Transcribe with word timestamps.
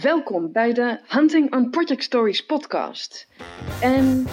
Welkom 0.00 0.52
bij 0.52 0.72
de 0.72 0.98
Hunting 1.08 1.54
on 1.54 1.70
Project 1.70 2.02
Stories 2.02 2.46
podcast. 2.46 3.26
En 3.80 4.26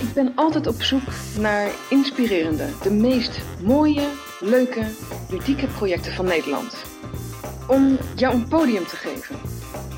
ik 0.00 0.12
ben 0.14 0.32
altijd 0.34 0.66
op 0.66 0.82
zoek 0.82 1.02
naar 1.38 1.70
inspirerende, 1.90 2.66
de 2.82 2.90
meest 2.90 3.40
mooie, 3.62 4.08
leuke, 4.40 4.86
ludieke 5.30 5.66
projecten 5.66 6.12
van 6.12 6.24
Nederland. 6.24 6.84
Om 7.68 7.98
jou 8.16 8.34
een 8.34 8.48
podium 8.48 8.84
te 8.86 8.96
geven, 8.96 9.36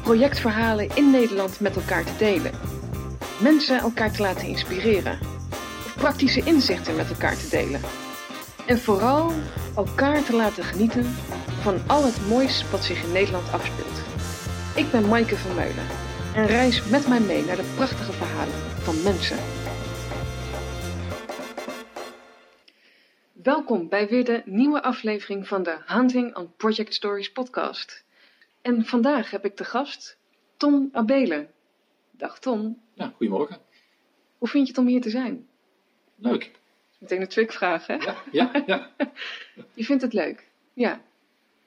projectverhalen 0.02 0.88
in 0.94 1.10
Nederland 1.10 1.60
met 1.60 1.76
elkaar 1.76 2.04
te 2.04 2.16
delen, 2.18 2.52
mensen 3.40 3.78
elkaar 3.78 4.12
te 4.12 4.22
laten 4.22 4.48
inspireren, 4.48 5.18
of 5.84 5.94
praktische 5.96 6.44
inzichten 6.44 6.96
met 6.96 7.10
elkaar 7.10 7.36
te 7.36 7.48
delen. 7.48 7.80
En 8.66 8.78
vooral 8.78 9.32
elkaar 9.76 10.22
te 10.22 10.36
laten 10.36 10.64
genieten 10.64 11.04
van 11.60 11.80
al 11.86 12.04
het 12.04 12.28
moois 12.28 12.70
wat 12.70 12.84
zich 12.84 13.02
in 13.02 13.12
Nederland 13.12 13.52
afspeelt. 13.52 14.11
Ik 14.74 14.90
ben 14.90 15.08
Maaike 15.08 15.36
van 15.36 15.54
Meulen 15.54 15.86
en 16.34 16.46
reis 16.46 16.90
met 16.90 17.08
mij 17.08 17.20
mee 17.20 17.44
naar 17.44 17.56
de 17.56 17.72
prachtige 17.76 18.12
verhalen 18.12 18.54
van 18.54 19.02
mensen. 19.02 19.36
Welkom 23.32 23.88
bij 23.88 24.08
weer 24.08 24.24
de 24.24 24.42
nieuwe 24.44 24.82
aflevering 24.82 25.48
van 25.48 25.62
de 25.62 25.78
Hunting 25.86 26.36
on 26.36 26.52
Project 26.56 26.94
Stories 26.94 27.32
podcast. 27.32 28.04
En 28.62 28.84
vandaag 28.84 29.30
heb 29.30 29.44
ik 29.44 29.56
de 29.56 29.64
gast 29.64 30.18
Tom 30.56 30.88
Abelen. 30.92 31.50
Dag 32.10 32.38
Tom. 32.38 32.82
Ja, 32.94 33.12
goedemorgen. 33.16 33.58
Hoe 34.38 34.48
vind 34.48 34.66
je 34.66 34.72
het 34.72 34.80
om 34.80 34.86
hier 34.86 35.00
te 35.00 35.10
zijn? 35.10 35.48
Leuk. 36.16 36.50
Meteen 36.98 37.20
een 37.20 37.28
trickvraag, 37.28 37.86
hè? 37.86 37.94
Ja, 37.94 38.16
ja, 38.30 38.62
ja. 38.66 38.90
Je 39.74 39.84
vindt 39.84 40.02
het 40.02 40.12
leuk? 40.12 40.48
Ja. 40.72 41.00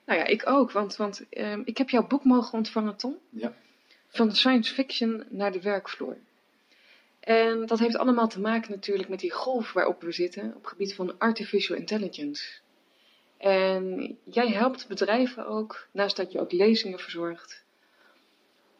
Nou 0.05 0.19
ja, 0.19 0.25
ik 0.25 0.47
ook, 0.49 0.71
want, 0.71 0.95
want 0.95 1.25
ehm, 1.29 1.61
ik 1.65 1.77
heb 1.77 1.89
jouw 1.89 2.07
boek 2.07 2.23
mogen 2.23 2.53
ontvangen, 2.53 2.95
Tom. 2.95 3.17
ja. 3.29 3.53
Van 4.07 4.35
science 4.35 4.73
fiction 4.73 5.23
naar 5.29 5.51
de 5.51 5.61
werkvloer. 5.61 6.17
En 7.19 7.65
dat 7.65 7.79
heeft 7.79 7.95
allemaal 7.97 8.27
te 8.27 8.39
maken 8.39 8.71
natuurlijk 8.71 9.09
met 9.09 9.19
die 9.19 9.31
golf 9.31 9.73
waarop 9.73 10.01
we 10.01 10.11
zitten 10.11 10.43
op 10.55 10.61
het 10.61 10.67
gebied 10.67 10.95
van 10.95 11.17
artificial 11.17 11.77
intelligence. 11.77 12.45
En 13.37 14.17
jij 14.23 14.47
helpt 14.47 14.87
bedrijven 14.87 15.47
ook, 15.47 15.87
naast 15.91 16.15
dat 16.15 16.31
je 16.31 16.39
ook 16.39 16.51
lezingen 16.51 16.99
verzorgt, 16.99 17.63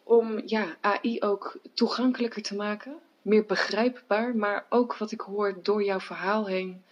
om 0.03 0.41
ja, 0.45 0.77
AI 0.81 1.21
ook 1.21 1.57
toegankelijker 1.73 2.41
te 2.41 2.55
maken, 2.55 2.95
meer 3.21 3.45
begrijpbaar, 3.45 4.35
maar 4.35 4.65
ook 4.69 4.97
wat 4.97 5.11
ik 5.11 5.21
hoor 5.21 5.59
door 5.61 5.83
jouw 5.83 5.99
verhaal 5.99 6.47
heen, 6.47 6.83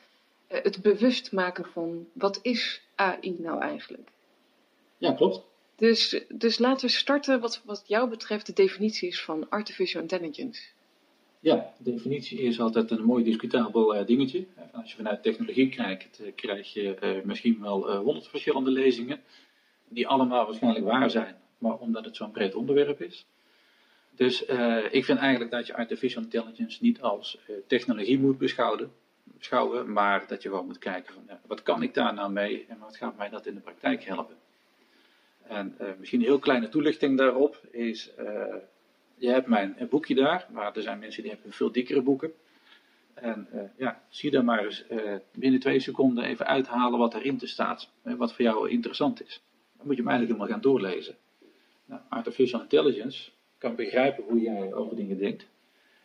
eh, 0.47 0.63
het 0.63 0.81
bewust 0.81 1.31
maken 1.31 1.65
van 1.65 2.07
wat 2.13 2.39
is 2.41 2.81
AI 2.95 3.35
nou 3.39 3.61
eigenlijk? 3.61 4.09
Ja, 5.03 5.11
klopt. 5.11 5.41
Dus, 5.75 6.23
dus 6.29 6.57
laten 6.57 6.87
we 6.87 6.93
starten 6.93 7.39
wat, 7.39 7.61
wat 7.65 7.83
jou 7.87 8.09
betreft 8.09 8.45
de 8.45 8.53
definitie 8.53 9.07
is 9.07 9.21
van 9.23 9.49
artificial 9.49 10.01
intelligence. 10.01 10.61
Ja, 11.39 11.73
de 11.77 11.91
definitie 11.91 12.39
is 12.39 12.59
altijd 12.59 12.91
een 12.91 13.03
mooi 13.03 13.23
discutabel 13.23 13.95
eh, 13.95 14.05
dingetje. 14.05 14.45
Eh, 14.55 14.63
Als 14.71 14.89
je 14.89 14.95
vanuit 14.95 15.23
technologie 15.23 15.69
kijkt, 15.69 16.19
eh, 16.19 16.31
krijg 16.35 16.73
je 16.73 17.21
misschien 17.23 17.61
wel 17.61 17.95
honderd 17.95 18.27
verschillende 18.27 18.71
lezingen, 18.71 19.21
die 19.87 20.07
allemaal 20.07 20.45
waarschijnlijk 20.45 20.85
waar 20.85 21.09
zijn, 21.09 21.35
maar 21.57 21.77
omdat 21.77 22.05
het 22.05 22.15
zo'n 22.15 22.31
breed 22.31 22.55
onderwerp 22.55 23.01
is. 23.01 23.25
Dus 24.15 24.41
ik 24.91 25.05
vind 25.05 25.19
eigenlijk 25.19 25.51
dat 25.51 25.67
je 25.67 25.75
artificial 25.75 26.23
intelligence 26.23 26.77
niet 26.81 27.01
als 27.01 27.37
technologie 27.67 28.19
moet 28.19 28.37
beschouwen, 28.37 28.91
beschouwen, 29.23 29.91
maar 29.91 30.27
dat 30.27 30.43
je 30.43 30.49
gewoon 30.49 30.65
moet 30.65 30.77
kijken 30.77 31.13
van 31.13 31.37
wat 31.47 31.63
kan 31.63 31.83
ik 31.83 31.93
daar 31.93 32.13
nou 32.13 32.31
mee 32.31 32.65
en 32.67 32.77
wat 32.79 32.97
gaat 32.97 33.17
mij 33.17 33.29
dat 33.29 33.45
in 33.45 33.53
de 33.53 33.59
praktijk 33.59 34.03
helpen. 34.03 34.35
En 35.47 35.75
eh, 35.77 35.87
misschien 35.99 36.19
een 36.19 36.25
heel 36.25 36.39
kleine 36.39 36.69
toelichting 36.69 37.17
daarop 37.17 37.61
is, 37.71 38.13
eh, 38.15 38.55
je 39.15 39.29
hebt 39.29 39.47
mijn 39.47 39.77
eh, 39.77 39.87
boekje 39.87 40.15
daar, 40.15 40.47
maar 40.51 40.75
er 40.75 40.81
zijn 40.81 40.99
mensen 40.99 41.21
die 41.21 41.31
hebben 41.31 41.51
veel 41.51 41.71
dikkere 41.71 42.01
boeken. 42.01 42.33
En 43.13 43.47
ja, 43.77 44.03
zie 44.09 44.31
dan 44.31 44.45
maar 44.45 44.65
eens 44.65 44.83
binnen 45.31 45.59
twee 45.59 45.79
seconden 45.79 46.23
even 46.23 46.45
uithalen 46.45 46.99
wat 46.99 47.13
erin 47.13 47.37
te 47.37 47.47
staat, 47.47 47.89
en 48.03 48.17
wat 48.17 48.33
voor 48.33 48.45
jou 48.45 48.69
interessant 48.69 49.25
is. 49.25 49.41
Dan 49.77 49.85
moet 49.85 49.95
je 49.95 50.01
hem 50.01 50.11
eigenlijk 50.11 50.39
helemaal 50.39 50.47
gaan 50.47 50.71
doorlezen. 50.71 51.15
Nou, 51.85 52.01
artificial 52.09 52.61
intelligence 52.61 53.31
kan 53.57 53.75
begrijpen 53.75 54.23
hoe 54.23 54.41
jij 54.41 54.73
over 54.73 54.95
dingen 54.95 55.17
denkt. 55.17 55.47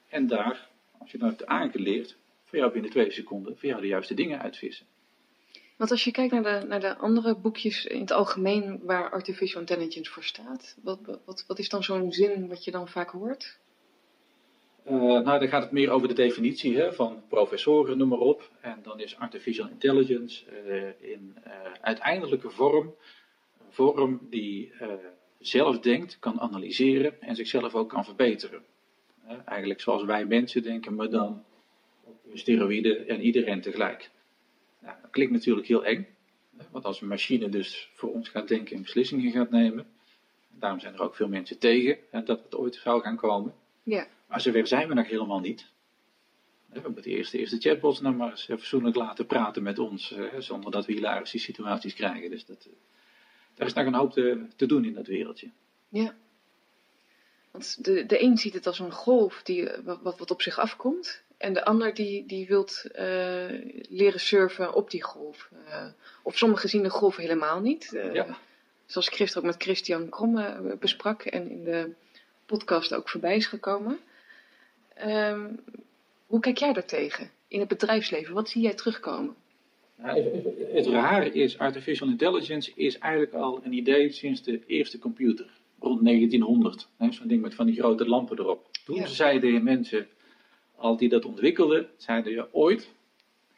En 0.08 0.26
daar, 0.26 0.68
als 0.98 1.10
je 1.10 1.18
dat 1.18 1.28
hebt 1.28 1.46
aangeleerd, 1.46 2.16
voor 2.44 2.58
jou 2.58 2.72
binnen 2.72 2.90
twee 2.90 3.10
seconden 3.10 3.58
voor 3.58 3.68
jou 3.68 3.80
de 3.80 3.86
juiste 3.86 4.14
dingen 4.14 4.40
uitvissen. 4.40 4.86
Want 5.78 5.90
als 5.90 6.04
je 6.04 6.10
kijkt 6.10 6.32
naar 6.32 6.60
de, 6.60 6.66
naar 6.66 6.80
de 6.80 6.96
andere 6.96 7.36
boekjes 7.36 7.84
in 7.84 8.00
het 8.00 8.10
algemeen 8.10 8.80
waar 8.82 9.10
artificial 9.10 9.60
intelligence 9.60 10.10
voor 10.10 10.24
staat, 10.24 10.76
wat, 10.82 10.98
wat, 11.24 11.44
wat 11.46 11.58
is 11.58 11.68
dan 11.68 11.84
zo'n 11.84 12.12
zin 12.12 12.48
wat 12.48 12.64
je 12.64 12.70
dan 12.70 12.88
vaak 12.88 13.10
hoort? 13.10 13.58
Eh, 14.84 14.94
nou, 14.94 15.38
dan 15.38 15.48
gaat 15.48 15.62
het 15.62 15.72
meer 15.72 15.90
over 15.90 16.08
de 16.08 16.14
definitie 16.14 16.76
hè, 16.76 16.92
van 16.92 17.22
professoren, 17.28 17.98
noem 17.98 18.08
maar 18.08 18.18
op. 18.18 18.50
En 18.60 18.78
dan 18.82 19.00
is 19.00 19.16
artificial 19.16 19.68
intelligence 19.68 20.44
eh, 20.44 21.10
in 21.10 21.36
eh, 21.42 21.52
uiteindelijke 21.80 22.50
vorm 22.50 22.94
een 23.66 23.72
vorm 23.72 24.26
die 24.30 24.72
zelf 25.38 25.78
denkt, 25.80 26.18
kan 26.18 26.40
analyseren 26.40 27.22
en 27.22 27.36
zichzelf 27.36 27.74
ook 27.74 27.88
kan 27.88 28.04
verbeteren. 28.04 28.62
Eigenlijk 29.44 29.80
zoals 29.80 30.04
wij 30.04 30.24
mensen 30.24 30.62
denken, 30.62 30.94
maar 30.94 31.10
dan 31.10 31.44
steroïden 32.32 33.08
en 33.08 33.20
iedereen 33.20 33.60
tegelijk. 33.60 34.10
Nou, 34.80 34.96
dat 35.02 35.10
klinkt 35.10 35.32
natuurlijk 35.32 35.66
heel 35.66 35.84
eng, 35.84 36.06
hè, 36.56 36.64
want 36.70 36.84
als 36.84 37.00
een 37.00 37.08
machine 37.08 37.48
dus 37.48 37.90
voor 37.94 38.12
ons 38.12 38.28
gaat 38.28 38.48
denken 38.48 38.76
en 38.76 38.82
beslissingen 38.82 39.30
gaat 39.32 39.50
nemen, 39.50 39.86
daarom 40.50 40.80
zijn 40.80 40.94
er 40.94 41.00
ook 41.02 41.14
veel 41.14 41.28
mensen 41.28 41.58
tegen 41.58 41.98
hè, 42.10 42.22
dat 42.22 42.42
het 42.42 42.54
ooit 42.54 42.74
zou 42.74 43.02
gaan 43.02 43.16
komen. 43.16 43.54
Ja, 43.82 44.06
Maar 44.26 44.40
zover 44.40 44.66
zijn 44.66 44.88
we 44.88 44.94
nog 44.94 45.06
helemaal 45.08 45.40
niet. 45.40 45.66
We 46.66 46.88
moeten 46.88 47.10
eerst 47.10 47.32
de 47.32 47.38
eerste 47.38 47.58
chatbots 47.58 48.00
nog 48.00 48.16
maar 48.16 48.30
eens 48.30 48.44
fatsoenlijk 48.44 48.96
laten 48.96 49.26
praten 49.26 49.62
met 49.62 49.78
ons, 49.78 50.12
eh, 50.12 50.24
zonder 50.38 50.70
dat 50.70 50.86
we 50.86 50.92
hilarische 50.92 51.38
situaties 51.38 51.94
krijgen. 51.94 52.30
Dus 52.30 52.44
dat, 52.46 52.64
eh, 52.66 52.72
daar 53.54 53.66
is 53.66 53.72
nog 53.72 53.86
een 53.86 53.94
hoop 53.94 54.12
te, 54.12 54.46
te 54.56 54.66
doen 54.66 54.84
in 54.84 54.94
dat 54.94 55.06
wereldje. 55.06 55.50
ja. 55.88 56.16
Want 57.50 57.84
de, 57.84 58.06
de 58.06 58.22
een 58.22 58.36
ziet 58.38 58.54
het 58.54 58.66
als 58.66 58.78
een 58.78 58.92
golf 58.92 59.42
die, 59.42 59.68
wat- 59.84 60.18
wat 60.18 60.30
op 60.30 60.42
zich 60.42 60.58
afkomt. 60.58 61.22
En 61.38 61.52
de 61.52 61.64
ander 61.64 61.94
die, 61.94 62.26
die 62.26 62.46
wilt 62.46 62.84
eh, 62.92 63.04
leren 63.88 64.20
surfen 64.20 64.74
op 64.74 64.90
die 64.90 65.02
golf. 65.02 65.50
Eh, 65.68 65.86
of 66.22 66.36
sommigen 66.38 66.68
zien 66.68 66.82
de 66.82 66.90
golf 66.90 67.16
helemaal 67.16 67.60
niet. 67.60 67.94
Eh, 67.94 68.14
Ja. 68.14 68.38
Zoals 68.86 69.06
ik 69.08 69.14
gisteren 69.14 69.42
ook 69.44 69.50
met 69.54 69.62
Christian 69.62 70.08
Kromme 70.08 70.76
besprak 70.80 71.22
en 71.22 71.50
in 71.50 71.64
de 71.64 71.92
podcast 72.46 72.94
ook 72.94 73.08
voorbij 73.08 73.36
is 73.36 73.46
gekomen. 73.46 73.98
Ehm, 74.94 75.46
hoe 76.26 76.40
kijk 76.40 76.56
jij 76.58 76.72
daartegen 76.72 77.30
in 77.48 77.58
het 77.60 77.68
bedrijfsleven? 77.68 78.34
Wat 78.34 78.48
zie 78.48 78.62
jij 78.62 78.74
terugkomen? 78.74 79.34
Nou, 79.94 80.20
Het 80.72 80.86
rare 80.86 81.32
is, 81.32 81.58
artificial 81.58 82.08
intelligence 82.08 82.72
is 82.74 82.98
eigenlijk 82.98 83.32
al 83.34 83.60
een 83.64 83.72
idee 83.72 84.12
sinds 84.12 84.42
de 84.42 84.60
eerste 84.66 84.98
computer, 84.98 85.46
rond 85.80 86.02
1900. 86.04 86.88
hè, 86.96 87.12
Zo'n 87.12 87.28
ding 87.28 87.42
met 87.42 87.54
van 87.54 87.66
die 87.66 87.74
grote 87.80 88.08
lampen 88.08 88.38
erop. 88.38 88.66
Toen 88.84 88.96
Ja. 88.96 89.06
zeiden 89.06 89.62
mensen, 89.62 90.08
al 90.78 90.96
die 90.96 91.08
dat 91.08 91.24
ontwikkelden, 91.24 91.88
zeiden 91.96 92.32
ja, 92.32 92.48
ooit 92.50 92.96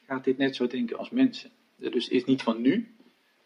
gaat 0.07 0.25
dit 0.25 0.39
net 0.39 0.57
zo 0.57 0.67
denken 0.67 0.99
als 0.99 1.11
mensen. 1.11 1.51
Dus 1.77 2.09
is 2.09 2.25
niet 2.25 2.43
van 2.43 2.61
nu, 2.61 2.95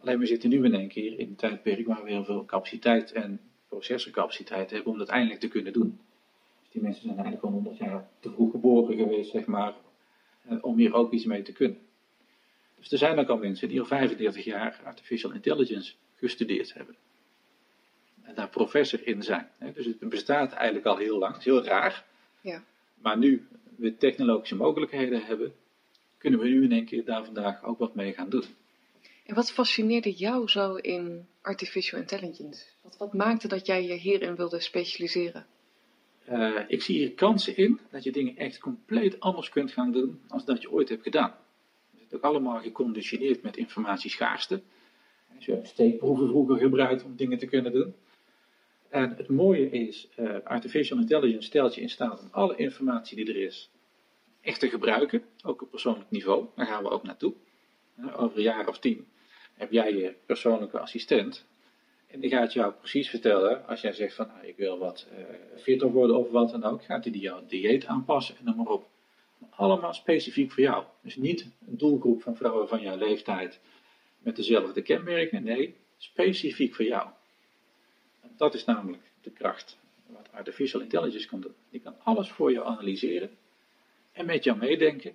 alleen 0.01 0.19
we 0.19 0.27
zitten 0.27 0.49
nu 0.51 0.65
in 0.65 0.75
één 0.75 0.89
keer 0.89 1.19
in 1.19 1.29
een 1.29 1.37
tijdperk 1.37 1.87
waar 1.87 2.05
we 2.05 2.11
heel 2.11 2.25
veel 2.25 2.45
capaciteit 2.45 3.13
en 3.13 3.41
processorcapaciteit 3.69 4.71
hebben 4.71 4.93
om 4.93 4.99
dat 4.99 5.09
eindelijk 5.09 5.41
te 5.41 5.49
kunnen 5.49 5.73
doen. 5.73 6.01
Dus 6.61 6.71
die 6.71 6.83
mensen 6.83 7.03
zijn 7.03 7.15
eigenlijk 7.15 7.45
al 7.45 7.51
100 7.51 7.77
jaar 7.77 8.09
te 8.21 8.31
vroeg 8.31 8.51
geboren 8.51 8.97
geweest, 8.97 9.31
zeg 9.31 9.47
maar, 9.47 9.75
eh, 10.49 10.57
om 10.61 10.77
hier 10.77 10.95
ook 10.95 11.13
iets 11.13 11.25
mee 11.25 11.43
te 11.43 11.53
kunnen. 11.53 11.79
Dus 12.79 12.93
er 12.93 12.99
zijn 12.99 13.19
ook 13.19 13.29
al 13.29 13.37
mensen 13.37 13.69
die 13.69 13.81
al 13.81 13.87
35 13.87 14.45
jaar 14.45 14.81
artificial 14.85 15.33
intelligence 15.33 15.95
gestudeerd 16.17 16.75
hebben. 16.75 16.97
En 18.23 18.35
daar 18.35 18.49
professor 18.49 19.07
in 19.07 19.23
zijn. 19.23 19.49
Dus 19.75 19.87
het 19.87 20.09
bestaat 20.09 20.53
eigenlijk 20.53 20.87
al 20.87 20.97
heel 20.97 21.19
lang. 21.19 21.33
Het 21.33 21.41
is 21.41 21.53
heel 21.53 21.65
raar. 21.65 22.05
Ja. 22.41 22.63
Maar 22.95 23.19
nu 23.19 23.47
we 23.77 23.97
technologische 23.97 24.57
mogelijkheden 24.57 25.25
hebben, 25.25 25.53
kunnen 26.19 26.41
we 26.41 26.49
nu 26.49 26.65
in 26.65 26.73
één 26.73 26.85
keer 26.85 27.05
daar 27.05 27.25
vandaag 27.25 27.65
ook 27.65 27.79
wat 27.79 27.95
mee 27.95 28.13
gaan 28.13 28.29
doen. 28.29 28.45
En 29.27 29.35
wat 29.35 29.53
fascineerde 29.53 30.13
jou 30.13 30.49
zo 30.49 30.75
in 30.75 31.27
artificial 31.41 32.01
intelligence? 32.01 32.65
Wat, 32.83 32.97
wat 32.97 33.13
maakte 33.13 33.49
dat 33.49 33.67
jij 33.67 33.87
je 33.87 33.95
hierin 33.95 34.37
wilde 34.37 34.61
specialiseren? 34.61 35.47
Eh, 36.25 36.61
ik 36.69 36.83
zie 36.83 36.99
hier 36.99 37.13
kansen 37.13 37.57
in 37.57 37.81
dat 37.91 38.05
je 38.05 38.13
dingen 38.13 38.37
echt 38.37 38.59
compleet 38.59 39.21
anders 39.21 39.49
kunt 39.49 39.73
gaan 39.73 39.93
doen 39.93 40.21
als 40.29 40.45
dat 40.45 40.63
je 40.63 40.71
ooit 40.71 40.89
hebt 40.89 41.03
gedaan. 41.03 41.35
We 41.91 41.99
zitten 41.99 42.19
ook 42.19 42.25
allemaal 42.25 42.61
geconditioneerd 42.61 43.43
met 43.43 43.57
informatieschaarste. 43.57 44.63
Dus 45.35 45.45
je 45.45 45.53
hebt 45.53 45.69
steekproeven 45.69 46.29
vroeger 46.29 46.59
gebruikt 46.59 47.05
om 47.05 47.17
dingen 47.17 47.39
te 47.39 47.47
kunnen 47.47 47.73
doen. 47.73 47.95
En 48.95 49.15
het 49.17 49.29
mooie 49.29 49.71
is, 49.71 50.09
eh, 50.17 50.37
artificial 50.45 50.99
intelligence 50.99 51.47
stelt 51.47 51.75
je 51.75 51.81
in 51.81 51.89
staat 51.89 52.21
om 52.21 52.29
alle 52.31 52.57
informatie 52.57 53.17
die 53.17 53.29
er 53.29 53.43
is 53.43 53.71
echt 54.41 54.61
te 54.61 54.69
gebruiken, 54.69 55.23
ook 55.45 55.63
op 55.63 55.71
persoonlijk 55.71 56.11
niveau. 56.11 56.47
Daar 56.55 56.67
gaan 56.67 56.83
we 56.83 56.91
ook 56.91 57.03
naartoe. 57.03 57.35
Eh, 57.97 58.21
over 58.23 58.37
een 58.37 58.43
jaar 58.43 58.69
of 58.69 58.79
tien 58.79 59.07
heb 59.55 59.73
jij 59.73 59.95
je 59.95 60.15
persoonlijke 60.27 60.79
assistent. 60.79 61.47
En 62.07 62.21
die 62.21 62.31
gaat 62.31 62.53
jou 62.53 62.73
precies 62.73 63.09
vertellen, 63.09 63.67
als 63.67 63.81
jij 63.81 63.93
zegt 63.93 64.15
van 64.15 64.27
nou, 64.27 64.47
ik 64.47 64.57
wil 64.57 64.79
wat 64.79 65.07
uh, 65.13 65.25
fitter 65.63 65.91
worden 65.91 66.19
of 66.19 66.31
wat 66.31 66.51
dan 66.51 66.65
ook, 66.65 66.85
gaat 66.85 67.05
hij 67.05 67.13
die 67.13 67.23
jouw 67.23 67.47
dieet 67.47 67.87
aanpassen 67.87 68.37
en 68.39 68.45
dan 68.45 68.57
maar 68.57 68.67
op. 68.67 68.89
Allemaal 69.51 69.95
specifiek 69.95 70.53
voor 70.53 70.63
jou. 70.63 70.85
Dus 71.03 71.17
niet 71.17 71.51
een 71.67 71.79
doelgroep 71.79 72.23
van 72.23 72.37
vrouwen 72.37 72.69
van 72.69 72.81
jouw 72.81 72.97
leeftijd 72.97 73.61
met 74.19 74.37
dezelfde 74.37 74.83
kenmerken. 74.83 75.45
Nee, 75.45 75.75
specifiek 75.97 76.75
voor 76.75 76.85
jou. 76.85 77.09
Dat 78.37 78.55
is 78.55 78.65
namelijk 78.65 79.03
de 79.21 79.31
kracht 79.31 79.79
wat 80.07 80.33
artificial 80.33 80.81
intelligence 80.81 81.29
kan 81.29 81.41
doen. 81.41 81.55
Die 81.71 81.81
kan 81.81 81.95
alles 82.03 82.31
voor 82.31 82.51
je 82.53 82.65
analyseren 82.65 83.31
en 84.13 84.27
met 84.27 84.45
jou 84.45 84.59
meedenken 84.59 85.13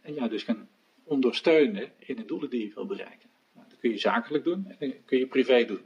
en 0.00 0.14
jou 0.14 0.28
dus 0.28 0.44
kan 0.44 0.68
ondersteunen 1.04 1.90
in 1.98 2.16
de 2.16 2.24
doelen 2.24 2.50
die 2.50 2.66
je 2.66 2.74
wil 2.74 2.86
bereiken. 2.86 3.28
Nou, 3.52 3.66
dat 3.68 3.78
kun 3.78 3.90
je 3.90 3.98
zakelijk 3.98 4.44
doen 4.44 4.74
en 4.78 4.90
dat 4.90 4.98
kun 5.04 5.18
je 5.18 5.26
privé 5.26 5.64
doen. 5.64 5.80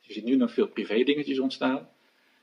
Je 0.00 0.12
ziet 0.12 0.24
nu 0.24 0.36
nog 0.36 0.52
veel 0.52 0.68
privé 0.68 1.02
dingetjes 1.02 1.38
ontstaan. 1.38 1.88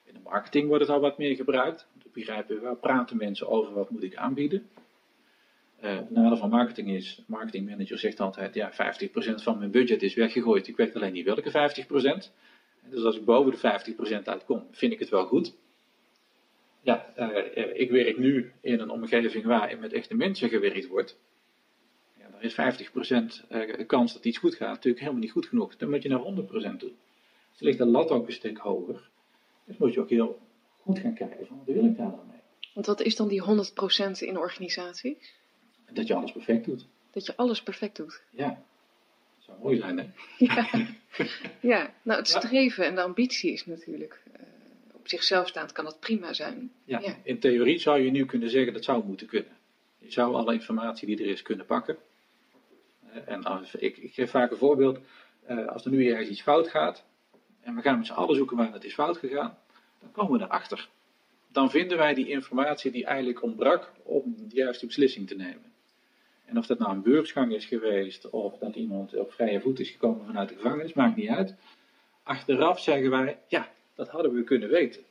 In 0.03 0.13
de 0.13 0.19
marketing 0.24 0.68
wordt 0.68 0.83
het 0.83 0.91
al 0.91 1.00
wat 1.00 1.18
meer 1.18 1.36
gebruikt. 1.36 1.88
Te 2.01 2.09
begrijpen 2.13 2.62
waar 2.62 2.75
praten 2.75 3.18
mensen 3.18 3.47
over, 3.47 3.74
wat 3.74 3.89
moet 3.89 4.03
ik 4.03 4.15
aanbieden. 4.15 4.69
Uh, 5.83 5.95
het 5.95 6.12
nadeel 6.12 6.38
van 6.38 6.50
marketing 6.50 6.89
is, 6.89 7.15
de 7.15 7.24
marketingmanager 7.27 7.97
zegt 7.97 8.19
altijd, 8.19 8.53
ja 8.53 8.71
50% 8.71 8.75
van 9.36 9.57
mijn 9.57 9.71
budget 9.71 10.03
is 10.03 10.13
weggegooid, 10.13 10.68
ik 10.68 10.77
weet 10.77 10.95
alleen 10.95 11.13
niet 11.13 11.25
welke 11.25 11.51
50%. 12.29 12.31
Dus 12.89 13.03
als 13.03 13.18
ik 13.18 13.25
boven 13.25 13.51
de 13.51 13.94
50% 14.21 14.24
uitkom, 14.24 14.68
vind 14.71 14.94
ik 14.94 15.00
het 15.00 15.09
wel 15.09 15.25
goed. 15.25 15.53
Ja, 16.81 17.13
uh, 17.18 17.80
ik 17.80 17.91
werk 17.91 18.18
nu 18.18 18.51
in 18.62 18.80
een 18.80 18.89
omgeving 18.89 19.45
waarin 19.45 19.80
met 19.80 19.94
echte 19.94 20.15
mensen 20.15 20.50
gewerkt 20.50 20.88
wordt. 20.88 21.19
Ja, 22.18 22.30
dan 22.30 22.41
is 22.41 22.53
50% 23.44 23.50
uh, 23.50 23.88
kans 23.88 24.13
dat 24.13 24.25
iets 24.25 24.38
goed 24.38 24.56
gaat 24.56 24.69
natuurlijk 24.69 25.00
helemaal 25.00 25.21
niet 25.21 25.31
goed 25.31 25.45
genoeg. 25.45 25.75
Dan 25.75 25.89
moet 25.89 26.03
je 26.03 26.09
naar 26.09 26.19
100% 26.19 26.77
doen. 26.77 26.95
Dus 27.51 27.59
ligt 27.59 27.77
de 27.77 27.85
lat 27.85 28.09
ook 28.09 28.27
een 28.27 28.33
stuk 28.33 28.57
hoger. 28.57 29.09
Dus 29.65 29.77
moet 29.77 29.94
je 29.94 30.00
ook 30.00 30.09
heel 30.09 30.39
goed 30.81 31.00
gaan 31.00 31.13
kijken 31.13 31.47
van 31.47 31.57
wat 31.57 31.75
wil 31.75 31.86
ik 31.86 31.97
daar 31.97 32.12
dan 32.12 32.27
mee. 32.27 32.39
Want 32.74 32.86
wat 32.86 33.01
is 33.01 33.15
dan 33.15 33.27
die 33.27 33.44
100% 33.44 33.45
in 34.19 34.38
organisaties? 34.38 35.33
Dat 35.91 36.07
je 36.07 36.13
alles 36.13 36.31
perfect 36.31 36.65
doet. 36.65 36.88
Dat 37.12 37.25
je 37.25 37.36
alles 37.36 37.63
perfect 37.63 37.95
doet. 37.95 38.21
Ja. 38.29 38.63
Zou 39.45 39.57
mooi 39.62 39.78
zijn, 39.78 39.98
hè? 39.98 40.06
Ja, 40.38 40.69
ja. 41.74 41.94
nou 42.01 42.19
het 42.19 42.28
streven 42.28 42.86
en 42.86 42.95
de 42.95 43.01
ambitie 43.01 43.51
is 43.51 43.66
natuurlijk 43.66 44.22
uh, 44.28 44.34
op 44.94 45.07
zichzelf 45.07 45.48
staand 45.48 45.72
kan 45.72 45.86
dat 45.86 46.00
prima 46.00 46.34
zijn. 46.34 46.72
Ja. 46.86 47.00
ja. 47.00 47.16
in 47.24 47.40
theorie 47.40 47.80
zou 47.80 48.01
je 48.01 48.12
nu 48.12 48.25
kunnen 48.25 48.50
zeggen 48.50 48.74
dat 48.74 48.84
zou 48.84 49.06
moeten 49.06 49.28
kunnen. 49.28 49.57
Je 49.98 50.12
zou 50.12 50.36
alle 50.36 50.54
informatie 50.54 51.07
die 51.07 51.18
er 51.18 51.31
is 51.31 51.42
kunnen 51.42 51.66
pakken. 51.66 51.98
Uh, 53.06 53.18
en 53.25 53.44
als, 53.44 53.75
ik, 53.75 53.98
ik, 53.98 54.13
geef 54.13 54.30
vaak 54.30 54.51
een 54.51 54.57
voorbeeld. 54.57 55.00
Uh, 55.50 55.68
als 55.68 55.86
er 55.86 55.92
nu 55.92 56.10
ergens 56.10 56.30
iets 56.30 56.42
fout 56.42 56.68
gaat, 56.68 57.06
en 57.62 57.75
we 57.75 57.81
gaan 57.81 57.98
met 57.98 58.06
z'n 58.06 58.13
allen 58.13 58.36
zoeken 58.36 58.57
waar 58.57 58.74
het 58.74 58.84
is 58.84 58.94
fout 58.94 59.18
gegaan, 59.18 59.57
dan 60.00 60.12
komen 60.12 60.39
we 60.39 60.46
erachter. 60.46 60.89
Dan 61.51 61.69
vinden 61.69 61.98
wij 61.98 62.13
die 62.13 62.30
informatie 62.30 62.92
die 62.92 63.06
eigenlijk 63.06 63.42
ontbrak 63.44 63.92
om 64.04 64.36
de 64.38 64.56
juiste 64.56 64.86
beslissing 64.86 65.28
te 65.28 65.36
nemen. 65.36 65.73
En 66.45 66.57
of 66.57 66.66
dat 66.66 66.80
nou 66.80 66.92
een 66.92 67.01
beursgang 67.01 67.54
is 67.54 67.66
geweest, 67.66 68.30
of 68.30 68.57
dat 68.57 68.75
iemand 68.75 69.16
op 69.16 69.31
vrije 69.34 69.62
voet 69.62 69.80
is 69.80 69.90
gekomen 69.90 70.25
vanuit 70.25 70.50
de 70.50 70.56
gevangenis, 70.56 70.94
maakt 70.94 71.16
niet 71.16 71.30
uit. 71.30 71.56
Achteraf 72.24 72.80
zeggen 72.80 73.10
wij, 73.10 73.40
ja, 73.48 73.72
dat 73.95 74.10
hadden 74.10 74.34
we 74.34 74.44
kunnen 74.44 74.69
weten. 74.69 75.04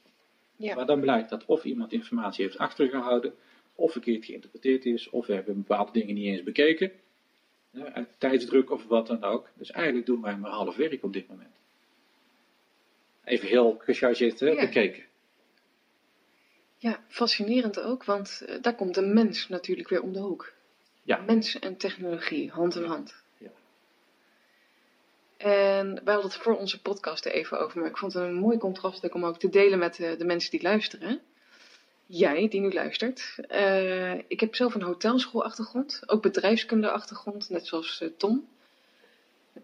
Ja. 0.56 0.74
Maar 0.74 0.86
dan 0.86 1.00
blijkt 1.00 1.30
dat 1.30 1.44
of 1.44 1.64
iemand 1.64 1.92
informatie 1.92 2.44
heeft 2.44 2.58
achtergehouden, 2.58 3.34
of 3.74 3.92
verkeerd 3.92 4.24
geïnterpreteerd 4.24 4.84
is, 4.84 5.10
of 5.10 5.26
we 5.26 5.34
hebben 5.34 5.54
bepaalde 5.54 5.92
dingen 5.92 6.14
niet 6.14 6.26
eens 6.26 6.42
bekeken. 6.42 6.92
uit 7.72 8.08
tijdsdruk 8.18 8.70
of 8.70 8.86
wat 8.86 9.06
dan 9.06 9.22
ook. 9.22 9.48
Dus 9.54 9.70
eigenlijk 9.70 10.06
doen 10.06 10.22
wij 10.22 10.36
maar 10.36 10.50
half 10.50 10.76
werk 10.76 11.04
op 11.04 11.12
dit 11.12 11.28
moment. 11.28 11.56
Even 13.24 13.48
heel 13.48 13.76
gechargeerd 13.78 14.38
ja. 14.38 14.54
bekeken. 14.54 15.04
Ja, 16.76 17.04
fascinerend 17.08 17.80
ook, 17.80 18.04
want 18.04 18.42
uh, 18.46 18.62
daar 18.62 18.74
komt 18.74 18.94
de 18.94 19.06
mens 19.06 19.48
natuurlijk 19.48 19.88
weer 19.88 20.02
om 20.02 20.12
de 20.12 20.18
hoek. 20.18 20.52
Ja. 21.02 21.16
Mens 21.16 21.58
en 21.58 21.76
technologie, 21.76 22.50
hand 22.50 22.74
in 22.74 22.84
hand. 22.84 23.14
Ja. 23.38 23.50
En 25.36 25.94
wij 26.04 26.14
hadden 26.14 26.32
het 26.32 26.40
voor 26.40 26.56
onze 26.56 26.82
podcast 26.82 27.24
er 27.24 27.32
even 27.32 27.60
over, 27.60 27.80
maar 27.80 27.88
ik 27.88 27.98
vond 27.98 28.12
het 28.12 28.22
een 28.22 28.34
mooi 28.34 28.58
contrast 28.58 29.12
om 29.12 29.24
ook 29.24 29.38
te 29.38 29.48
delen 29.48 29.78
met 29.78 29.96
de, 29.96 30.14
de 30.18 30.24
mensen 30.24 30.50
die 30.50 30.62
luisteren. 30.62 31.20
Jij, 32.06 32.48
die 32.48 32.60
nu 32.60 32.72
luistert. 32.72 33.38
Uh, 33.50 34.14
ik 34.14 34.40
heb 34.40 34.54
zelf 34.54 34.74
een 34.74 34.82
hotelschoolachtergrond, 34.82 36.02
ook 36.06 36.22
bedrijfskundeachtergrond, 36.22 37.50
net 37.50 37.66
zoals 37.66 38.00
uh, 38.00 38.08
Tom. 38.16 38.48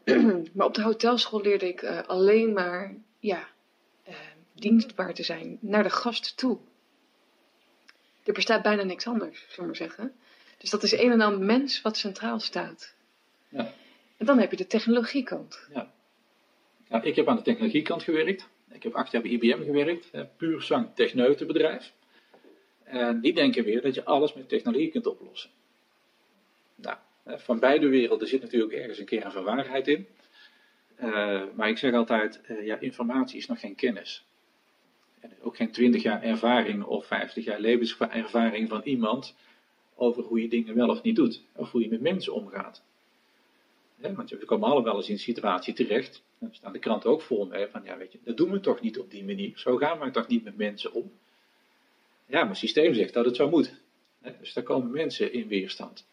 maar 0.54 0.66
op 0.66 0.74
de 0.74 0.82
hotelschool 0.82 1.40
leerde 1.40 1.68
ik 1.68 1.82
uh, 1.82 2.00
alleen 2.06 2.52
maar 2.52 2.94
ja, 3.18 3.48
dienstbaar 4.52 5.14
te 5.14 5.22
zijn 5.22 5.58
naar 5.60 5.82
de 5.82 5.90
gast 5.90 6.36
toe. 6.36 6.58
Er 8.24 8.32
bestaat 8.32 8.62
bijna 8.62 8.82
niks 8.82 9.06
anders, 9.06 9.38
zullen 9.38 9.56
we 9.56 9.66
maar 9.66 9.76
zeggen. 9.76 10.14
Dus 10.58 10.70
dat 10.70 10.82
is 10.82 10.92
een 10.92 11.10
en 11.10 11.20
ander 11.20 11.46
mens 11.46 11.82
wat 11.82 11.96
centraal 11.96 12.40
staat. 12.40 12.94
Ja. 13.48 13.72
En 14.16 14.26
dan 14.26 14.38
heb 14.38 14.50
je 14.50 14.56
de 14.56 14.66
technologiekant. 14.66 15.68
Ja. 15.74 15.92
Nou, 16.88 17.04
ik 17.04 17.16
heb 17.16 17.28
aan 17.28 17.36
de 17.36 17.42
technologiekant 17.42 18.02
gewerkt. 18.02 18.48
Ik 18.70 18.82
heb 18.82 18.94
acht 18.94 19.12
jaar 19.12 19.22
bij 19.22 19.30
IBM 19.30 19.64
gewerkt, 19.64 20.10
puur 20.36 20.62
zang 20.62 20.88
techneutenbedrijf. 20.94 21.92
En 22.84 23.20
die 23.20 23.34
denken 23.34 23.64
weer 23.64 23.82
dat 23.82 23.94
je 23.94 24.04
alles 24.04 24.34
met 24.34 24.48
technologie 24.48 24.90
kunt 24.90 25.06
oplossen. 25.06 25.50
Nou, 26.74 26.96
van 27.24 27.58
beide 27.58 27.88
werelden 27.88 28.28
zit 28.28 28.40
natuurlijk 28.40 28.72
ergens 28.72 28.98
een 28.98 29.04
kern 29.04 29.32
van 29.32 29.44
waarheid 29.44 29.88
in. 29.88 30.06
Uh, 31.02 31.42
maar 31.54 31.68
ik 31.68 31.78
zeg 31.78 31.94
altijd, 31.94 32.40
uh, 32.50 32.66
ja, 32.66 32.78
informatie 32.80 33.38
is 33.38 33.46
nog 33.46 33.60
geen 33.60 33.74
kennis. 33.74 34.24
En 35.20 35.32
ook 35.40 35.56
geen 35.56 35.70
20 35.70 36.02
jaar 36.02 36.22
ervaring 36.22 36.84
of 36.84 37.06
50 37.06 37.44
jaar 37.44 37.60
levenservaring 37.60 38.68
van 38.68 38.82
iemand 38.82 39.34
over 39.98 40.22
hoe 40.22 40.42
je 40.42 40.48
dingen 40.48 40.74
wel 40.74 40.88
of 40.88 41.02
niet 41.02 41.16
doet. 41.16 41.42
Of 41.52 41.70
hoe 41.70 41.82
je 41.82 41.88
met 41.88 42.00
mensen 42.00 42.34
omgaat. 42.34 42.82
want 43.96 44.30
we 44.30 44.44
komen 44.44 44.66
allemaal 44.66 44.84
wel 44.84 44.96
eens 44.96 45.06
in 45.06 45.12
een 45.12 45.20
situatie 45.20 45.74
terecht. 45.74 46.22
En 46.38 46.48
staan 46.52 46.72
de 46.72 46.78
kranten 46.78 47.10
ook 47.10 47.22
vol 47.22 47.46
mee 47.46 47.66
van, 47.66 47.84
ja 47.84 47.96
weet 47.96 48.12
je, 48.12 48.18
dat 48.24 48.36
doen 48.36 48.50
we 48.50 48.60
toch 48.60 48.80
niet 48.80 48.98
op 48.98 49.10
die 49.10 49.24
manier. 49.24 49.52
Zo 49.54 49.76
gaan 49.76 49.98
we 49.98 50.10
toch 50.10 50.26
niet 50.26 50.44
met 50.44 50.56
mensen 50.56 50.92
om. 50.92 51.12
Ja, 52.26 52.40
maar 52.40 52.48
het 52.48 52.58
systeem 52.58 52.94
zegt 52.94 53.14
dat 53.14 53.24
het 53.24 53.36
zo 53.36 53.48
moet. 53.48 53.74
dus 54.40 54.52
daar 54.52 54.64
komen 54.64 54.90
mensen 54.90 55.32
in 55.32 55.48
weerstand. 55.48 56.06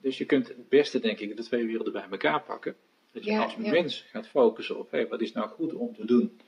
Dus 0.00 0.18
je 0.18 0.24
kunt 0.24 0.48
het 0.48 0.68
beste, 0.68 1.00
denk 1.00 1.18
ik, 1.18 1.36
de 1.36 1.42
twee 1.42 1.66
werelden 1.66 1.92
bij 1.92 2.06
elkaar 2.10 2.42
pakken. 2.42 2.76
Dat 3.12 3.24
je 3.24 3.38
als 3.38 3.56
mens 3.56 4.04
gaat 4.10 4.28
focussen 4.28 4.78
op, 4.78 4.90
hey, 4.90 5.08
wat 5.08 5.20
is 5.20 5.32
nou 5.32 5.48
goed 5.48 5.74
om 5.74 5.94
te 5.94 6.06
doen? 6.06 6.40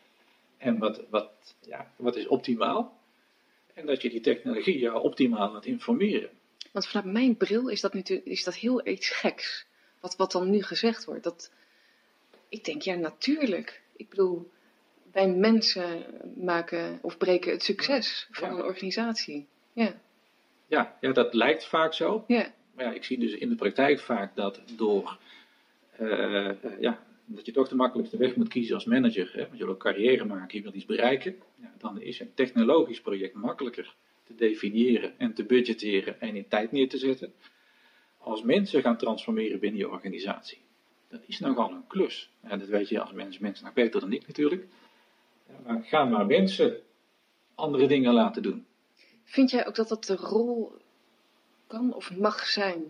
En 0.56 0.78
wat, 0.78 1.02
wat, 1.10 1.54
ja, 1.66 1.92
wat 1.96 2.16
is 2.16 2.26
optimaal? 2.26 2.98
En 3.74 3.86
dat 3.86 4.02
je 4.02 4.10
die 4.10 4.20
technologie 4.20 4.78
jou 4.78 5.02
optimaal 5.02 5.52
laat 5.52 5.66
informeren. 5.66 6.30
Want 6.72 6.86
vanuit 6.86 7.12
mijn 7.12 7.36
bril 7.36 7.68
is 7.68 7.80
dat, 7.80 7.94
natuurlijk, 7.94 8.28
is 8.28 8.44
dat 8.44 8.54
heel 8.54 8.86
iets 8.86 9.10
geks. 9.10 9.66
Wat, 10.00 10.16
wat 10.16 10.32
dan 10.32 10.50
nu 10.50 10.62
gezegd 10.62 11.04
wordt. 11.04 11.22
Dat, 11.22 11.52
ik 12.48 12.64
denk, 12.64 12.82
ja, 12.82 12.94
natuurlijk. 12.94 13.82
Ik 13.96 14.08
bedoel, 14.08 14.50
wij 15.12 15.28
mensen 15.28 16.04
maken 16.36 16.98
of 17.02 17.18
breken 17.18 17.52
het 17.52 17.62
succes 17.62 18.28
van 18.30 18.50
een 18.50 18.62
organisatie. 18.62 19.46
Ja. 19.72 20.00
Ja, 20.66 20.96
ja, 21.00 21.12
dat 21.12 21.34
lijkt 21.34 21.66
vaak 21.66 21.94
zo. 21.94 22.24
Ja. 22.26 22.52
Maar 22.74 22.84
ja, 22.84 22.92
ik 22.92 23.04
zie 23.04 23.18
dus 23.18 23.32
in 23.32 23.48
de 23.48 23.54
praktijk 23.54 24.00
vaak 24.00 24.36
dat 24.36 24.60
door 24.76 25.18
uh, 26.00 26.50
ja, 26.80 26.98
dat 27.26 27.46
je 27.46 27.52
toch 27.52 27.68
de 27.68 27.74
makkelijkste 27.74 28.16
weg 28.16 28.36
moet 28.36 28.48
kiezen 28.48 28.74
als 28.74 28.84
manager. 28.84 29.30
Hè? 29.32 29.46
Want 29.46 29.58
je 29.58 29.64
wil 29.64 29.74
ook 29.74 29.80
carrière 29.80 30.24
maken, 30.24 30.56
je 30.56 30.62
wilt 30.62 30.74
iets 30.74 30.86
bereiken. 30.86 31.36
Ja, 31.54 31.74
dan 31.78 32.00
is 32.00 32.20
een 32.20 32.34
technologisch 32.34 33.00
project 33.00 33.34
makkelijker 33.34 33.94
te 34.24 34.34
definiëren 34.34 35.18
en 35.18 35.34
te 35.34 35.44
budgetteren 35.44 36.20
en 36.20 36.36
in 36.36 36.48
tijd 36.48 36.72
neer 36.72 36.88
te 36.88 36.98
zetten. 36.98 37.32
Als 38.18 38.42
mensen 38.42 38.82
gaan 38.82 38.96
transformeren 38.96 39.60
binnen 39.60 39.80
je 39.80 39.90
organisatie. 39.90 40.58
Dat 41.08 41.20
is 41.26 41.38
nogal 41.38 41.70
een 41.70 41.86
klus. 41.86 42.30
En 42.40 42.58
dat 42.58 42.68
weet 42.68 42.88
je 42.88 43.00
als 43.00 43.12
mensen, 43.38 43.64
nog 43.64 43.72
beter 43.72 44.00
dan 44.00 44.12
ik 44.12 44.26
natuurlijk. 44.26 44.66
Maar 45.64 45.82
ga 45.82 46.04
maar 46.04 46.26
mensen 46.26 46.80
andere 47.54 47.86
dingen 47.86 48.12
laten 48.12 48.42
doen. 48.42 48.66
Vind 49.24 49.50
jij 49.50 49.66
ook 49.66 49.74
dat 49.74 49.88
dat 49.88 50.04
de 50.04 50.16
rol 50.16 50.72
kan 51.66 51.94
of 51.94 52.16
mag 52.16 52.46
zijn 52.46 52.82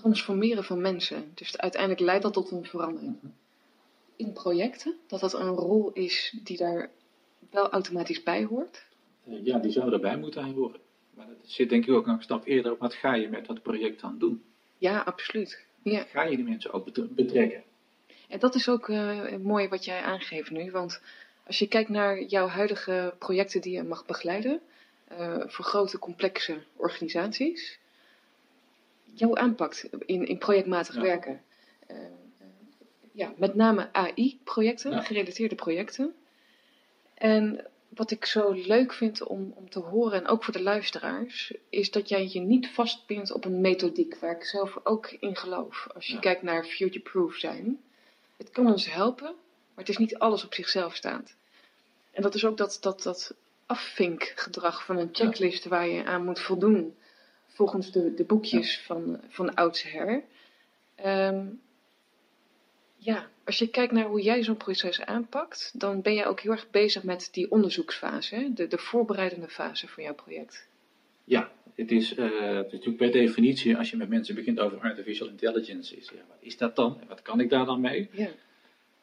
transformeren 0.00 0.64
van 0.64 0.80
mensen. 0.80 1.32
Dus 1.34 1.58
uiteindelijk 1.58 2.00
leidt 2.00 2.22
dat 2.22 2.32
tot 2.32 2.50
een 2.50 2.64
verandering. 2.64 3.16
In 4.16 4.32
projecten, 4.32 4.94
dat 5.06 5.20
dat 5.20 5.34
een 5.34 5.48
rol 5.48 5.90
is 5.92 6.36
die 6.44 6.56
daar 6.56 6.90
wel 7.50 7.70
automatisch 7.70 8.22
bij 8.22 8.44
hoort? 8.44 8.84
Eh, 9.24 9.44
ja, 9.44 9.58
die 9.58 9.70
zou 9.70 9.92
erbij 9.92 10.16
moeten 10.16 10.52
horen. 10.52 10.80
Maar 11.14 11.26
dat 11.26 11.36
zit 11.42 11.68
denk 11.68 11.86
ik 11.86 11.94
ook 11.94 12.06
nog 12.06 12.16
een 12.16 12.22
stap 12.22 12.46
eerder 12.46 12.72
op. 12.72 12.78
Wat 12.78 12.94
ga 12.94 13.14
je 13.14 13.28
met 13.28 13.46
dat 13.46 13.62
project 13.62 14.00
dan 14.00 14.18
doen? 14.18 14.42
Ja, 14.78 15.00
absoluut. 15.00 15.64
Ja. 15.82 16.04
Ga 16.08 16.22
je 16.22 16.36
die 16.36 16.44
mensen 16.44 16.72
ook 16.72 17.14
betrekken? 17.14 17.62
En 18.28 18.38
dat 18.38 18.54
is 18.54 18.68
ook 18.68 18.88
uh, 18.88 19.36
mooi 19.36 19.68
wat 19.68 19.84
jij 19.84 20.00
aangeeft 20.00 20.50
nu. 20.50 20.70
Want 20.70 21.00
als 21.46 21.58
je 21.58 21.68
kijkt 21.68 21.88
naar 21.88 22.22
jouw 22.22 22.46
huidige 22.46 23.14
projecten 23.18 23.60
die 23.60 23.72
je 23.72 23.82
mag 23.82 24.06
begeleiden, 24.06 24.60
uh, 25.12 25.42
voor 25.46 25.64
grote 25.64 25.98
complexe 25.98 26.62
organisaties, 26.76 27.79
jouw 29.14 29.36
aanpakt 29.36 29.88
in, 30.06 30.26
in 30.26 30.38
projectmatig 30.38 30.94
werken. 30.94 31.42
Uh, 31.90 31.96
ja, 33.12 33.32
met 33.36 33.54
name 33.54 33.88
AI-projecten, 33.92 34.90
Ja. 34.90 35.00
gerelateerde 35.00 35.54
projecten. 35.54 36.14
En 37.14 37.66
wat 37.88 38.10
ik 38.10 38.24
zo 38.24 38.50
leuk 38.52 38.92
vind 38.92 39.22
om, 39.22 39.52
om 39.56 39.70
te 39.70 39.78
horen, 39.78 40.20
en 40.20 40.26
ook 40.28 40.44
voor 40.44 40.52
de 40.52 40.62
luisteraars, 40.62 41.54
is 41.68 41.90
dat 41.90 42.08
jij 42.08 42.28
je 42.32 42.40
niet 42.40 42.68
vastpint 42.68 43.32
op 43.32 43.44
een 43.44 43.60
methodiek, 43.60 44.16
waar 44.18 44.36
ik 44.36 44.44
zelf 44.44 44.78
ook 44.84 45.06
in 45.10 45.36
geloof. 45.36 45.86
Als 45.94 46.06
je 46.06 46.12
Ja. 46.14 46.18
kijkt 46.20 46.42
naar 46.42 46.64
future-proof 46.64 47.34
zijn. 47.34 47.80
Het 48.36 48.50
kan 48.50 48.66
ons 48.66 48.92
helpen, 48.92 49.26
maar 49.74 49.84
het 49.84 49.88
is 49.88 49.96
niet 49.98 50.18
alles 50.18 50.44
op 50.44 50.54
zichzelf 50.54 50.94
staand. 50.94 51.34
En 52.10 52.22
dat 52.22 52.34
is 52.34 52.44
ook 52.44 52.56
dat, 52.56 52.78
dat, 52.80 53.02
dat 53.02 53.34
afvinkgedrag 53.66 54.84
van 54.84 54.96
een 54.98 55.08
checklist 55.12 55.64
waar 55.64 55.88
je 55.88 56.04
aan 56.04 56.24
moet 56.24 56.40
voldoen, 56.40 56.94
volgens 57.52 57.92
de, 57.92 58.14
de 58.14 58.24
boekjes 58.24 58.80
van, 58.80 59.20
van 59.28 59.54
oudsher. 59.54 60.22
Ehm, 60.94 61.46
ja, 62.96 63.28
als 63.44 63.58
je 63.58 63.68
kijkt 63.68 63.92
naar 63.92 64.04
hoe 64.04 64.20
jij 64.20 64.42
zo'n 64.42 64.56
proces 64.56 65.00
aanpakt, 65.00 65.72
dan 65.74 66.02
ben 66.02 66.14
jij 66.14 66.26
ook 66.26 66.40
heel 66.40 66.52
erg 66.52 66.70
bezig 66.70 67.02
met 67.02 67.28
die 67.32 67.50
onderzoeksfase, 67.50 68.34
hè? 68.34 68.52
De, 68.52 68.66
de 68.66 68.78
voorbereidende 68.78 69.48
fase 69.48 69.88
van 69.88 70.02
jouw 70.02 70.14
project. 70.14 70.68
Ja, 71.24 71.52
het 71.74 71.90
is, 71.90 72.14
eh, 72.14 72.24
het 72.56 72.66
is 72.66 72.72
natuurlijk 72.72 72.96
per 72.96 73.12
definitie, 73.12 73.76
als 73.76 73.90
je 73.90 73.96
met 73.96 74.08
mensen 74.08 74.34
begint 74.34 74.60
over 74.60 74.78
artificial 74.78 75.28
intelligence, 75.28 75.96
is, 75.96 76.10
ja, 76.14 76.22
wat 76.28 76.36
is 76.40 76.56
dat 76.56 76.76
dan? 76.76 77.00
En 77.00 77.08
wat 77.08 77.22
kan 77.22 77.40
ik 77.40 77.50
daar 77.50 77.64
dan 77.64 77.80
mee? 77.80 78.08
Ja, 78.12 78.28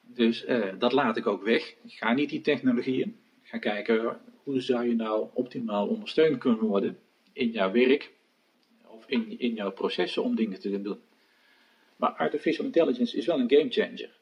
Dus 0.03 0.45
eh, 0.45 0.73
dat 0.79 0.91
laat 0.91 1.17
ik 1.17 1.27
ook 1.27 1.43
weg. 1.43 1.75
Ik 1.83 1.91
ga 1.91 2.13
niet 2.13 2.29
die 2.29 2.41
technologieën. 2.41 3.17
Ik 3.43 3.49
ga 3.49 3.57
kijken 3.57 4.19
hoe 4.43 4.61
zou 4.61 4.87
je 4.87 4.95
nou 4.95 5.27
optimaal 5.33 5.87
ondersteund 5.87 6.37
kunnen 6.37 6.59
worden 6.59 6.97
in 7.33 7.51
jouw 7.51 7.71
werk 7.71 8.11
in, 9.07 9.39
in 9.39 9.53
jouw 9.53 9.71
processen 9.71 10.23
om 10.23 10.35
dingen 10.35 10.59
te 10.59 10.81
doen. 10.81 11.01
Maar 11.95 12.11
artificial 12.11 12.65
intelligence 12.65 13.17
is 13.17 13.25
wel 13.25 13.39
een 13.39 13.51
game 13.51 13.69
changer. 13.69 14.15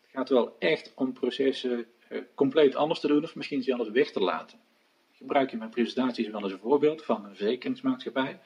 Het 0.00 0.10
gaat 0.10 0.28
wel 0.28 0.56
echt 0.58 0.92
om 0.94 1.12
processen 1.12 1.86
eh, 2.08 2.18
compleet 2.34 2.74
anders 2.74 3.00
te 3.00 3.06
doen 3.06 3.22
of 3.22 3.34
misschien 3.34 3.62
zelfs 3.62 3.90
weg 3.90 4.10
te 4.10 4.20
laten. 4.20 4.58
Ik 5.12 5.18
gebruik 5.18 5.52
in 5.52 5.58
mijn 5.58 5.70
presentaties 5.70 6.28
wel 6.28 6.42
eens 6.42 6.52
een 6.52 6.58
voorbeeld 6.58 7.04
van 7.04 7.24
een 7.24 7.36
verzekeringsmaatschappij. 7.36 8.40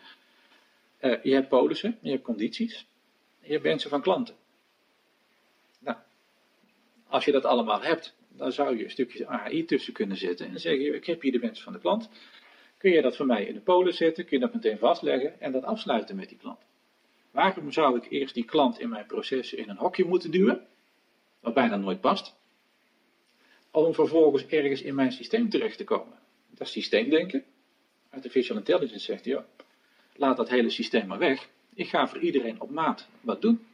Eh, 0.98 1.22
je 1.22 1.32
hebt 1.32 1.48
polissen, 1.48 1.98
je 2.02 2.10
hebt 2.10 2.22
condities, 2.22 2.86
je 3.40 3.52
hebt 3.52 3.62
wensen 3.62 3.90
van 3.90 4.02
klanten. 4.02 4.34
Nou, 5.78 5.96
als 7.06 7.24
je 7.24 7.32
dat 7.32 7.44
allemaal 7.44 7.82
hebt, 7.82 8.14
dan 8.28 8.52
zou 8.52 8.76
je 8.76 8.84
een 8.84 8.90
stukje 8.90 9.26
AI 9.26 9.64
tussen 9.64 9.92
kunnen 9.92 10.16
zetten 10.16 10.48
en 10.48 10.60
zeggen: 10.60 10.94
Ik 10.94 11.06
heb 11.06 11.22
hier 11.22 11.32
de 11.32 11.38
wens 11.38 11.62
van 11.62 11.72
de 11.72 11.78
klant. 11.78 12.08
Kun 12.86 12.94
je 12.94 13.02
dat 13.02 13.16
voor 13.16 13.26
mij 13.26 13.44
in 13.44 13.54
de 13.54 13.60
polis 13.60 13.96
zetten? 13.96 14.24
Kun 14.24 14.38
je 14.38 14.44
dat 14.44 14.54
meteen 14.54 14.78
vastleggen 14.78 15.40
en 15.40 15.52
dat 15.52 15.64
afsluiten 15.64 16.16
met 16.16 16.28
die 16.28 16.38
klant? 16.38 16.58
Waarom 17.30 17.72
zou 17.72 17.96
ik 17.96 18.10
eerst 18.10 18.34
die 18.34 18.44
klant 18.44 18.80
in 18.80 18.88
mijn 18.88 19.06
processen 19.06 19.58
in 19.58 19.68
een 19.68 19.76
hokje 19.76 20.04
moeten 20.04 20.30
duwen, 20.30 20.66
wat 21.40 21.54
bijna 21.54 21.76
nooit 21.76 22.00
past, 22.00 22.34
om 23.70 23.94
vervolgens 23.94 24.46
ergens 24.46 24.82
in 24.82 24.94
mijn 24.94 25.12
systeem 25.12 25.48
terecht 25.48 25.76
te 25.76 25.84
komen? 25.84 26.18
Dat 26.50 26.66
is 26.66 26.72
systeemdenken. 26.72 27.44
Artificial 28.10 28.56
intelligence 28.56 29.04
zegt: 29.04 29.24
ja, 29.24 29.46
laat 30.16 30.36
dat 30.36 30.48
hele 30.48 30.70
systeem 30.70 31.06
maar 31.06 31.18
weg. 31.18 31.48
Ik 31.74 31.88
ga 31.88 32.08
voor 32.08 32.20
iedereen 32.20 32.60
op 32.60 32.70
maat 32.70 33.08
wat 33.20 33.42
doen. 33.42 33.66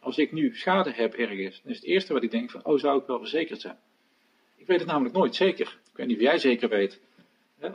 Als 0.00 0.18
ik 0.18 0.32
nu 0.32 0.56
schade 0.56 0.90
heb 0.90 1.14
ergens, 1.14 1.62
dan 1.62 1.70
is 1.70 1.76
het 1.76 1.86
eerste 1.86 2.12
wat 2.12 2.22
ik 2.22 2.30
denk 2.30 2.50
van, 2.50 2.64
oh, 2.64 2.78
zou 2.78 3.00
ik 3.00 3.06
wel 3.06 3.18
verzekerd 3.18 3.60
zijn? 3.60 3.78
Ik 4.56 4.66
weet 4.66 4.78
het 4.78 4.88
namelijk 4.88 5.14
nooit 5.14 5.34
zeker. 5.34 5.78
Ik 5.90 5.96
weet 5.96 6.06
niet 6.06 6.16
of 6.16 6.22
jij 6.22 6.38
zeker 6.38 6.68
weet, 6.68 7.00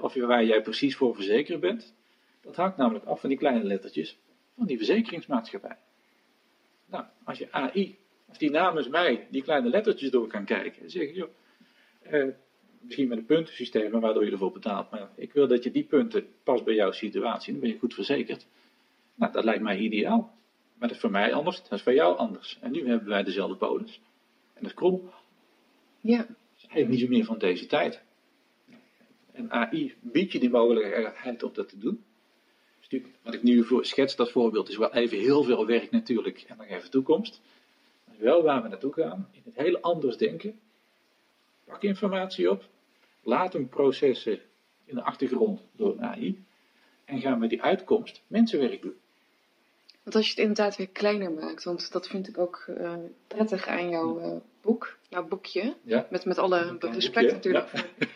of 0.02 0.14
waar 0.14 0.46
jij 0.46 0.62
precies 0.62 0.96
voor 0.96 1.16
verzekerd 1.16 1.60
bent. 1.60 1.94
Dat 2.42 2.56
hangt 2.56 2.78
namelijk 2.78 3.06
af 3.06 3.20
van 3.20 3.30
die 3.30 3.38
kleine 3.38 3.64
lettertjes 3.64 4.18
van 4.56 4.66
die 4.66 4.78
verzekeringsmaatschappij. 4.78 5.78
Nou, 6.86 7.06
als 7.24 7.38
je 7.38 7.52
AI, 7.52 7.98
als 8.28 8.38
die 8.38 8.50
namens 8.50 8.88
mij 8.88 9.28
die 9.30 9.42
kleine 9.44 9.70
lettertjes 9.70 10.12
door 10.12 10.28
kan 10.28 10.46
kijken 10.46 10.82
en 10.82 10.90
zeggen, 10.90 11.14
joh, 11.14 11.30
eh, 12.02 12.28
misschien 12.80 13.08
met 13.08 13.18
een 13.18 13.26
puntensysteem 13.26 14.00
waardoor 14.00 14.26
je 14.26 14.32
ervoor 14.32 14.52
betaalt, 14.52 14.92
maar 14.92 15.10
ik 15.16 15.34
wil 15.34 15.48
dat 15.48 15.64
je 15.64 15.72
die 15.72 15.84
punten 15.84 16.28
past 16.44 16.64
bij 16.64 16.74
jouw 16.74 16.92
situatie, 16.92 17.52
dan 17.52 17.62
ben 17.62 17.70
je 17.70 17.78
goed 17.78 17.94
verzekerd. 17.94 18.48
Nou, 19.16 19.32
dat 19.32 19.44
lijkt 19.44 19.62
mij 19.62 19.78
ideaal. 19.78 20.36
Maar 20.78 20.88
dat 20.88 20.98
is 20.98 21.02
voor 21.04 21.12
mij 21.12 21.34
anders, 21.34 21.62
dat 21.64 21.72
is 21.72 21.82
voor 21.82 21.94
jou 21.94 22.18
anders. 22.18 22.58
En 22.62 22.72
nu 22.72 22.88
hebben 22.88 23.08
wij 23.08 23.24
dezelfde 23.24 23.56
polis. 23.56 24.02
En 24.54 24.62
dat 24.62 24.66
is 24.66 24.74
krom. 24.74 25.10
ja, 26.02 26.18
Dat 26.18 26.28
is 26.56 26.62
eigenlijk 26.62 26.90
niet 26.90 27.00
zo 27.00 27.08
meer 27.08 27.26
van 27.26 27.38
deze 27.38 27.66
tijd. 27.66 28.02
En 29.38 29.52
AI 29.52 29.94
biedt 30.00 30.32
je 30.32 30.40
die 30.40 30.50
mogelijkheid 30.50 31.44
om 31.44 31.52
dat 31.54 31.70
te 31.70 31.78
doen. 31.78 32.04
Dus 32.88 33.02
wat 33.22 33.34
ik 33.34 33.44
nu 33.44 33.64
voor 33.64 33.86
schets, 33.86 34.16
dat 34.16 34.32
voorbeeld, 34.32 34.70
is 34.70 34.78
wel 34.78 34.94
even 34.94 35.18
heel 35.18 35.44
veel 35.44 35.66
werk 35.66 35.92
natuurlijk. 35.92 36.46
En 36.48 36.58
nog 36.58 36.68
even 36.68 36.90
toekomst. 36.90 37.42
Maar 38.06 38.16
wel 38.20 38.44
waar 38.44 38.62
we 38.64 38.68
naartoe 38.68 38.94
gaan, 38.94 39.30
in 39.32 39.42
het 39.46 39.56
hele 39.56 39.82
anders 39.82 40.18
denken. 40.18 40.60
Pak 41.64 41.84
informatie 41.84 42.52
op. 42.52 42.64
Laat 43.24 43.54
hem 43.54 43.70
processen 43.70 44.40
in 44.86 44.96
de 44.96 45.04
achtergrond 45.04 45.62
door 45.72 45.92
een 45.92 46.04
AI. 46.04 46.44
En 47.06 47.20
gaan 47.22 47.40
met 47.40 47.50
die 47.50 47.62
uitkomst 47.62 48.22
mensenwerk 48.28 48.82
doen. 48.82 48.96
want 50.04 50.16
als 50.16 50.26
je 50.26 50.30
het 50.32 50.40
inderdaad 50.40 50.76
weer 50.76 50.90
kleiner 50.90 51.32
maakt, 51.32 51.64
want 51.64 51.92
dat 51.92 52.08
vind 52.08 52.28
ik 52.28 52.38
ook 52.38 52.66
eh, 52.78 52.94
prettig 53.28 53.68
aan 53.68 53.90
jouw 53.90 54.20
eh, 54.20 54.38
boek, 54.62 54.98
jouw 55.10 55.28
boekje, 55.28 55.76
Ja, 55.84 56.08
met, 56.10 56.26
met 56.26 56.38
alle 56.38 56.78
respect 56.80 57.14
boekje, 57.14 57.32
natuurlijk. 57.32 57.72
ja. 57.72 57.78
voor- 57.80 58.08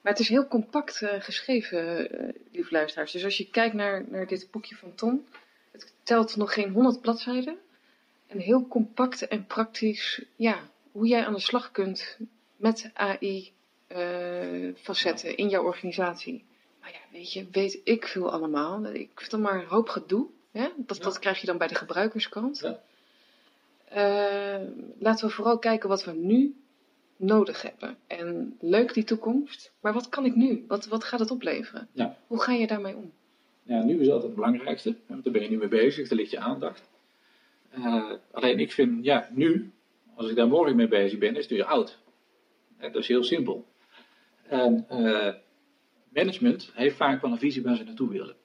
Maar 0.00 0.12
het 0.12 0.20
is 0.20 0.28
heel 0.28 0.46
compact 0.48 1.02
eh, 1.02 1.20
geschreven, 1.20 2.10
eh 2.10 2.28
lieve 2.52 2.72
luisteraars. 2.72 3.12
Dus 3.12 3.24
als 3.24 3.36
je 3.36 3.50
kijkt 3.50 3.74
naar, 3.74 4.04
naar 4.08 4.26
dit 4.26 4.48
boekje 4.50 4.76
van 4.76 4.94
Tom, 4.94 5.24
het 5.70 5.92
telt 6.02 6.36
nog 6.36 6.52
geen 6.54 6.70
100 6.70 7.00
bladzijden. 7.00 7.56
En 8.26 8.38
heel 8.38 8.66
compact 8.66 9.28
en 9.28 9.46
praktisch, 9.46 10.22
ja, 10.36 10.58
hoe 10.92 11.06
jij 11.06 11.24
aan 11.26 11.32
de 11.34 11.40
slag 11.40 11.70
kunt 11.70 12.18
met 12.56 12.90
AI-facetten 13.88 15.36
in 15.36 15.48
jouw 15.48 15.62
organisatie. 15.62 16.44
Maar 16.80 16.92
ja, 16.92 16.98
weet 17.12 17.32
je, 17.32 17.46
weet 17.52 17.80
ik 17.84 18.06
veel 18.06 18.32
allemaal. 18.32 18.84
Ik 18.84 19.10
vind 19.14 19.30
dan 19.30 19.40
maar 19.40 19.54
een 19.54 19.66
hoop 19.66 19.88
gedoe. 19.88 20.26
Hè? 20.52 20.68
Dat, 20.76 20.96
Ja. 20.96 21.02
dat 21.02 21.18
krijg 21.18 21.40
je 21.40 21.46
dan 21.46 21.58
bij 21.58 21.66
de 21.68 21.74
gebruikerskant. 21.74 22.58
Ja. 22.58 22.80
Eh, 23.84 24.60
laten 24.98 25.26
we 25.26 25.32
vooral 25.34 25.58
kijken 25.58 25.88
wat 25.88 26.04
we 26.04 26.12
nu 26.12 26.54
nodig 27.20 27.62
hebben. 27.62 27.96
En 28.06 28.56
leuk 28.60 28.94
die 28.94 29.04
toekomst, 29.04 29.72
maar 29.80 29.92
wat 29.92 30.08
kan 30.08 30.24
ik 30.24 30.34
nu? 30.34 30.64
Wat, 30.68 30.86
wat 30.86 31.04
gaat 31.04 31.20
het 31.20 31.30
opleveren? 31.30 31.88
Ja. 31.92 32.16
Hoe 32.26 32.42
ga 32.42 32.52
je 32.52 32.66
daarmee 32.66 32.96
om? 32.96 33.12
Ja, 33.62 33.82
nu 33.82 34.00
is 34.00 34.06
dat 34.06 34.22
het 34.22 34.34
belangrijkste. 34.34 34.96
Want 35.06 35.24
daar 35.24 35.32
ben 35.32 35.42
je 35.42 35.50
nu 35.50 35.56
mee 35.56 35.68
bezig, 35.68 36.08
daar 36.08 36.18
ligt 36.18 36.30
je 36.30 36.38
aandacht. 36.38 36.88
Eh, 37.70 38.12
alleen 38.30 38.58
ik 38.58 38.72
vind, 38.72 39.04
ja, 39.04 39.28
nu, 39.32 39.70
als 40.14 40.30
ik 40.30 40.36
daar 40.36 40.48
morgen 40.48 40.76
mee 40.76 40.88
bezig 40.88 41.18
ben, 41.18 41.36
is 41.36 41.42
het 41.42 41.50
weer 41.50 41.64
oud. 41.64 41.98
Dat 42.78 42.96
is 42.96 43.08
heel 43.08 43.24
simpel. 43.24 43.66
En 44.42 44.84
eh, 44.88 45.34
management 46.08 46.70
heeft 46.74 46.96
vaak 46.96 47.22
wel 47.22 47.30
een 47.30 47.38
visie 47.38 47.62
waar 47.62 47.76
ze 47.76 47.84
naartoe 47.84 48.08
willen. 48.08 48.36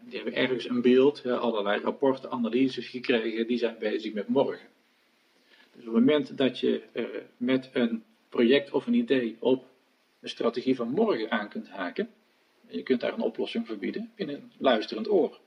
Die 0.00 0.14
hebben 0.14 0.34
ergens 0.34 0.68
een 0.68 0.82
beeld, 0.82 1.26
allerlei 1.26 1.80
rapporten, 1.80 2.30
analyses 2.30 2.88
gekregen, 2.88 3.46
die 3.46 3.58
zijn 3.58 3.76
bezig 3.78 4.12
met 4.12 4.28
morgen. 4.28 4.68
Dus 5.76 5.86
op 5.86 5.94
het 5.94 6.04
moment 6.04 6.36
dat 6.36 6.58
je 6.58 6.82
eh, 6.92 7.04
met 7.36 7.70
een 7.72 8.04
project 8.28 8.70
of 8.70 8.86
een 8.86 8.94
idee 8.94 9.36
op 9.38 9.64
een 10.20 10.28
strategie 10.28 10.76
van 10.76 10.88
morgen 10.88 11.30
aan 11.30 11.48
kunt 11.48 11.68
haken, 11.68 12.08
en 12.66 12.76
je 12.76 12.82
kunt 12.82 13.00
daar 13.00 13.12
een 13.12 13.20
oplossing 13.20 13.66
voor 13.66 13.76
bieden 13.76 14.12
in 14.14 14.28
een 14.28 14.52
luisterend 14.58 15.10
oor. 15.10 15.40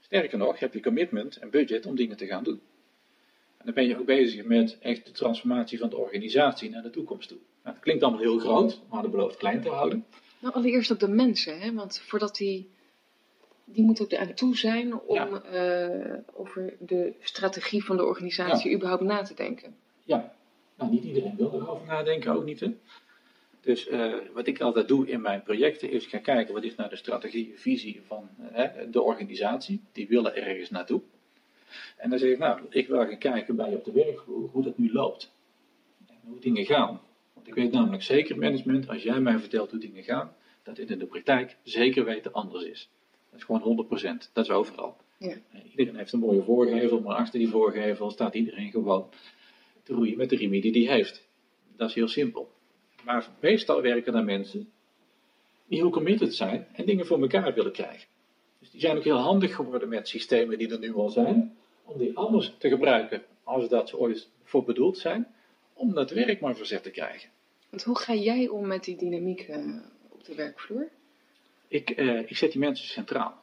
Sterker 0.00 0.38
nog, 0.38 0.58
heb 0.58 0.74
je 0.74 0.82
commitment 0.82 1.36
en 1.36 1.50
budget 1.50 1.86
om 1.86 1.96
dingen 1.96 2.16
te 2.16 2.26
gaan 2.26 2.44
doen. 2.44 2.60
En 3.56 3.64
dan 3.64 3.74
ben 3.74 3.86
je 3.86 3.98
ook 3.98 4.06
bezig 4.06 4.44
met 4.44 4.78
echt 4.80 5.06
de 5.06 5.12
transformatie 5.12 5.78
van 5.78 5.88
de 5.88 5.96
organisatie 5.96 6.70
naar 6.70 6.82
de 6.82 6.90
toekomst 6.90 7.28
toe. 7.28 7.38
Nou, 7.62 7.74
dat 7.74 7.84
klinkt 7.84 8.02
allemaal 8.02 8.20
heel 8.20 8.38
groot, 8.38 8.80
maar 8.90 9.02
dat 9.02 9.10
belooft 9.10 9.36
klein 9.36 9.60
te 9.60 9.68
houden. 9.68 10.04
Nou, 10.40 10.54
allereerst 10.54 10.92
ook 10.92 10.98
de 11.00 11.08
mensen, 11.08 11.60
hè? 11.60 11.72
want 11.72 11.98
voordat 11.98 12.36
die, 12.36 12.70
die 13.64 13.84
moeten 13.84 14.04
ook 14.04 14.10
eraan 14.12 14.34
toe 14.34 14.56
zijn 14.56 15.00
om 15.00 15.14
Ja. 15.14 15.42
eh, 15.42 16.18
over 16.32 16.76
de 16.78 17.14
strategie 17.20 17.84
van 17.84 17.96
de 17.96 18.04
organisatie 18.04 18.74
überhaupt 18.74 19.02
na 19.02 19.22
te 19.22 19.34
denken. 19.34 19.76
Ja, 20.04 20.34
nou 20.76 20.90
niet 20.90 21.04
iedereen 21.04 21.36
wil 21.36 21.52
erover 21.52 21.86
nadenken, 21.86 22.32
ook 22.32 22.44
niet. 22.44 22.60
Hè? 22.60 22.74
Dus 23.60 23.88
eh, 23.88 24.12
wat 24.32 24.46
ik 24.46 24.60
altijd 24.60 24.88
doe 24.88 25.06
in 25.08 25.20
mijn 25.20 25.42
projecten 25.42 25.90
is 25.90 26.06
gaan 26.06 26.20
kijken 26.22 26.54
wat 26.54 26.64
is 26.64 26.74
nou 26.74 26.90
de 26.90 26.96
strategie, 26.96 27.52
visie 27.56 28.00
van 28.06 28.28
eh, 28.52 28.68
de 28.90 29.02
organisatie. 29.02 29.80
Die 29.92 30.08
willen 30.08 30.36
ergens 30.36 30.70
naartoe. 30.70 31.00
En 31.96 32.10
dan 32.10 32.18
zeg 32.18 32.30
ik, 32.30 32.38
nou, 32.38 32.60
ik 32.70 32.88
wil 32.88 32.98
gaan 32.98 33.18
kijken 33.18 33.56
bij 33.56 33.70
je 33.70 33.76
op 33.76 33.84
de 33.84 33.92
werkvloer 33.92 34.48
hoe 34.52 34.62
dat 34.62 34.78
nu 34.78 34.92
loopt. 34.92 35.32
En 36.08 36.16
hoe 36.24 36.40
dingen 36.40 36.64
gaan. 36.64 37.00
Want 37.32 37.46
ik 37.46 37.54
weet 37.54 37.72
namelijk 37.72 38.02
zeker, 38.02 38.38
management, 38.38 38.88
als 38.88 39.02
jij 39.02 39.20
mij 39.20 39.38
vertelt 39.38 39.70
hoe 39.70 39.80
dingen 39.80 40.02
gaan, 40.02 40.34
dat 40.62 40.76
dit 40.76 40.90
in 40.90 40.98
de 40.98 41.06
praktijk 41.06 41.56
zeker 41.62 42.04
weten 42.04 42.32
anders 42.32 42.64
is. 42.64 42.90
Dat 43.34 43.42
is 43.42 43.44
gewoon 43.44 43.86
100%. 44.26 44.32
Dat 44.32 44.44
is 44.44 44.50
overal. 44.50 44.96
Ja. 45.18 45.28
Eh, 45.52 45.60
Iedereen 45.70 45.96
heeft 45.96 46.12
een 46.12 46.18
mooie 46.18 46.42
voorgevel, 46.42 47.00
maar 47.00 47.14
achter 47.16 47.38
die 47.38 47.48
voorgevel 47.48 48.10
staat 48.10 48.34
iedereen 48.34 48.70
gewoon 48.70 49.08
te 49.82 49.94
roeien 49.94 50.16
met 50.16 50.30
de 50.30 50.36
riemen 50.36 50.60
die 50.60 50.72
die 50.72 50.90
heeft. 50.90 51.26
Dat 51.76 51.88
is 51.88 51.94
heel 51.94 52.08
simpel. 52.08 52.52
Maar 53.04 53.28
meestal 53.40 53.82
werken 53.82 54.14
er 54.14 54.24
mensen 54.24 54.68
die 55.66 55.78
heel 55.78 55.90
committed 55.90 56.34
zijn 56.34 56.66
en 56.72 56.86
dingen 56.86 57.06
voor 57.06 57.20
elkaar 57.20 57.54
willen 57.54 57.72
krijgen. 57.72 58.08
Dus 58.58 58.70
die 58.70 58.80
zijn 58.80 58.96
ook 58.96 59.04
heel 59.04 59.16
handig 59.18 59.54
geworden 59.54 59.88
met 59.88 60.08
systemen 60.08 60.58
die 60.58 60.70
er 60.70 60.78
nu 60.78 60.94
al 60.94 61.08
zijn, 61.08 61.56
om 61.84 61.98
die 61.98 62.16
anders 62.16 62.54
te 62.58 62.68
gebruiken 62.68 63.22
als 63.44 63.68
dat 63.68 63.88
ze 63.88 63.98
ooit 63.98 64.28
voor 64.42 64.64
bedoeld 64.64 64.98
zijn, 64.98 65.26
om 65.72 65.94
dat 65.94 66.10
werk 66.10 66.40
maar 66.40 66.56
verzet 66.56 66.82
te 66.82 66.90
krijgen. 66.90 67.30
Want 67.70 67.82
hoe 67.82 67.98
ga 67.98 68.14
jij 68.14 68.48
om 68.48 68.66
met 68.66 68.84
die 68.84 68.96
dynamiek 68.96 69.40
eh, 69.40 69.76
op 70.08 70.24
de 70.24 70.34
werkvloer? 70.34 70.88
Ik, 71.74 71.90
eh, 71.90 72.18
ik 72.18 72.36
zet 72.36 72.52
die 72.52 72.60
mensen 72.60 72.86
centraal. 72.86 73.42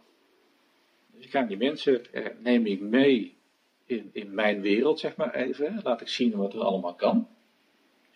Dus 1.14 1.26
ik 1.26 1.32
ga 1.32 1.44
die 1.44 1.58
mensen, 1.58 2.14
eh, 2.14 2.26
neem 2.40 2.66
ik 2.66 2.80
mee 2.80 3.38
in, 3.86 4.10
in 4.14 4.34
mijn 4.34 4.62
wereld, 4.62 5.00
zeg 5.00 5.16
maar 5.16 5.36
even. 5.36 5.80
Laat 5.84 6.02
ik 6.02 6.08
zien 6.08 6.36
wat 6.36 6.54
er 6.54 6.60
allemaal 6.60 6.96
kan. 6.96 7.28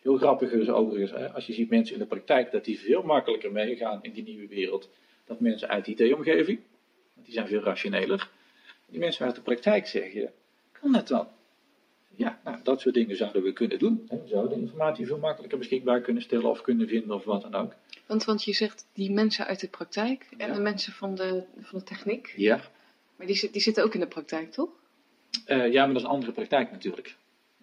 Heel 0.01 0.17
grappig 0.17 0.51
is 0.51 0.69
overigens, 0.69 1.11
hè, 1.11 1.31
als 1.31 1.45
je 1.45 1.53
ziet 1.53 1.69
mensen 1.69 1.93
in 1.93 2.01
de 2.01 2.07
praktijk, 2.07 2.51
dat 2.51 2.65
die 2.65 2.79
veel 2.79 3.01
makkelijker 3.01 3.51
meegaan 3.51 4.03
in 4.03 4.11
die 4.11 4.23
nieuwe 4.23 4.47
wereld 4.47 4.89
dan 5.25 5.37
mensen 5.39 5.67
uit 5.67 5.85
die 5.85 5.95
IT-omgeving. 5.95 6.59
Want 7.13 7.25
die 7.25 7.35
zijn 7.35 7.47
veel 7.47 7.61
rationeler. 7.61 8.29
Die 8.85 8.99
mensen 8.99 9.25
uit 9.25 9.35
de 9.35 9.41
praktijk 9.41 9.87
zeggen, 9.87 10.31
kan 10.71 10.91
dat 10.91 11.07
dan? 11.07 11.27
Ja, 12.15 12.39
nou, 12.43 12.57
dat 12.63 12.81
soort 12.81 12.95
dingen 12.95 13.15
zouden 13.15 13.43
we 13.43 13.53
kunnen 13.53 13.79
doen. 13.79 14.05
Hè. 14.07 14.21
We 14.21 14.27
zouden 14.27 14.59
informatie 14.59 15.05
veel 15.05 15.19
makkelijker 15.19 15.57
beschikbaar 15.57 16.01
kunnen 16.01 16.23
stellen 16.23 16.49
of 16.49 16.61
kunnen 16.61 16.87
vinden 16.87 17.15
of 17.15 17.23
wat 17.23 17.41
dan 17.41 17.55
ook. 17.55 17.73
Want, 18.07 18.23
want 18.23 18.43
je 18.43 18.53
zegt 18.53 18.87
die 18.93 19.11
mensen 19.11 19.45
uit 19.45 19.59
de 19.59 19.67
praktijk 19.67 20.27
en 20.37 20.47
Ja. 20.47 20.53
de 20.53 20.59
mensen 20.61 20.93
van 20.93 21.15
de, 21.15 21.43
van 21.59 21.79
de 21.79 21.85
techniek. 21.85 22.33
Ja. 22.37 22.61
Maar 23.15 23.27
die, 23.27 23.49
die 23.51 23.61
zitten 23.61 23.83
ook 23.83 23.93
in 23.93 23.99
de 23.99 24.07
praktijk, 24.07 24.51
toch? 24.51 24.69
Eh, 25.45 25.71
ja, 25.71 25.83
maar 25.85 25.93
dat 25.93 26.01
is 26.01 26.07
een 26.07 26.13
andere 26.13 26.31
praktijk 26.31 26.71
natuurlijk. 26.71 27.15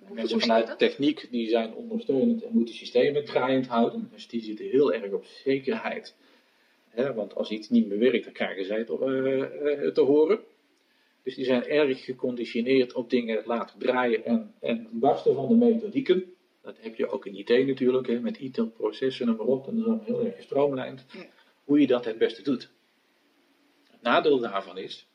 Hoe, 0.06 0.14
Mensen 0.14 0.32
hoe 0.32 0.40
vanuit 0.40 0.66
dat? 0.66 0.78
techniek 0.78 1.28
die 1.30 1.48
zijn 1.48 1.74
ondersteunend 1.74 2.42
en 2.42 2.52
moeten 2.52 2.74
systemen 2.74 3.24
draaiend 3.24 3.66
houden. 3.66 4.08
Dus 4.12 4.28
die 4.28 4.42
zitten 4.42 4.64
heel 4.66 4.92
erg 4.92 5.12
op 5.12 5.24
zekerheid. 5.24 6.14
Hè, 6.88 7.14
want 7.14 7.34
als 7.34 7.50
iets 7.50 7.68
niet 7.68 7.86
meer 7.88 7.98
werkt, 7.98 8.24
dan 8.24 8.32
krijgen 8.32 8.64
zij 8.64 8.78
het 8.78 8.88
eh, 8.90 9.42
eh, 9.86 9.92
te 9.92 10.00
horen. 10.00 10.40
Dus 11.22 11.34
die 11.34 11.44
zijn 11.44 11.66
erg 11.66 12.04
geconditioneerd 12.04 12.92
op 12.92 13.10
dingen 13.10 13.42
laten 13.44 13.78
draaien 13.78 14.24
en, 14.24 14.54
en 14.60 14.88
barsten 14.92 15.34
van 15.34 15.48
de 15.48 15.54
methodieken. 15.54 16.24
Dat 16.62 16.76
heb 16.80 16.94
je 16.96 17.08
ook 17.08 17.26
in 17.26 17.34
IT 17.34 17.66
natuurlijk, 17.66 18.06
hè, 18.06 18.20
met 18.20 18.38
IT-processen 18.38 19.28
en 19.28 19.36
maar 19.36 19.46
op. 19.46 19.68
En 19.68 19.76
dat 19.76 19.84
is 19.84 19.86
allemaal 19.86 20.04
heel 20.04 20.24
erg 20.24 20.36
gestroomlijnd. 20.36 21.04
Ja. 21.12 21.26
Hoe 21.64 21.80
je 21.80 21.86
dat 21.86 22.04
het 22.04 22.18
beste 22.18 22.42
doet. 22.42 22.70
Het 23.90 24.02
nadeel 24.02 24.38
daarvan 24.38 24.78
is 24.78 25.06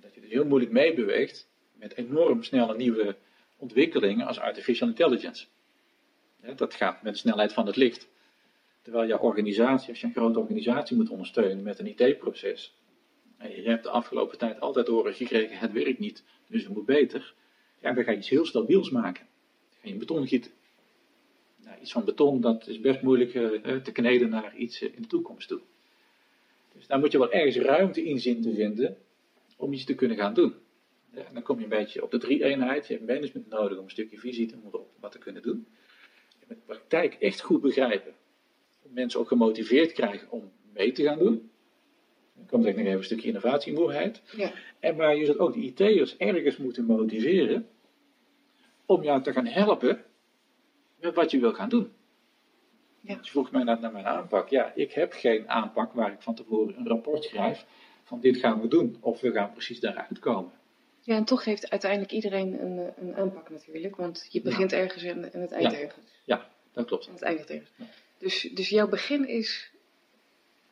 dat 0.00 0.14
je 0.14 0.20
dus 0.20 0.30
heel 0.30 0.44
moeilijk 0.44 0.72
meebeweegt 0.72 1.48
met 1.74 1.94
enorm 1.94 2.42
snelle 2.42 2.76
nieuwe 2.76 3.16
ontwikkelingen 3.56 4.26
als 4.26 4.38
artificial 4.38 4.88
intelligence. 4.88 5.46
Dat 6.56 6.74
gaat 6.74 7.02
met 7.02 7.12
de 7.12 7.18
snelheid 7.18 7.52
van 7.52 7.66
het 7.66 7.76
licht. 7.76 8.08
Terwijl 8.82 9.08
je 9.08 9.20
organisatie, 9.20 9.88
als 9.88 10.00
je 10.00 10.06
een 10.06 10.12
grote 10.12 10.38
organisatie 10.38 10.96
moet 10.96 11.10
ondersteunen 11.10 11.62
met 11.62 11.78
een 11.78 11.94
IT-proces, 11.96 12.76
en 13.36 13.50
je 13.50 13.68
hebt 13.68 13.82
de 13.82 13.90
afgelopen 13.90 14.38
tijd 14.38 14.60
altijd 14.60 14.86
horen 14.86 15.14
gekregen, 15.14 15.58
het 15.58 15.72
werkt 15.72 15.98
niet, 15.98 16.24
dus 16.46 16.64
het 16.64 16.74
moet 16.74 16.86
beter. 16.86 17.34
Ja, 17.80 17.92
dan 17.92 18.04
ga 18.04 18.10
je 18.10 18.16
iets 18.16 18.28
heel 18.28 18.46
stabiels 18.46 18.90
maken. 18.90 19.26
Dan 19.70 19.78
ga 19.82 19.88
je 19.88 19.94
beton 19.94 20.26
gieten. 20.26 20.50
Nou, 21.68 21.80
iets 21.80 21.92
van 21.92 22.04
beton, 22.04 22.40
dat 22.40 22.66
is 22.66 22.80
best 22.80 23.02
moeilijk 23.02 23.34
eh, 23.34 23.76
te 23.76 23.92
kneden 23.92 24.28
naar 24.28 24.56
iets 24.56 24.80
eh, 24.80 24.94
in 24.94 25.02
de 25.02 25.08
toekomst 25.08 25.48
toe. 25.48 25.60
Dus 26.74 26.86
daar 26.86 26.98
moet 26.98 27.12
je 27.12 27.18
wel 27.18 27.32
ergens 27.32 27.56
ruimte 27.56 28.04
in 28.04 28.20
zien 28.20 28.42
te 28.42 28.54
vinden 28.54 28.96
om 29.56 29.72
iets 29.72 29.84
te 29.84 29.94
kunnen 29.94 30.16
gaan 30.16 30.34
doen. 30.34 30.54
Ja, 31.14 31.26
dan 31.32 31.42
kom 31.42 31.56
je 31.56 31.62
een 31.62 31.68
beetje 31.68 32.02
op 32.02 32.10
de 32.10 32.18
drie-eenheid. 32.18 32.86
Je 32.86 32.94
hebt 32.94 33.06
management 33.06 33.48
nodig 33.48 33.78
om 33.78 33.84
een 33.84 33.90
stukje 33.90 34.18
visie 34.18 34.46
te 34.46 34.56
moeten 34.62 34.80
op 34.80 34.90
wat 35.00 35.12
te 35.12 35.18
kunnen 35.18 35.42
doen. 35.42 35.66
Je 36.38 36.44
hebt 36.46 36.60
de 36.60 36.66
praktijk 36.66 37.14
echt 37.14 37.40
goed 37.40 37.60
begrijpen. 37.60 38.14
Mensen 38.82 39.20
ook 39.20 39.28
gemotiveerd 39.28 39.92
krijgen 39.92 40.30
om 40.30 40.50
mee 40.72 40.92
te 40.92 41.02
gaan 41.02 41.18
doen. 41.18 41.50
Dan 42.34 42.46
komt 42.46 42.64
er 42.64 42.70
nog 42.70 42.80
even 42.80 42.92
een 42.92 43.04
stukje 43.04 43.28
innovatiemoeheid. 43.28 44.22
Ja. 44.36 44.52
En 44.80 44.96
waar 44.96 45.16
je 45.16 45.24
zult 45.24 45.38
ook 45.38 45.52
de 45.52 45.60
IT'ers 45.60 46.16
ergens 46.16 46.56
moeten 46.56 46.84
motiveren 46.84 47.68
om 48.86 49.02
jou 49.02 49.22
te 49.22 49.32
gaan 49.32 49.46
helpen 49.46 50.04
met 51.00 51.14
wat 51.14 51.30
je 51.30 51.38
wil 51.38 51.52
gaan 51.52 51.68
doen. 51.68 51.92
Ja. 53.00 53.14
Dus 53.14 53.24
je 53.24 53.30
vroeg 53.30 53.50
mij 53.50 53.62
naar, 53.62 53.80
naar 53.80 53.92
mijn 53.92 54.06
aanpak. 54.06 54.48
Ja, 54.48 54.72
ik 54.74 54.92
heb 54.92 55.12
geen 55.12 55.48
aanpak 55.48 55.92
waar 55.92 56.12
ik 56.12 56.22
van 56.22 56.34
tevoren 56.34 56.78
een 56.78 56.88
rapport 56.88 57.24
schrijf 57.24 57.64
van 58.04 58.20
dit 58.20 58.36
gaan 58.36 58.60
we 58.60 58.68
doen 58.68 58.96
of 59.00 59.20
we 59.20 59.32
gaan 59.32 59.52
precies 59.52 59.80
daaruit 59.80 60.18
komen. 60.18 60.52
ja, 61.00 61.16
en 61.16 61.24
toch 61.24 61.44
heeft 61.44 61.70
uiteindelijk 61.70 62.12
iedereen 62.12 62.62
een, 62.62 62.78
eh, 62.78 63.02
een 63.02 63.16
aanpak 63.16 63.50
natuurlijk. 63.50 63.96
Want 63.96 64.26
je 64.30 64.40
begint 64.40 64.72
ergens 64.72 65.02
en, 65.02 65.32
en 65.32 65.40
het 65.40 65.52
eindigt 65.52 65.76
Ja. 65.76 65.82
ergens. 65.82 66.06
Ja, 66.24 66.48
dat 66.72 66.86
klopt. 66.86 67.06
En 67.06 67.12
het 67.12 67.22
eindigt 67.22 67.50
ergens. 67.50 67.70
Ja. 67.76 67.84
Dus, 68.18 68.40
dus 68.54 68.68
jouw 68.68 68.88
begin 68.88 69.28
is 69.28 69.70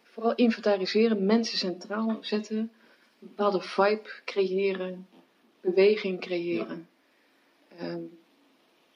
vooral 0.03 0.35
inventariseren, 0.35 1.27
mensen 1.27 1.59
centraal 1.59 2.19
zetten, 2.21 2.57
een 2.59 2.71
bepaalde 3.19 3.61
vibe 3.61 4.11
creëren, 4.25 5.07
beweging 5.61 6.21
creëren. 6.21 6.89
Ehm, 7.79 8.01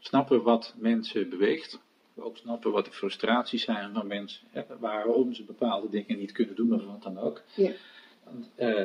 Snappen 0.00 0.42
wat 0.42 0.74
mensen 0.78 1.28
beweegt. 1.28 1.80
Ook 2.14 2.36
snappen 2.36 2.72
wat 2.72 2.84
de 2.84 2.92
frustraties 2.92 3.64
zijn 3.64 3.92
van 3.92 4.06
mensen. 4.06 4.46
Hè, 4.50 4.62
waarom 4.78 5.34
ze 5.34 5.44
bepaalde 5.44 5.88
dingen 5.88 6.18
niet 6.18 6.32
kunnen 6.32 6.54
doen 6.54 6.74
of 6.74 6.84
wat 6.84 7.02
dan 7.02 7.18
ook. 7.18 7.42
Ja. 7.54 7.72
Want, 8.24 8.50
eh, 8.54 8.84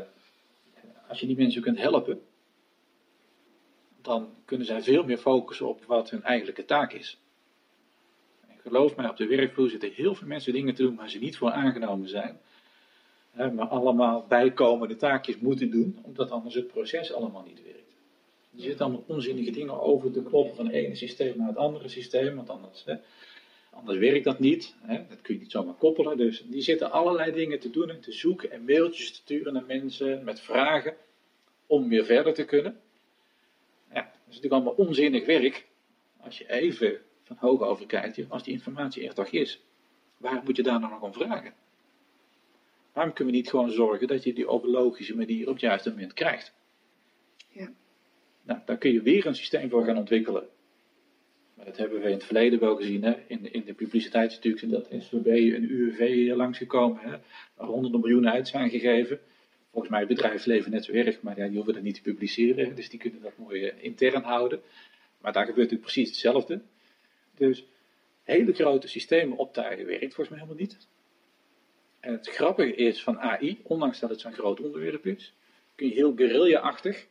als 1.08 1.19
je 1.19 1.28
die 1.28 1.38
mensen 1.38 1.62
kunt 1.62 1.78
helpen, 1.78 2.21
dan 4.01 4.30
kunnen 4.45 4.67
zij 4.67 4.84
veel 4.84 5.04
meer 5.04 5.17
focussen 5.17 5.67
op 5.67 5.84
wat 5.86 6.10
hun 6.10 6.23
eigenlijke 6.23 6.65
taak 6.65 6.93
is. 6.93 7.19
En 8.47 8.58
geloof 8.62 8.95
mij, 8.95 9.10
op 9.10 9.17
de 9.17 9.28
werkvloer 9.28 9.69
zitten 9.69 9.91
heel 9.91 10.15
veel 10.15 10.28
mensen 10.28 10.54
dingen 10.54 10.75
te 10.75 10.84
doen 10.84 10.95
waar 10.95 11.10
ze 11.10 11.19
niet 11.19 11.38
voor 11.38 11.51
aangenomen 11.51 12.10
zijn. 12.10 12.39
Hè, 13.32 13.51
maar 13.51 13.67
allemaal 13.67 14.25
bijkomende 14.28 14.95
taakjes 14.95 15.38
moeten 15.38 15.71
doen, 15.71 15.99
omdat 16.01 16.32
anders 16.32 16.56
het 16.56 16.67
proces 16.67 17.13
allemaal 17.13 17.43
niet 17.43 17.63
werkt. 17.63 17.84
Er 18.55 18.61
zitten 18.61 18.85
allemaal 18.85 19.03
onzinnige 19.07 19.51
dingen 19.51 19.81
over 19.81 20.11
te 20.11 20.23
kloppen 20.23 20.55
van 20.55 20.65
het 20.65 20.75
ene 20.75 20.95
systeem 20.95 21.37
naar 21.37 21.47
het 21.47 21.57
andere 21.57 21.89
systeem, 21.89 22.35
want 22.35 22.49
anders, 22.49 22.83
hè, 22.85 22.95
anders 23.69 23.97
werkt 23.97 24.23
dat 24.23 24.39
niet. 24.39 24.75
Hè, 24.81 25.05
dat 25.09 25.21
kun 25.21 25.33
je 25.33 25.39
niet 25.39 25.51
zomaar 25.51 25.73
koppelen. 25.73 26.17
Dus 26.17 26.43
die 26.47 26.61
zitten 26.61 26.91
allerlei 26.91 27.31
dingen 27.31 27.59
te 27.59 27.69
doen 27.69 27.89
en 27.89 28.01
te 28.01 28.11
zoeken 28.11 28.51
en 28.51 28.65
mailtjes 28.65 29.09
te 29.09 29.15
sturen 29.15 29.53
naar 29.53 29.65
mensen 29.65 30.23
met 30.23 30.39
vragen 30.39 30.95
om 31.67 31.89
weer 31.89 32.05
verder 32.05 32.33
te 32.33 32.45
kunnen. 32.45 32.79
Ja, 33.93 34.01
dat 34.01 34.13
is 34.29 34.35
natuurlijk 34.35 34.53
allemaal 34.53 34.85
onzinnig 34.87 35.25
werk. 35.25 35.65
Als 36.19 36.37
je 36.37 36.51
even 36.51 36.99
van 37.23 37.37
hoog 37.39 37.61
over 37.61 37.85
kijkt, 37.85 38.29
als 38.29 38.43
die 38.43 38.53
informatie 38.53 39.07
er 39.07 39.13
toch 39.13 39.29
is, 39.29 39.61
waarom 40.17 40.43
moet 40.45 40.55
je 40.55 40.63
daar 40.63 40.79
nou 40.79 40.91
nog 40.91 41.01
om 41.01 41.13
vragen? 41.13 41.53
Waarom 42.93 43.13
kunnen 43.13 43.33
we 43.33 43.39
niet 43.39 43.49
gewoon 43.49 43.71
zorgen 43.71 44.07
dat 44.07 44.23
je 44.23 44.33
die 44.33 44.49
op 44.49 44.63
een 44.63 44.69
logische 44.69 45.15
manier 45.15 45.47
op 45.47 45.53
het 45.53 45.61
juiste 45.61 45.89
moment 45.89 46.13
krijgt? 46.13 46.53
Ja. 47.49 47.71
Nou, 48.45 48.60
daar 48.65 48.77
kun 48.77 48.91
je 48.91 49.01
weer 49.01 49.25
een 49.25 49.36
systeem 49.36 49.69
voor 49.69 49.86
gaan 49.86 49.97
ontwikkelen. 49.97 50.47
Maar 51.53 51.65
dat 51.65 51.77
hebben 51.77 51.99
we 51.99 52.05
in 52.05 52.13
het 52.13 52.23
verleden 52.23 52.60
wel 52.60 52.75
gezien. 52.75 53.03
Hè? 53.03 53.13
In, 53.27 53.53
in 53.53 53.63
de 53.65 53.73
publiciteit 53.73 54.31
is 54.31 54.39
natuurlijk 54.39 54.89
dat 54.89 55.03
SVB 55.03 55.53
en 55.53 55.71
UWV 55.71 56.31
langsgekomen. 56.36 57.01
Hè? 57.01 57.17
Waar 57.55 57.67
honderden 57.67 57.99
miljoenen 57.99 58.31
uit 58.31 58.47
zijn 58.47 58.69
gegeven. 58.69 59.19
Volgens 59.71 59.91
mij 59.91 59.99
het 59.99 60.10
bedrijfsleven 60.10 60.71
net 60.71 60.86
zo 60.86 60.91
erg, 60.91 61.21
maar 61.21 61.38
ja, 61.38 61.45
die 61.45 61.55
hoeven 61.55 61.73
dat 61.73 61.84
niet 61.84 61.95
te 61.95 62.01
publiceren. 62.01 62.75
Dus 62.75 62.89
die 62.89 62.99
kunnen 62.99 63.21
dat 63.21 63.38
mooi 63.38 63.65
eh, 63.65 63.84
intern 63.84 64.23
houden. 64.23 64.62
Maar 65.21 65.34
daar 65.34 65.45
gebeurt 65.45 65.71
natuurlijk 65.71 65.93
precies 65.93 66.10
hetzelfde. 66.10 66.62
Dus 67.38 67.65
hele 68.23 68.53
grote 68.53 68.88
systemen 68.88 69.38
optuigen 69.38 69.86
werkt 69.86 70.13
volgens 70.13 70.29
mij 70.29 70.39
helemaal 70.39 70.62
niet. 70.62 70.88
En 71.99 72.12
het 72.12 72.27
grappige 72.27 72.75
is 72.75 73.03
van 73.03 73.19
AI, 73.19 73.60
ondanks 73.63 73.99
dat 73.99 74.10
het 74.10 74.19
zo'n 74.19 74.34
groot 74.34 74.60
onderwerp 74.60 75.05
is, 75.05 75.34
kun 75.75 75.88
je 75.88 75.93
heel 75.93 76.15
guerrilla-achtig 76.15 77.08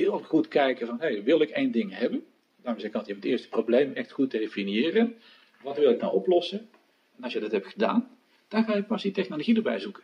heel 0.00 0.18
goed 0.18 0.48
kijken 0.48 0.86
van, 0.86 1.00
hey, 1.00 1.22
wil 1.22 1.40
ik 1.40 1.50
één 1.50 1.70
ding 1.70 1.96
hebben? 1.98 2.24
Daarom 2.62 2.80
zeg 2.80 2.90
ik 2.90 2.96
altijd, 2.96 3.06
je 3.16 3.22
moet 3.22 3.30
eerst 3.32 3.44
het 3.44 3.52
probleem 3.52 3.92
echt 3.94 4.10
goed 4.12 4.30
definiëren. 4.30 5.16
Wat 5.62 5.76
wil 5.76 5.90
ik 5.90 6.00
nou 6.00 6.14
oplossen? 6.14 6.68
En 7.16 7.22
als 7.24 7.32
je 7.32 7.40
dat 7.40 7.50
hebt 7.52 7.66
gedaan, 7.66 8.08
dan 8.48 8.64
ga 8.64 8.74
je 8.74 8.82
pas 8.82 9.02
die 9.02 9.12
technologie 9.12 9.56
erbij 9.56 9.78
zoeken. 9.78 10.02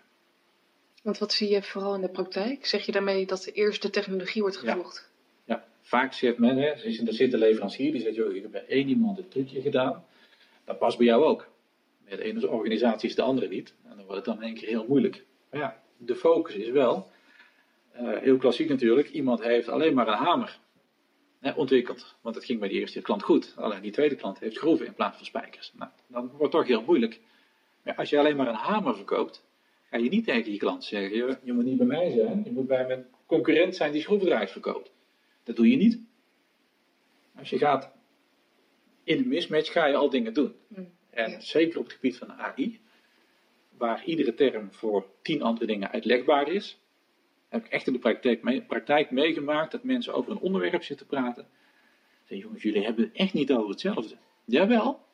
want 1.02 1.18
wat 1.18 1.32
zie 1.32 1.48
je 1.48 1.62
vooral 1.62 1.94
in 1.94 2.00
de 2.00 2.08
praktijk? 2.08 2.66
Zeg 2.66 2.86
je 2.86 2.92
daarmee 2.92 3.26
dat 3.26 3.44
eerst 3.52 3.82
de 3.82 3.90
technologie 3.90 4.42
wordt 4.42 4.60
Ja. 4.62 4.72
gevoegd? 4.72 5.10
Ja, 5.44 5.64
vaak 5.82 6.12
zegt 6.12 6.38
men, 6.38 6.56
hè, 6.56 6.66
er 6.66 7.12
zit 7.14 7.32
een 7.32 7.38
leverancier 7.38 7.92
die 7.92 8.00
zegt, 8.00 8.14
joh, 8.14 8.34
ik 8.34 8.42
heb 8.42 8.50
bij 8.50 8.64
één 8.68 8.88
iemand 8.88 9.18
een 9.18 9.28
trucje 9.28 9.60
gedaan. 9.60 10.04
Dat 10.64 10.78
past 10.78 10.96
bij 10.98 11.06
jou 11.06 11.24
ook. 11.24 11.48
Met 12.08 12.18
de 12.18 12.24
ene 12.24 12.48
organisatie 12.48 13.08
is 13.08 13.14
de 13.14 13.22
andere 13.22 13.48
niet. 13.48 13.74
En 13.84 13.96
dan 13.96 14.04
wordt 14.06 14.14
het 14.16 14.24
dan 14.24 14.36
in 14.36 14.42
één 14.42 14.54
keer 14.54 14.68
heel 14.68 14.84
moeilijk. 14.88 15.24
Maar 15.50 15.60
ja, 15.60 15.82
de 15.96 16.14
focus 16.16 16.54
is 16.54 16.70
wel, 16.70 17.10
eh, 17.96 18.18
heel 18.18 18.36
klassiek 18.36 18.68
natuurlijk, 18.68 19.10
iemand 19.10 19.42
heeft 19.42 19.68
alleen 19.68 19.94
maar 19.94 20.08
een 20.08 20.14
hamer 20.14 20.58
hè, 21.40 21.50
ontwikkeld. 21.52 22.16
Want 22.20 22.34
het 22.34 22.44
ging 22.44 22.60
bij 22.60 22.68
die 22.68 22.80
eerste 22.80 23.00
klant 23.00 23.22
goed. 23.22 23.54
Alleen 23.56 23.82
die 23.82 23.92
tweede 23.92 24.14
klant 24.14 24.38
heeft 24.38 24.54
schroeven 24.54 24.86
in 24.86 24.94
plaats 24.94 25.16
van 25.16 25.26
spijkers. 25.26 25.72
Nou, 25.74 25.90
dan 26.06 26.26
wordt 26.26 26.42
het 26.42 26.50
toch 26.50 26.66
heel 26.66 26.82
moeilijk. 26.82 27.20
Maar 27.82 27.94
als 27.94 28.10
je 28.10 28.18
alleen 28.18 28.36
maar 28.36 28.48
een 28.48 28.54
hamer 28.54 28.96
verkoopt, 28.96 29.44
ga 29.90 29.96
je 29.96 30.08
niet 30.08 30.24
tegen 30.24 30.52
je 30.52 30.58
klant 30.58 30.84
zeggen, 30.84 31.16
je, 31.16 31.38
je 31.42 31.52
moet 31.52 31.64
niet 31.64 31.76
bij 31.76 31.86
mij 31.86 32.10
zijn, 32.10 32.42
je 32.44 32.52
moet 32.52 32.66
bij 32.66 32.86
mijn 32.86 33.06
concurrent 33.26 33.76
zijn 33.76 33.92
die 33.92 34.02
schroevendraaiers 34.02 34.52
verkoopt. 34.52 34.90
Dat 35.44 35.56
doe 35.56 35.70
je 35.70 35.76
niet. 35.76 36.00
Als 37.38 37.50
je 37.50 37.58
gaat 37.58 37.90
in 39.04 39.18
een 39.18 39.28
mismatch, 39.28 39.72
ga 39.72 39.86
je 39.86 39.96
al 39.96 40.10
dingen 40.10 40.34
doen. 40.34 40.54
Mm, 40.68 40.90
En 41.10 41.30
ja. 41.30 41.40
zeker 41.40 41.78
op 41.78 41.84
het 41.84 41.94
gebied 41.94 42.18
van 42.18 42.32
AI, 42.32 42.80
waar 43.76 44.04
iedere 44.04 44.34
term 44.34 44.72
voor 44.72 45.06
tien 45.22 45.42
andere 45.42 45.66
dingen 45.66 45.90
uitlegbaar 45.90 46.48
is. 46.48 46.78
Heb 47.56 47.66
ik 47.66 47.72
echt 47.72 47.86
in 47.86 47.92
de 47.92 47.98
praktijk, 47.98 48.42
mee, 48.42 48.62
praktijk 48.62 49.10
meegemaakt 49.10 49.72
dat 49.72 49.82
mensen 49.82 50.14
over 50.14 50.30
een 50.32 50.38
onderwerp 50.38 50.82
zitten 50.82 51.06
praten. 51.06 51.46
Zeggen, 52.18 52.46
jongens, 52.46 52.62
jullie 52.62 52.84
hebben 52.84 53.04
het 53.04 53.16
echt 53.16 53.32
niet 53.32 53.52
over 53.52 53.70
hetzelfde. 53.70 54.16
Jawel. 54.44 55.04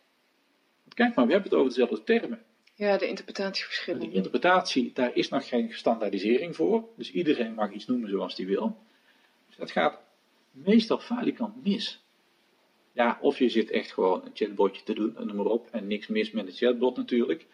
Kijk 0.94 1.14
maar, 1.14 1.26
we 1.26 1.32
hebben 1.32 1.50
het 1.50 1.58
over 1.58 1.72
dezelfde 1.72 2.02
termen. 2.02 2.42
Ja, 2.74 2.98
de 2.98 3.06
interpretatieverschillen. 3.06 4.00
De 4.00 4.10
interpretatie, 4.10 4.90
daar 4.94 5.16
is 5.16 5.28
nog 5.28 5.48
geen 5.48 5.72
standaardisering 5.72 6.56
voor. 6.56 6.88
Dus 6.96 7.12
iedereen 7.12 7.54
mag 7.54 7.72
iets 7.72 7.86
noemen 7.86 8.10
zoals 8.10 8.36
hij 8.36 8.46
wil. 8.46 8.76
Dus 9.46 9.56
dat 9.56 9.70
gaat 9.70 9.98
meestal 10.50 10.98
falikant 10.98 11.64
mis. 11.64 12.02
Ja, 12.92 13.18
of 13.20 13.38
je 13.38 13.48
zit 13.48 13.70
echt 13.70 13.92
gewoon 13.92 14.24
een 14.24 14.30
chatbotje 14.34 14.82
te 14.82 14.94
doen, 14.94 15.14
noem 15.18 15.36
maar 15.36 15.46
op. 15.46 15.68
En 15.70 15.86
niks 15.86 16.06
mis 16.06 16.30
met 16.30 16.46
een 16.46 16.52
chatbot 16.52 16.96
natuurlijk. 16.96 17.46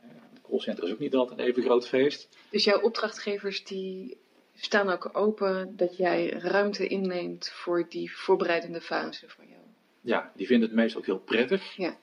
Eh, 0.00 0.08
de 0.34 0.40
callcenter 0.42 0.84
is 0.84 0.92
ook 0.92 0.98
niet 0.98 1.14
altijd 1.14 1.38
een 1.38 1.44
even 1.44 1.62
groot 1.62 1.88
feest. 1.88 2.28
Dus 2.50 2.64
jouw 2.64 2.80
opdrachtgevers 2.80 3.64
die 3.64 4.16
staan 4.60 4.90
ook 4.90 5.10
open 5.12 5.76
dat 5.76 5.96
jij 5.96 6.28
ruimte 6.28 6.86
inneemt 6.86 7.48
voor 7.48 7.88
die 7.88 8.16
voorbereidende 8.16 8.80
fase 8.80 9.28
van 9.28 9.48
jou? 9.48 9.60
Ja, 10.00 10.32
die 10.36 10.46
vinden 10.46 10.68
het 10.68 10.76
meestal 10.76 11.00
ook 11.00 11.06
heel 11.06 11.18
prettig. 11.18 11.76
Ja. 11.76 11.96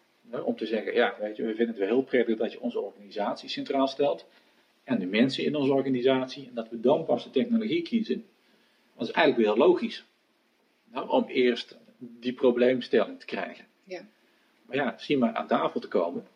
Om 0.43 0.55
te 0.55 0.65
zeggen, 0.65 0.93
ja, 0.93 1.15
weet 1.19 1.35
je, 1.35 1.43
we 1.43 1.55
vinden 1.55 1.67
het 1.67 1.77
wel 1.77 1.87
heel 1.87 2.03
prettig 2.03 2.37
dat 2.37 2.51
je 2.51 2.59
onze 2.59 2.79
organisatie 2.79 3.49
centraal 3.49 3.87
stelt. 3.87 4.25
En 4.83 4.99
de 4.99 5.05
mensen 5.05 5.43
in 5.43 5.55
onze 5.55 5.73
organisatie. 5.73 6.47
En 6.47 6.53
dat 6.53 6.69
we 6.69 6.79
dan 6.79 7.05
pas 7.05 7.23
de 7.23 7.29
technologie 7.29 7.81
kiezen. 7.81 8.25
Dat 8.95 9.07
is 9.07 9.13
eigenlijk 9.13 9.47
weer 9.47 9.65
logisch. 9.65 10.05
Nou, 10.91 11.09
om 11.09 11.25
eerst 11.27 11.77
die 11.97 12.33
probleemstelling 12.33 13.19
te 13.19 13.25
krijgen. 13.25 13.65
Ja. 13.83 14.07
Maar 14.65 14.75
ja, 14.75 14.97
zie 14.97 15.17
maar 15.17 15.33
aan 15.33 15.47
tafel 15.47 15.79
te 15.79 15.87
komen 15.87 16.27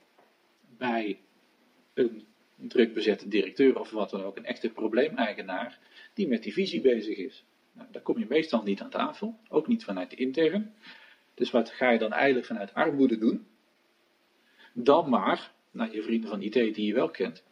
bij 0.78 1.20
een 1.94 2.26
druk 2.56 2.94
bezette 2.94 3.28
directeur 3.28 3.80
of 3.80 3.92
wat 3.92 4.10
dan 4.10 4.24
ook, 4.24 4.38
een 4.38 4.46
echte 4.46 4.70
probleemeigenaar, 4.70 5.80
die 6.14 6.28
met 6.28 6.44
die 6.44 6.54
visie 6.54 6.82
bezig 6.82 7.18
is. 7.18 7.44
Nou, 7.72 7.88
daar 7.92 8.02
kom 8.02 8.20
je 8.20 8.26
meestal 8.30 8.64
niet 8.64 8.82
aan 8.82 8.90
tafel, 8.90 9.40
ook 9.50 9.68
niet 9.68 9.84
vanuit 9.84 10.10
de 10.10 10.16
intern. 10.16 10.74
Dus 11.34 11.52
wat 11.52 11.70
ga 11.70 11.90
je 11.90 12.00
dan 12.00 12.14
eigenlijk 12.14 12.46
vanuit 12.46 12.74
armoede 12.74 13.18
doen? 13.18 13.48
Dan 14.74 15.10
maar 15.10 15.52
naar 15.72 15.94
je 15.94 16.02
vrienden 16.02 16.30
van 16.30 16.42
IT 16.42 16.54
die 16.54 16.86
je 16.86 16.94
wel 16.94 17.10
kent. 17.10 17.44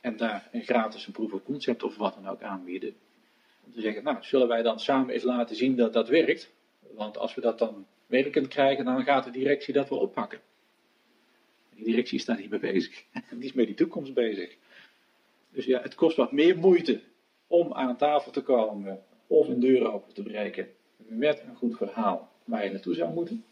En 0.00 0.16
daar 0.16 0.48
een 0.52 0.62
gratis 0.62 1.06
een 1.06 1.12
proof 1.12 1.32
of 1.32 1.42
concept 1.42 1.82
of 1.82 1.96
wat 1.96 2.14
dan 2.14 2.28
ook 2.28 2.42
aanbieden. 2.42 2.94
Om 3.64 3.72
te 3.72 3.80
zeggen, 3.80 4.04
nou, 4.04 4.16
zullen 4.20 4.48
wij 4.48 4.62
dan 4.62 4.80
samen 4.80 5.14
eens 5.14 5.22
laten 5.22 5.56
zien 5.56 5.76
dat 5.76 5.92
dat 5.92 6.08
werkt? 6.08 6.52
Want 6.94 7.18
als 7.18 7.34
we 7.34 7.40
dat 7.40 7.58
dan 7.58 7.86
werkend 8.06 8.48
krijgen, 8.48 8.84
dan 8.84 9.04
gaat 9.04 9.24
de 9.24 9.30
directie 9.30 9.74
dat 9.74 9.88
wel 9.88 9.98
oppakken. 9.98 10.40
Die 11.74 11.84
directie 11.84 12.18
is 12.18 12.24
daar 12.24 12.38
niet 12.38 12.50
mee 12.50 12.60
bezig. 12.60 13.04
Die 13.30 13.44
is 13.44 13.52
met 13.52 13.66
die 13.66 13.74
toekomst 13.74 14.14
bezig. 14.14 14.56
Dus 15.50 15.64
ja, 15.64 15.82
het 15.82 15.94
kost 15.94 16.16
wat 16.16 16.32
meer 16.32 16.58
moeite 16.58 17.00
om 17.46 17.72
aan 17.72 17.96
tafel 17.96 18.32
te 18.32 18.42
komen 18.42 19.02
of 19.26 19.48
een 19.48 19.60
deur 19.60 19.92
open 19.92 20.14
te 20.14 20.22
breken 20.22 20.68
met 20.96 21.42
een 21.46 21.56
goed 21.56 21.76
verhaal 21.76 22.32
waar 22.44 22.64
je 22.64 22.70
naartoe 22.70 22.94
zou 22.94 23.12
moeten. 23.12 23.44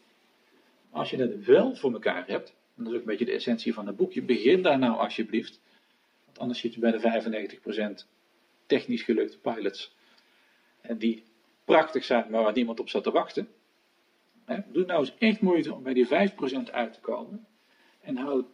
Als 0.90 1.10
je 1.10 1.16
dat 1.16 1.34
wel 1.34 1.76
voor 1.76 1.92
elkaar 1.92 2.26
hebt, 2.26 2.54
en 2.76 2.84
dat 2.84 2.86
is 2.86 2.92
ook 2.92 3.04
een 3.04 3.10
beetje 3.10 3.24
de 3.24 3.32
essentie 3.32 3.74
van 3.74 3.86
het 3.86 3.96
boekje, 3.96 4.22
begin 4.22 4.62
daar 4.62 4.78
nou 4.78 4.96
alsjeblieft. 4.96 5.60
Want 6.24 6.38
anders 6.38 6.60
zit 6.60 6.74
je 6.74 6.80
bij 6.80 6.90
de 6.90 7.00
95% 8.04 8.08
technisch 8.66 9.02
gelukte 9.02 9.38
pilots. 9.38 9.96
En 10.80 10.98
die 10.98 11.22
prachtig 11.64 12.04
zijn, 12.04 12.30
maar 12.30 12.42
waar 12.42 12.52
niemand 12.52 12.80
op 12.80 12.88
zat 12.88 13.02
te 13.02 13.10
wachten. 13.10 13.48
Doe 14.66 14.84
nou 14.84 15.00
eens 15.00 15.14
echt 15.18 15.40
moeite 15.40 15.74
om 15.74 15.82
bij 15.82 15.94
die 15.94 16.06
5% 16.06 16.10
uit 16.70 16.92
te 16.92 17.00
komen. 17.00 17.46
En 18.00 18.16
hou 18.16 18.44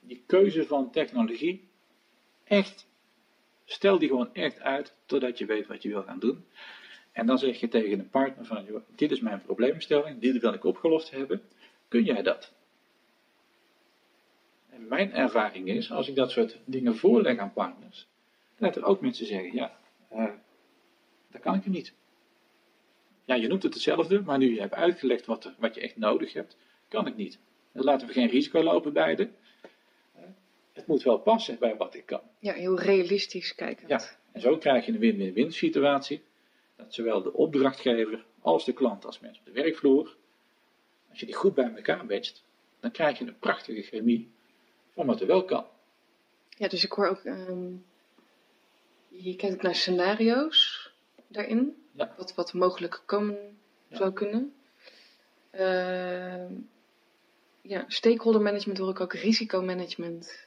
die 0.00 0.22
keuze 0.26 0.66
van 0.66 0.90
technologie 0.90 1.68
echt, 2.44 2.86
stel 3.66 3.98
die 3.98 4.08
gewoon 4.08 4.34
echt 4.34 4.60
uit 4.60 4.94
totdat 5.06 5.38
je 5.38 5.46
weet 5.46 5.66
wat 5.66 5.82
je 5.82 5.88
wil 5.88 6.02
gaan 6.02 6.18
doen. 6.18 6.44
En 7.12 7.26
dan 7.26 7.38
zeg 7.38 7.60
je 7.60 7.68
tegen 7.68 7.98
een 7.98 8.10
partner 8.10 8.44
van, 8.44 8.66
dit 8.96 9.10
is 9.10 9.20
mijn 9.20 9.42
probleemstelling, 9.42 10.20
dit 10.20 10.40
wil 10.40 10.52
ik 10.52 10.64
opgelost 10.64 11.10
hebben, 11.10 11.42
kun 11.88 12.04
jij 12.04 12.22
dat? 12.22 12.52
En 14.70 14.88
mijn 14.88 15.12
ervaring 15.12 15.68
is, 15.68 15.90
als 15.90 16.08
ik 16.08 16.14
dat 16.14 16.30
soort 16.30 16.58
dingen 16.64 16.96
voorleg 16.96 17.38
aan 17.38 17.52
partners, 17.52 18.06
dat 18.58 18.76
er 18.76 18.84
ook 18.84 19.00
mensen 19.00 19.26
zeggen, 19.26 19.54
ja, 19.54 19.78
uh, 20.12 20.24
dat 21.30 21.40
kan 21.40 21.54
ik 21.54 21.64
er 21.64 21.70
niet. 21.70 21.94
Ja, 23.24 23.34
je 23.34 23.48
noemt 23.48 23.62
het 23.62 23.74
hetzelfde, 23.74 24.20
maar 24.20 24.38
nu 24.38 24.54
je 24.54 24.60
hebt 24.60 24.74
uitgelegd 24.74 25.26
wat, 25.26 25.52
wat 25.58 25.74
je 25.74 25.80
echt 25.80 25.96
nodig 25.96 26.32
hebt, 26.32 26.56
kan 26.88 27.06
ik 27.06 27.16
niet. 27.16 27.38
Dan 27.72 27.84
laten 27.84 28.06
we 28.06 28.12
geen 28.12 28.28
risico 28.28 28.62
lopen 28.62 28.92
beide. 28.92 29.30
Het 30.76 30.86
moet 30.86 31.02
wel 31.02 31.18
passen 31.18 31.58
bij 31.58 31.76
wat 31.76 31.94
ik 31.94 32.06
kan. 32.06 32.20
Ja, 32.38 32.52
heel 32.52 32.80
realistisch 32.80 33.54
kijken. 33.54 33.88
Ja, 33.88 34.00
en 34.32 34.40
zo 34.40 34.58
krijg 34.58 34.86
je 34.86 34.92
een 34.92 34.98
win-win-win 34.98 35.52
situatie. 35.52 36.22
Dat 36.76 36.94
zowel 36.94 37.22
de 37.22 37.32
opdrachtgever 37.32 38.24
als 38.40 38.64
de 38.64 38.72
klant 38.72 39.04
als 39.04 39.20
mensen 39.20 39.40
op 39.46 39.54
de 39.54 39.62
werkvloer, 39.62 40.16
als 41.10 41.20
je 41.20 41.26
die 41.26 41.34
goed 41.34 41.54
bij 41.54 41.72
elkaar 41.76 42.04
matcht, 42.04 42.44
dan 42.80 42.90
krijg 42.90 43.18
je 43.18 43.24
een 43.24 43.38
prachtige 43.38 43.82
chemie 43.82 44.30
van 44.90 45.06
wat 45.06 45.20
er 45.20 45.26
wel 45.26 45.44
kan. 45.44 45.66
Ja, 46.48 46.68
dus 46.68 46.84
ik 46.84 46.92
hoor 46.92 47.08
ook, 47.08 47.24
um, 47.24 47.84
je 49.08 49.36
kijkt 49.36 49.54
ook 49.54 49.62
naar 49.62 49.74
scenario's 49.74 50.90
daarin, 51.26 51.76
ja. 51.92 52.14
wat, 52.16 52.34
wat 52.34 52.52
mogelijk 52.52 53.02
komen 53.06 53.58
zou 53.90 54.12
kunnen. 54.12 54.54
Uh, 55.52 56.50
ja, 57.62 57.84
stakeholder 57.88 58.42
management 58.42 58.78
hoor 58.78 58.90
ik 58.90 59.00
ook 59.00 59.14
risicomanagement. 59.14 60.45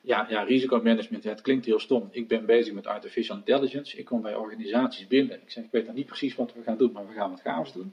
Ja, 0.00 0.26
ja, 0.28 0.42
risicomanagement, 0.42 1.24
het 1.24 1.40
klinkt 1.40 1.64
heel 1.64 1.78
stom. 1.78 2.08
Ik 2.10 2.28
ben 2.28 2.46
bezig 2.46 2.74
met 2.74 2.86
artificial 2.86 3.36
intelligence. 3.36 3.96
Ik 3.96 4.04
kom 4.04 4.22
bij 4.22 4.34
organisaties 4.34 5.06
binnen. 5.06 5.42
Ik 5.42 5.50
zeg, 5.50 5.64
ik 5.64 5.70
weet 5.70 5.86
nog 5.86 5.94
niet 5.94 6.06
precies 6.06 6.34
wat 6.34 6.54
we 6.54 6.62
gaan 6.62 6.76
doen, 6.76 6.92
maar 6.92 7.06
we 7.06 7.12
gaan 7.12 7.30
wat 7.30 7.40
gaafs 7.40 7.72
doen. 7.72 7.92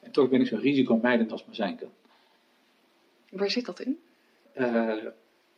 En 0.00 0.10
toch 0.10 0.28
ben 0.28 0.40
ik 0.40 0.46
zo 0.46 0.56
risicomijdend 0.56 1.32
als 1.32 1.44
maar 1.44 1.54
zijn 1.54 1.76
kan. 1.76 1.90
Waar 3.30 3.50
zit 3.50 3.66
dat 3.66 3.80
in? 3.80 3.98
Uh, 4.56 5.04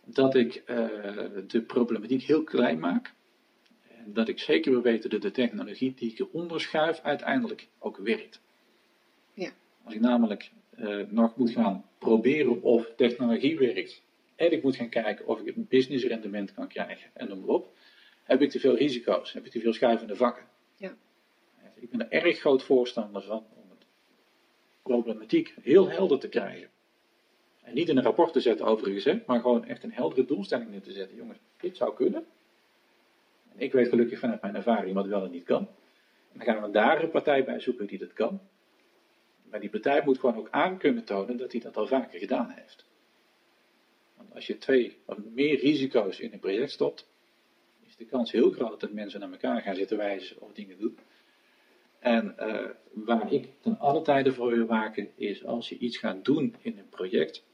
dat 0.04 0.34
ik 0.34 0.62
uh, 0.66 0.86
de 1.46 1.62
problematiek 1.66 2.22
heel 2.22 2.42
klein 2.42 2.78
maak. 2.78 3.14
En 3.88 4.12
dat 4.12 4.28
ik 4.28 4.38
zeker 4.38 4.72
wil 4.72 4.82
weten 4.82 5.10
dat 5.10 5.22
de 5.22 5.30
technologie 5.30 5.94
die 5.94 6.10
ik 6.10 6.18
eronder 6.18 6.60
schuif 6.60 7.00
uiteindelijk 7.00 7.68
ook 7.78 7.96
werkt. 7.96 8.40
Ja. 9.34 9.50
Als 9.84 9.94
ik 9.94 10.00
namelijk 10.00 10.50
uh, 10.78 11.04
nog 11.08 11.36
moet 11.36 11.50
gaan 11.50 11.84
proberen 11.98 12.62
of 12.62 12.92
technologie 12.96 13.58
werkt. 13.58 14.02
En 14.36 14.52
ik 14.52 14.62
moet 14.62 14.76
gaan 14.76 14.88
kijken 14.88 15.26
of 15.26 15.40
ik 15.40 15.56
een 15.56 15.66
business 15.68 16.04
rendement 16.04 16.54
kan 16.54 16.68
krijgen 16.68 17.10
en 17.12 17.28
noem 17.28 17.40
maar 17.40 17.48
op. 17.48 17.76
Heb 18.22 18.42
ik 18.42 18.50
te 18.50 18.60
veel 18.60 18.76
risico's? 18.76 19.32
Heb 19.32 19.44
ik 19.44 19.50
te 19.50 19.60
veel 19.60 19.72
schuivende 19.72 20.16
vakken? 20.16 20.44
Ja. 20.76 20.96
Ik 21.74 21.90
ben 21.90 22.10
er 22.10 22.24
erg 22.24 22.38
groot 22.38 22.62
voorstander 22.62 23.22
van 23.22 23.46
om 23.54 23.70
het 23.70 23.86
problematiek 24.82 25.54
heel 25.62 25.90
helder 25.90 26.18
te 26.18 26.28
krijgen. 26.28 26.70
En 27.62 27.74
niet 27.74 27.88
in 27.88 27.96
een 27.96 28.02
rapport 28.02 28.32
te 28.32 28.40
zetten 28.40 28.66
overigens, 28.66 29.04
hè, 29.04 29.22
maar 29.26 29.40
gewoon 29.40 29.64
echt 29.64 29.82
een 29.82 29.92
heldere 29.92 30.24
doelstelling 30.24 30.70
neer 30.70 30.82
te 30.82 30.92
zetten. 30.92 31.16
Jongens, 31.16 31.38
dit 31.60 31.76
zou 31.76 31.94
kunnen. 31.94 32.24
En 33.52 33.60
ik 33.60 33.72
weet 33.72 33.88
gelukkig 33.88 34.18
vanuit 34.18 34.42
mijn 34.42 34.56
ervaring 34.56 34.94
wat 34.94 35.06
wel 35.06 35.24
en 35.24 35.30
niet 35.30 35.44
kan. 35.44 35.68
En 36.32 36.38
dan 36.38 36.46
gaan 36.46 36.62
we 36.62 36.70
daar 36.70 37.02
een 37.02 37.10
partij 37.10 37.44
bij 37.44 37.60
zoeken 37.60 37.86
die 37.86 37.98
dat 37.98 38.12
kan. 38.12 38.40
Maar 39.50 39.60
die 39.60 39.70
partij 39.70 40.02
moet 40.04 40.18
gewoon 40.18 40.36
ook 40.36 40.50
aan 40.50 40.78
kunnen 40.78 41.04
tonen 41.04 41.36
dat 41.36 41.52
hij 41.52 41.60
dat 41.60 41.76
al 41.76 41.86
vaker 41.86 42.18
gedaan 42.18 42.50
heeft. 42.50 42.84
Als 44.34 44.46
je 44.46 44.58
twee 44.58 44.96
of 45.06 45.18
meer 45.34 45.60
risico's 45.60 46.20
in 46.20 46.32
een 46.32 46.38
project 46.38 46.70
stopt, 46.70 47.08
is 47.86 47.96
de 47.96 48.04
kans 48.04 48.32
heel 48.32 48.50
groot 48.50 48.80
dat 48.80 48.92
mensen 48.92 49.20
naar 49.20 49.30
elkaar 49.30 49.62
gaan 49.62 49.74
zitten 49.74 49.96
wijzen 49.96 50.40
of 50.40 50.52
dingen 50.52 50.78
doen. 50.78 50.98
En 51.98 52.34
uh, 52.40 52.68
waar 52.92 53.32
ik 53.32 53.48
ten 53.60 53.78
alle 53.78 54.02
tijde 54.02 54.32
voor 54.32 54.50
wil 54.50 54.66
waken 54.66 55.10
is 55.16 55.44
als 55.44 55.68
je 55.68 55.78
iets 55.78 55.96
gaat 55.96 56.24
doen 56.24 56.54
in 56.60 56.78
een 56.78 56.88
project 56.88 57.44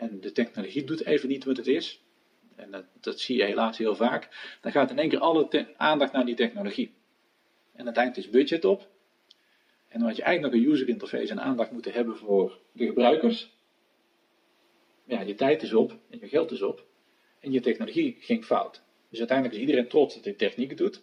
en 0.00 0.20
de 0.20 0.32
technologie 0.32 0.84
doet 0.84 1.04
even 1.04 1.28
niet 1.28 1.44
wat 1.44 1.56
het 1.56 1.66
is, 1.66 2.02
en 2.56 2.70
dat, 2.70 2.84
dat 3.00 3.20
zie 3.20 3.36
je 3.36 3.44
helaas 3.44 3.78
heel 3.78 3.94
vaak, 3.94 4.56
dan 4.60 4.72
gaat 4.72 4.90
in 4.90 4.98
één 4.98 5.08
keer 5.08 5.18
alle 5.18 5.66
aandacht 5.76 6.12
naar 6.12 6.24
die 6.24 6.34
technologie. 6.34 6.94
En 7.72 7.84
uiteindelijk 7.84 8.26
is 8.26 8.32
budget 8.32 8.64
op, 8.64 8.88
en 9.88 9.98
dan 9.98 10.08
had 10.08 10.16
je 10.16 10.22
eigenlijk 10.22 10.54
nog 10.54 10.64
een 10.64 10.72
user 10.72 10.88
interface 10.88 11.30
en 11.30 11.40
aandacht 11.40 11.70
moeten 11.70 11.92
hebben 11.92 12.16
voor 12.16 12.58
de 12.72 12.86
gebruikers. 12.86 13.58
Ja, 15.10 15.20
je 15.20 15.34
tijd 15.34 15.62
is 15.62 15.72
op 15.72 15.96
en 16.10 16.18
je 16.20 16.28
geld 16.28 16.50
is 16.50 16.62
op. 16.62 16.86
En 17.40 17.52
je 17.52 17.60
technologie 17.60 18.16
ging 18.20 18.44
fout. 18.44 18.82
Dus 19.08 19.18
uiteindelijk 19.18 19.56
is 19.56 19.66
iedereen 19.66 19.88
trots 19.88 20.14
dat 20.14 20.24
hij 20.24 20.32
techniek 20.32 20.76
doet. 20.76 21.02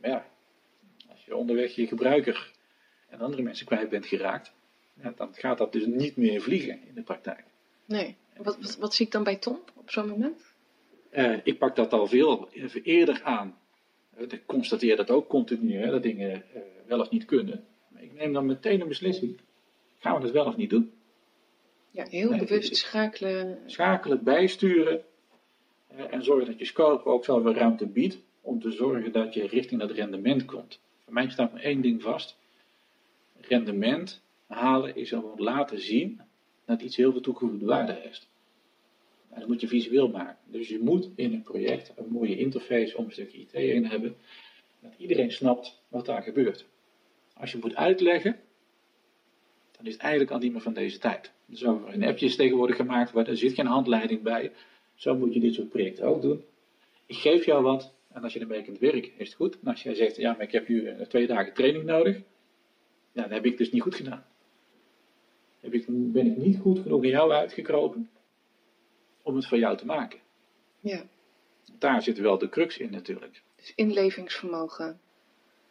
Maar 0.00 0.10
ja, 0.10 0.26
als 1.10 1.24
je 1.24 1.36
onderweg 1.36 1.74
je 1.74 1.86
gebruiker 1.86 2.52
en 3.08 3.20
andere 3.20 3.42
mensen 3.42 3.66
kwijt 3.66 3.88
bent 3.88 4.06
geraakt, 4.06 4.52
ja, 5.02 5.12
dan 5.16 5.34
gaat 5.34 5.58
dat 5.58 5.72
dus 5.72 5.86
niet 5.86 6.16
meer 6.16 6.40
vliegen 6.40 6.80
in 6.86 6.94
de 6.94 7.02
praktijk. 7.02 7.44
Nee. 7.84 8.16
Wat, 8.36 8.58
wat, 8.60 8.76
wat 8.76 8.94
zie 8.94 9.06
ik 9.06 9.12
dan 9.12 9.24
bij 9.24 9.36
Tom 9.36 9.60
op 9.74 9.90
zo'n 9.90 10.08
moment? 10.08 10.54
Uh, 11.12 11.38
ik 11.42 11.58
pak 11.58 11.76
dat 11.76 11.92
al 11.92 12.06
veel 12.06 12.48
eerder 12.82 13.22
aan. 13.22 13.58
Ik 14.16 14.42
constateer 14.46 14.96
dat 14.96 15.10
ook 15.10 15.28
continu, 15.28 15.76
hè, 15.76 15.90
dat 15.90 16.02
dingen 16.02 16.30
uh, 16.54 16.62
wel 16.86 17.00
of 17.00 17.10
niet 17.10 17.24
kunnen. 17.24 17.64
Maar 17.88 18.02
ik 18.02 18.12
neem 18.12 18.32
dan 18.32 18.46
meteen 18.46 18.80
een 18.80 18.88
beslissing. 18.88 19.40
Gaan 19.98 20.14
we 20.14 20.20
dat 20.20 20.30
wel 20.30 20.46
of 20.46 20.56
niet 20.56 20.70
doen? 20.70 20.97
Ja, 21.90 22.06
heel 22.08 22.36
bewust 22.36 22.76
schakelen. 22.76 23.58
Schakelen, 23.66 24.24
bijsturen. 24.24 25.04
Eh, 25.86 26.12
en 26.12 26.24
zorg 26.24 26.46
dat 26.46 26.58
je 26.58 26.64
scope 26.64 27.08
ook 27.08 27.24
zoveel 27.24 27.54
ruimte 27.54 27.86
biedt 27.86 28.18
om 28.40 28.60
te 28.60 28.70
zorgen 28.70 29.12
dat 29.12 29.34
je 29.34 29.46
richting 29.46 29.80
dat 29.80 29.90
rendement 29.90 30.44
komt. 30.44 30.80
Voor 31.04 31.12
mij 31.12 31.30
staat 31.30 31.52
maar 31.52 31.62
één 31.62 31.80
ding 31.80 32.02
vast. 32.02 32.36
Rendement 33.40 34.22
halen 34.46 34.96
is 34.96 35.08
gewoon 35.08 35.40
laten 35.40 35.80
zien 35.80 36.20
dat 36.64 36.82
iets 36.82 36.96
heel 36.96 37.12
veel 37.12 37.20
toegevoegde 37.20 37.66
waarde 37.66 37.92
heeft. 37.92 38.28
En 39.30 39.40
dat 39.40 39.48
moet 39.48 39.60
je 39.60 39.68
visueel 39.68 40.08
maken. 40.08 40.36
Dus 40.44 40.68
je 40.68 40.78
moet 40.78 41.08
in 41.14 41.32
een 41.32 41.42
project 41.42 41.92
een 41.96 42.08
mooie 42.08 42.38
interface 42.38 42.96
om 42.96 43.04
een 43.04 43.12
stukje 43.12 43.38
IT 43.38 43.52
heen 43.52 43.86
hebben, 43.86 44.16
dat 44.80 44.92
iedereen 44.96 45.32
snapt 45.32 45.82
wat 45.88 46.06
daar 46.06 46.22
gebeurt. 46.22 46.66
Als 47.34 47.52
je 47.52 47.58
moet 47.58 47.74
uitleggen, 47.74 48.40
dan 49.78 49.86
is 49.86 49.92
het 49.92 50.02
eigenlijk 50.02 50.32
al 50.32 50.38
niet 50.38 50.52
meer 50.52 50.60
van 50.60 50.72
deze 50.72 50.98
tijd. 50.98 51.32
Er 51.50 51.56
zijn 51.56 51.80
een 51.86 52.04
appjes 52.04 52.36
tegenwoordig 52.36 52.76
gemaakt 52.76 53.12
waar 53.12 53.26
er 53.26 53.36
zit 53.36 53.54
geen 53.54 53.66
handleiding 53.66 54.22
bij. 54.22 54.52
Zo 54.94 55.16
moet 55.16 55.34
je 55.34 55.40
dit 55.40 55.54
soort 55.54 55.68
projecten 55.68 56.06
ook 56.06 56.22
doen. 56.22 56.44
Ik 57.06 57.16
geef 57.16 57.44
jou 57.44 57.62
wat 57.62 57.94
en 58.12 58.22
als 58.22 58.32
je 58.32 58.40
ermee 58.40 58.62
kunt 58.62 58.78
werken, 58.78 59.18
is 59.18 59.28
het 59.28 59.36
goed. 59.36 59.58
En 59.60 59.70
als 59.70 59.82
jij 59.82 59.94
zegt, 59.94 60.16
ja, 60.16 60.32
maar 60.32 60.42
ik 60.42 60.52
heb 60.52 60.66
hier 60.66 60.88
eh, 60.88 61.06
twee 61.06 61.26
dagen 61.26 61.54
training 61.54 61.84
nodig, 61.84 62.16
ja, 63.12 63.22
dan 63.22 63.32
heb 63.32 63.44
ik 63.44 63.58
dus 63.58 63.70
niet 63.70 63.82
goed 63.82 63.94
gedaan. 63.94 64.26
Heb 65.60 65.74
ik, 65.74 65.84
ben 65.88 66.26
ik 66.26 66.36
niet 66.36 66.58
goed 66.58 66.78
genoeg 66.78 67.04
in 67.04 67.10
jou 67.10 67.32
uitgekropen 67.32 68.10
om 69.22 69.36
het 69.36 69.46
voor 69.46 69.58
jou 69.58 69.76
te 69.76 69.86
maken. 69.86 70.18
Ja. 70.80 71.02
Daar 71.78 72.02
zit 72.02 72.18
wel 72.18 72.38
de 72.38 72.48
crux 72.48 72.78
in 72.78 72.90
natuurlijk. 72.90 73.42
Dus 73.56 73.72
inlevingsvermogen. 73.74 75.00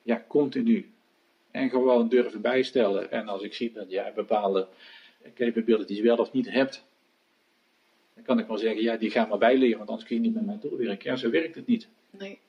Ja, 0.04 0.26
continu. 0.28 0.92
En 1.58 1.70
gewoon 1.70 2.10
durven 2.10 2.42
bijstellen. 2.42 3.12
En 3.12 3.28
als 3.28 3.42
ik 3.42 3.54
zie 3.54 3.72
dat 3.72 3.90
jij 3.90 4.14
bepaalde 4.16 4.68
capabilities 5.36 6.00
wel 6.00 6.18
of 6.18 6.32
niet 6.32 6.50
hebt, 6.52 6.84
dan 8.14 8.24
kan 8.24 8.40
ik 8.40 8.48
wel 8.48 8.58
zeggen, 8.58 8.82
ja, 8.82 8.98
die 8.98 9.10
gaan 9.10 9.30
maar 9.30 9.38
bijleren, 9.38 9.78
want 9.78 9.90
anders 9.90 10.08
kun 10.08 10.16
je 10.16 10.22
niet 10.22 10.34
met 10.34 10.46
mij 10.46 10.58
doorwerken. 10.62 11.10
Ja, 11.12 11.16
zo 11.16 11.30
werkt 11.30 11.56
het 11.56 11.68
niet. 11.68 11.88
Nee. 12.10 12.40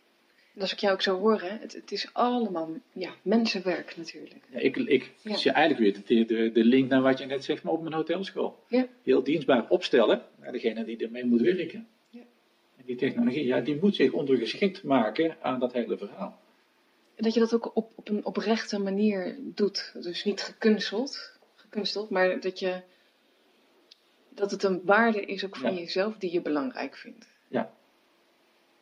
En 0.54 0.60
als 0.60 0.72
ik 0.72 0.78
jou 0.78 0.94
ook 0.94 1.02
zo 1.02 1.18
hoor, 1.18 1.40
hè, 1.40 1.48
het, 1.58 1.72
het 1.72 1.92
is 1.92 2.10
allemaal 2.12 2.70
ja, 2.92 3.10
mensenwerk 3.22 3.96
natuurlijk. 3.96 4.44
Ja, 4.52 4.58
ik 4.58 4.76
ik 4.76 5.10
Ja. 5.22 5.36
zie 5.36 5.50
eigenlijk 5.50 6.06
weer 6.06 6.24
de, 6.26 6.34
de, 6.34 6.52
de 6.52 6.64
link 6.64 6.88
naar 6.88 7.02
wat 7.02 7.18
je 7.18 7.26
net 7.26 7.44
zegt, 7.44 7.62
maar 7.62 7.72
op 7.72 7.82
mijn 7.82 7.94
hotelschool. 7.94 8.58
Ja. 8.68 8.86
Heel 9.02 9.22
dienstbaar 9.22 9.68
opstellen 9.68 10.22
naar 10.40 10.52
degene 10.52 10.84
die 10.84 10.96
ermee 10.96 11.24
moet 11.24 11.40
werken. 11.40 11.86
Ja. 12.10 12.20
En 12.76 12.84
die 12.86 12.96
technologie, 12.96 13.46
ja, 13.46 13.60
die 13.60 13.78
moet 13.80 13.94
zich 13.94 14.12
ondergeschikt 14.12 14.82
maken 14.82 15.36
aan 15.40 15.58
dat 15.60 15.72
hele 15.72 15.98
verhaal. 15.98 16.38
Dat 17.20 17.34
je 17.34 17.40
dat 17.40 17.54
ook 17.54 17.76
op, 17.76 17.92
op 17.94 18.08
een 18.08 18.24
oprechte 18.24 18.78
manier 18.78 19.36
doet. 19.40 19.92
Dus 20.02 20.24
niet 20.24 20.40
gekunsteld, 20.40 21.38
gekunsteld 21.54 22.10
maar 22.10 22.40
dat, 22.40 22.58
je, 22.58 22.82
dat 24.28 24.50
het 24.50 24.62
een 24.62 24.80
waarde 24.84 25.20
is 25.24 25.44
ook 25.44 25.56
van 25.56 25.74
Ja. 25.74 25.80
jezelf 25.80 26.16
die 26.16 26.32
je 26.32 26.40
belangrijk 26.42 26.96
vindt. 26.96 27.26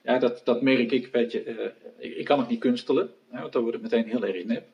Ja, 0.02 0.18
dat, 0.18 0.40
dat 0.44 0.62
merk 0.62 0.90
ik, 0.90 1.06
weet 1.12 1.32
je. 1.32 1.42
eh, 1.42 1.70
ik, 1.98 2.16
ik 2.16 2.24
kan 2.24 2.38
het 2.38 2.48
niet 2.48 2.60
kunstelen, 2.60 3.10
hè, 3.28 3.40
want 3.40 3.52
dan 3.52 3.62
wordt 3.62 3.82
het 3.82 3.90
meteen 3.92 4.08
heel 4.08 4.24
erg 4.24 4.44
nep. 4.44 4.66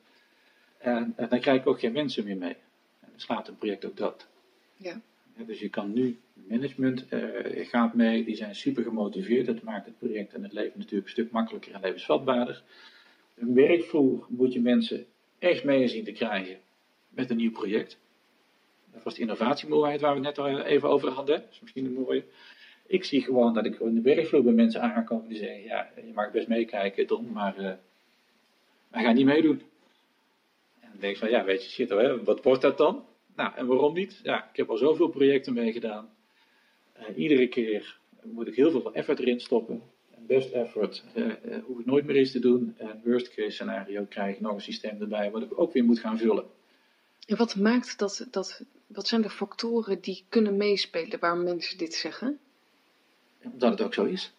En, 0.77 1.13
en 1.15 1.29
dan 1.29 1.39
krijg 1.39 1.59
ik 1.59 1.67
ook 1.67 1.79
geen 1.79 1.91
mensen 1.91 2.23
meer 2.23 2.37
mee. 2.37 2.55
En 2.99 3.07
dan 3.11 3.19
slaat 3.19 3.47
een 3.47 3.57
project 3.57 3.85
ook 3.85 3.97
dood. 3.97 4.27
Ja. 4.75 5.01
Ja, 5.37 5.43
dus 5.43 5.59
je 5.59 5.69
kan 5.69 5.93
nu, 5.93 6.19
management 6.33 7.07
eh, 7.07 7.67
gaat 7.69 7.93
mee, 7.93 8.23
die 8.25 8.35
zijn 8.35 8.55
super 8.55 8.83
gemotiveerd. 8.83 9.45
Dat 9.45 9.61
maakt 9.61 9.85
het 9.85 9.97
project 9.97 10.33
en 10.33 10.43
het 10.43 10.53
leven 10.53 10.79
natuurlijk 10.79 11.05
een 11.05 11.11
stuk 11.11 11.31
makkelijker 11.31 11.73
en 11.73 11.81
levensvatbaarder. 11.81 12.63
Een 13.43 13.53
werkvloer 13.53 14.25
moet 14.29 14.53
je 14.53 14.61
mensen 14.61 15.05
echt 15.39 15.63
mee 15.63 15.87
zien 15.87 16.03
te 16.03 16.11
krijgen 16.11 16.57
met 17.09 17.29
een 17.29 17.37
nieuw 17.37 17.51
project. 17.51 17.97
Dat 18.93 19.03
was 19.03 19.15
de 19.15 19.21
innovatiemoeheid 19.21 20.01
waar 20.01 20.19
we 20.19 20.27
het 20.27 20.37
net 20.37 20.45
al 20.45 20.59
even 20.59 20.89
over 20.89 21.09
hadden. 21.09 21.39
Dat 21.41 21.51
is 21.51 21.59
misschien 21.59 21.85
een 21.85 21.93
mooie. 21.93 22.23
Ik 22.87 23.03
zie 23.03 23.21
gewoon 23.21 23.53
dat 23.53 23.65
ik 23.65 23.79
in 23.79 23.95
de 23.95 24.01
werkvloer 24.01 24.43
bij 24.43 24.53
mensen 24.53 24.81
aankom 24.81 25.27
die 25.27 25.37
zeggen, 25.37 25.63
ja, 25.63 25.89
je 25.95 26.13
mag 26.13 26.31
best 26.31 26.47
meekijken, 26.47 27.07
Don, 27.07 27.31
maar 27.31 27.57
eh 27.57 27.73
wij 28.87 29.03
gaan 29.03 29.15
niet 29.15 29.25
meedoen. 29.25 29.61
En 30.79 30.89
dan 30.91 30.99
denk 30.99 31.13
ik 31.13 31.19
van, 31.19 31.29
ja, 31.29 31.43
weet 31.43 31.63
je, 31.63 31.69
shit, 31.69 31.89
hoor, 31.89 32.23
wat 32.23 32.43
wordt 32.43 32.61
dat 32.61 32.77
dan? 32.77 33.05
Nou, 33.35 33.51
en 33.55 33.67
waarom 33.67 33.93
niet? 33.93 34.19
Ja, 34.23 34.49
ik 34.49 34.57
heb 34.57 34.69
al 34.69 34.77
zoveel 34.77 35.07
projecten 35.07 35.53
meegedaan. 35.53 36.09
Eh, 36.93 37.17
iedere 37.17 37.47
keer 37.47 37.97
moet 38.23 38.47
ik 38.47 38.55
heel 38.55 38.71
veel 38.71 38.93
effort 38.93 39.19
erin 39.19 39.39
stoppen. 39.39 39.81
Best 40.27 40.51
effort 40.51 41.03
eh, 41.13 41.29
eh, 41.29 41.63
hoef 41.63 41.79
ik 41.79 41.85
nooit 41.85 42.05
meer 42.05 42.15
eens 42.15 42.31
te 42.31 42.39
doen. 42.39 42.75
En 42.77 43.01
worst 43.03 43.33
case 43.33 43.49
scenario 43.49 44.05
krijg 44.09 44.35
ik 44.35 44.41
nog 44.41 44.53
een 44.53 44.61
systeem 44.61 45.01
erbij 45.01 45.31
wat 45.31 45.41
ik 45.41 45.59
ook 45.59 45.73
weer 45.73 45.83
moet 45.83 45.99
gaan 45.99 46.17
vullen. 46.17 46.45
En 47.27 47.37
wat 47.37 47.55
maakt 47.55 47.99
dat, 47.99 48.27
dat, 48.31 48.63
wat 48.87 49.07
zijn 49.07 49.21
de 49.21 49.29
factoren 49.29 50.01
die 50.01 50.25
kunnen 50.29 50.57
meespelen 50.57 51.19
waarom 51.19 51.43
mensen 51.43 51.77
dit 51.77 51.93
zeggen? 51.93 52.39
Omdat 53.43 53.71
het 53.71 53.81
ook 53.81 53.93
zo 53.93 54.03
is. 54.03 54.33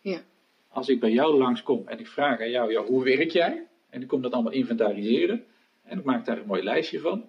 Ja. 0.00 0.22
Als 0.68 0.88
ik 0.88 1.00
bij 1.00 1.10
jou 1.12 1.36
langskom 1.36 1.88
en 1.88 1.98
ik 1.98 2.06
vraag 2.06 2.40
aan 2.40 2.50
jou, 2.50 2.72
ja, 2.72 2.84
hoe 2.84 3.04
werk 3.04 3.30
jij? 3.30 3.66
En 3.90 4.02
ik 4.02 4.08
kom 4.08 4.22
dat 4.22 4.32
allemaal 4.32 4.52
inventariseren. 4.52 5.44
En 5.82 5.98
ik 5.98 6.04
maak 6.04 6.24
daar 6.24 6.38
een 6.38 6.46
mooi 6.46 6.62
lijstje 6.62 7.00
van. 7.00 7.28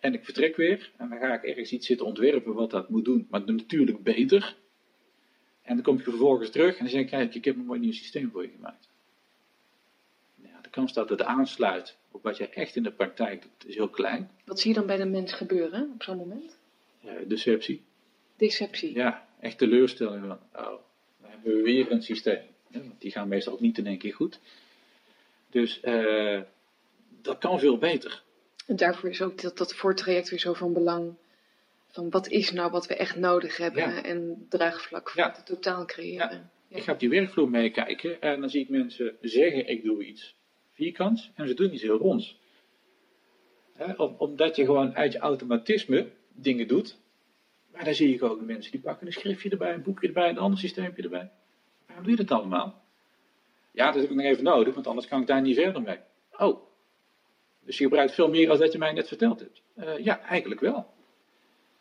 En 0.00 0.14
ik 0.14 0.24
vertrek 0.24 0.56
weer. 0.56 0.92
En 0.96 1.08
dan 1.08 1.18
ga 1.18 1.34
ik 1.34 1.42
ergens 1.42 1.72
iets 1.72 1.86
zitten 1.86 2.06
ontwerpen 2.06 2.54
wat 2.54 2.70
dat 2.70 2.88
moet 2.88 3.04
doen. 3.04 3.26
Maar 3.30 3.42
natuurlijk 3.44 4.02
beter. 4.02 4.56
En 5.64 5.74
dan 5.74 5.84
kom 5.84 5.96
ik 5.98 6.02
vervolgens 6.02 6.50
terug 6.50 6.72
en 6.72 6.78
dan 6.78 6.88
zeg 6.88 7.00
ik, 7.00 7.06
kijk, 7.06 7.34
ik 7.34 7.44
heb 7.44 7.56
een 7.56 7.64
mooi 7.64 7.80
nieuw 7.80 7.92
systeem 7.92 8.30
voor 8.30 8.42
je 8.42 8.50
gemaakt. 8.50 8.88
Ja, 10.34 10.60
de 10.62 10.70
kans 10.70 10.92
dat 10.92 11.08
het 11.08 11.22
aansluit 11.22 11.96
op 12.10 12.22
wat 12.22 12.36
jij 12.36 12.50
echt 12.50 12.76
in 12.76 12.82
de 12.82 12.92
praktijk 12.92 13.42
doet, 13.42 13.68
is 13.68 13.74
heel 13.74 13.88
klein. 13.88 14.30
Wat 14.44 14.60
zie 14.60 14.70
je 14.70 14.76
dan 14.76 14.86
bij 14.86 14.96
de 14.96 15.04
mens 15.04 15.32
gebeuren 15.32 15.90
op 15.94 16.02
zo'n 16.02 16.16
moment? 16.16 16.58
Ja, 17.00 17.12
deceptie. 17.26 17.82
Deceptie. 18.36 18.94
Ja, 18.94 19.28
echt 19.40 19.58
teleurstelling 19.58 20.26
van, 20.26 20.38
oh, 20.64 20.80
dan 21.20 21.30
hebben 21.30 21.54
we 21.54 21.62
weer 21.62 21.90
een 21.90 22.02
systeem. 22.02 22.42
Ja, 22.68 22.78
want 22.78 23.00
die 23.00 23.10
gaan 23.10 23.28
meestal 23.28 23.52
ook 23.52 23.60
niet 23.60 23.78
in 23.78 23.86
één 23.86 23.98
keer 23.98 24.14
goed. 24.14 24.40
Dus 25.50 25.80
eh, 25.80 26.40
dat 27.22 27.38
kan 27.38 27.58
veel 27.58 27.78
beter. 27.78 28.22
En 28.66 28.76
daarvoor 28.76 29.10
is 29.10 29.22
ook 29.22 29.40
dat, 29.40 29.58
dat 29.58 29.74
voortraject 29.74 30.28
weer 30.28 30.38
zo 30.38 30.52
van 30.52 30.72
belang. 30.72 31.14
Van 31.94 32.10
wat 32.10 32.28
is 32.28 32.52
nou 32.52 32.70
wat 32.70 32.86
we 32.86 32.94
echt 32.96 33.16
nodig 33.16 33.56
hebben 33.56 33.82
Ja. 33.82 34.02
en 34.02 34.46
draagvlak 34.48 35.10
voor 35.10 35.20
Ja. 35.22 35.32
het 35.36 35.46
totaal 35.46 35.84
creëren. 35.84 36.50
Ja. 36.68 36.76
Ik 36.76 36.82
ga 36.82 36.92
op 36.92 36.98
die 37.00 37.08
werkvloer 37.08 37.50
meekijken 37.50 38.20
en 38.20 38.40
dan 38.40 38.50
zie 38.50 38.60
ik 38.60 38.68
mensen 38.68 39.16
zeggen, 39.20 39.68
ik 39.68 39.82
doe 39.84 40.04
iets 40.04 40.34
vierkants 40.72 41.30
en 41.34 41.48
ze 41.48 41.54
doen 41.54 41.72
iets 41.72 41.82
heel 41.82 41.98
ronds. 41.98 42.38
Om- 43.96 44.14
omdat 44.18 44.56
je 44.56 44.64
gewoon 44.64 44.96
uit 44.96 45.12
je 45.12 45.18
automatisme 45.18 46.08
dingen 46.32 46.68
doet. 46.68 46.98
Maar 47.72 47.84
dan 47.84 47.94
zie 47.94 48.14
ik 48.14 48.22
ook 48.22 48.40
mensen 48.40 48.70
die 48.72 48.80
pakken 48.80 49.06
een 49.06 49.12
schriftje 49.12 49.50
erbij, 49.50 49.74
een 49.74 49.82
boekje 49.82 50.06
erbij, 50.06 50.28
een 50.28 50.38
ander 50.38 50.58
systeempje 50.58 51.02
erbij. 51.02 51.30
Waarom 51.86 52.04
doe 52.06 52.16
je 52.16 52.24
dat 52.24 52.38
allemaal? 52.38 52.82
Ja, 53.72 53.84
dat 53.90 54.00
heb 54.02 54.10
ik 54.10 54.16
nog 54.16 54.24
even 54.26 54.44
nodig, 54.44 54.74
want 54.74 54.86
anders 54.86 55.06
kan 55.08 55.20
ik 55.20 55.26
daar 55.26 55.40
niet 55.42 55.56
verder 55.56 55.82
mee. 55.82 55.98
Oh, 56.38 56.60
dus 57.60 57.78
je 57.78 57.84
gebruikt 57.84 58.14
veel 58.14 58.28
meer 58.28 58.46
dan 58.46 58.58
dat 58.58 58.72
je 58.72 58.78
mij 58.78 58.92
net 58.92 59.08
verteld 59.08 59.40
hebt. 59.40 59.62
Eh, 59.74 59.98
ja, 59.98 60.20
eigenlijk 60.20 60.60
wel. 60.60 60.93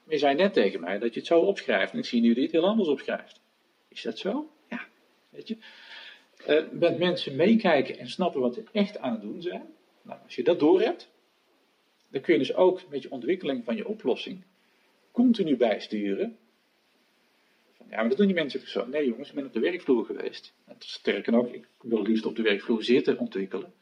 Je 0.08 0.18
zei 0.18 0.36
net 0.36 0.54
tegen 0.54 0.80
mij 0.80 1.00
dat 1.00 1.13
je 1.13 1.20
het 1.20 1.28
zo 1.28 1.39
opschrijft 1.39 1.94
en 1.94 2.00
ik 2.00 2.06
zie 2.06 2.22
nu 2.22 2.28
dat 2.28 2.38
je 2.38 2.42
het 2.42 2.52
heel 2.52 2.68
anders 2.68 2.89
opschrijft. 2.89 3.42
Is 3.88 4.02
dat 4.02 4.18
zo? 4.18 4.50
Ja, 4.70 4.86
weet 5.30 5.48
je. 5.48 5.58
Eh, 6.46 6.63
met 6.72 6.98
mensen 6.98 7.36
meekijken 7.36 7.98
en 7.98 8.10
snappen 8.10 8.42
wat 8.42 8.54
ze 8.54 8.63
echt 8.72 8.98
aan 8.98 9.12
het 9.12 9.22
doen 9.22 9.42
zijn. 9.42 9.66
Nou, 10.02 10.20
als 10.24 10.36
je 10.36 10.44
dat 10.44 10.60
doorhebt, 10.60 11.10
dan 12.10 12.22
kun 12.22 12.34
je 12.34 12.39
dus 12.39 12.54
ook 12.54 12.89
met 12.89 13.02
je 13.02 13.12
ontwikkeling 13.12 13.63
van 13.63 13.76
je 13.76 13.88
oplossing 13.88 14.44
continu 15.12 15.56
bijsturen. 15.56 16.38
Ja, 17.89 18.00
maar 18.00 18.10
dat 18.10 18.18
doen 18.18 18.28
die 18.28 18.36
mensen 18.36 18.68
zo. 18.68 18.86
Nee 18.86 19.06
jongens, 19.06 19.30
ik 19.30 19.36
ben 19.36 19.46
op 19.46 19.54
de 19.54 19.60
werkvloer 19.60 20.06
geweest. 20.06 20.54
Sterker 20.80 21.32
nog, 21.32 21.48
ik 21.48 21.68
wil 21.82 22.02
liefst 22.02 22.26
op 22.26 22.36
de 22.36 22.42
werkvloer 22.42 22.84
zitten 22.84 23.18
ontwikkelen. 23.18 23.74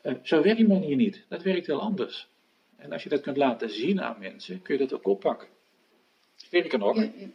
Eh, 0.00 0.14
zo 0.22 0.42
werkt 0.42 0.66
men 0.66 0.82
hier 0.82 0.96
niet. 0.96 1.24
Dat 1.28 1.42
werkt 1.42 1.66
heel 1.66 1.80
anders. 1.80 2.28
En 2.76 2.92
als 2.92 3.02
je 3.02 3.08
dat 3.08 3.20
kunt 3.20 3.36
laten 3.36 3.70
zien 3.70 4.00
aan 4.02 4.16
mensen, 4.18 4.62
kun 4.62 4.74
je 4.74 4.80
dat 4.80 4.92
ook 4.92 5.06
oppakken. 5.06 5.48
Sterker 6.36 6.78
nog, 6.78 6.96
Ja, 6.96 7.10
ja. 7.16 7.26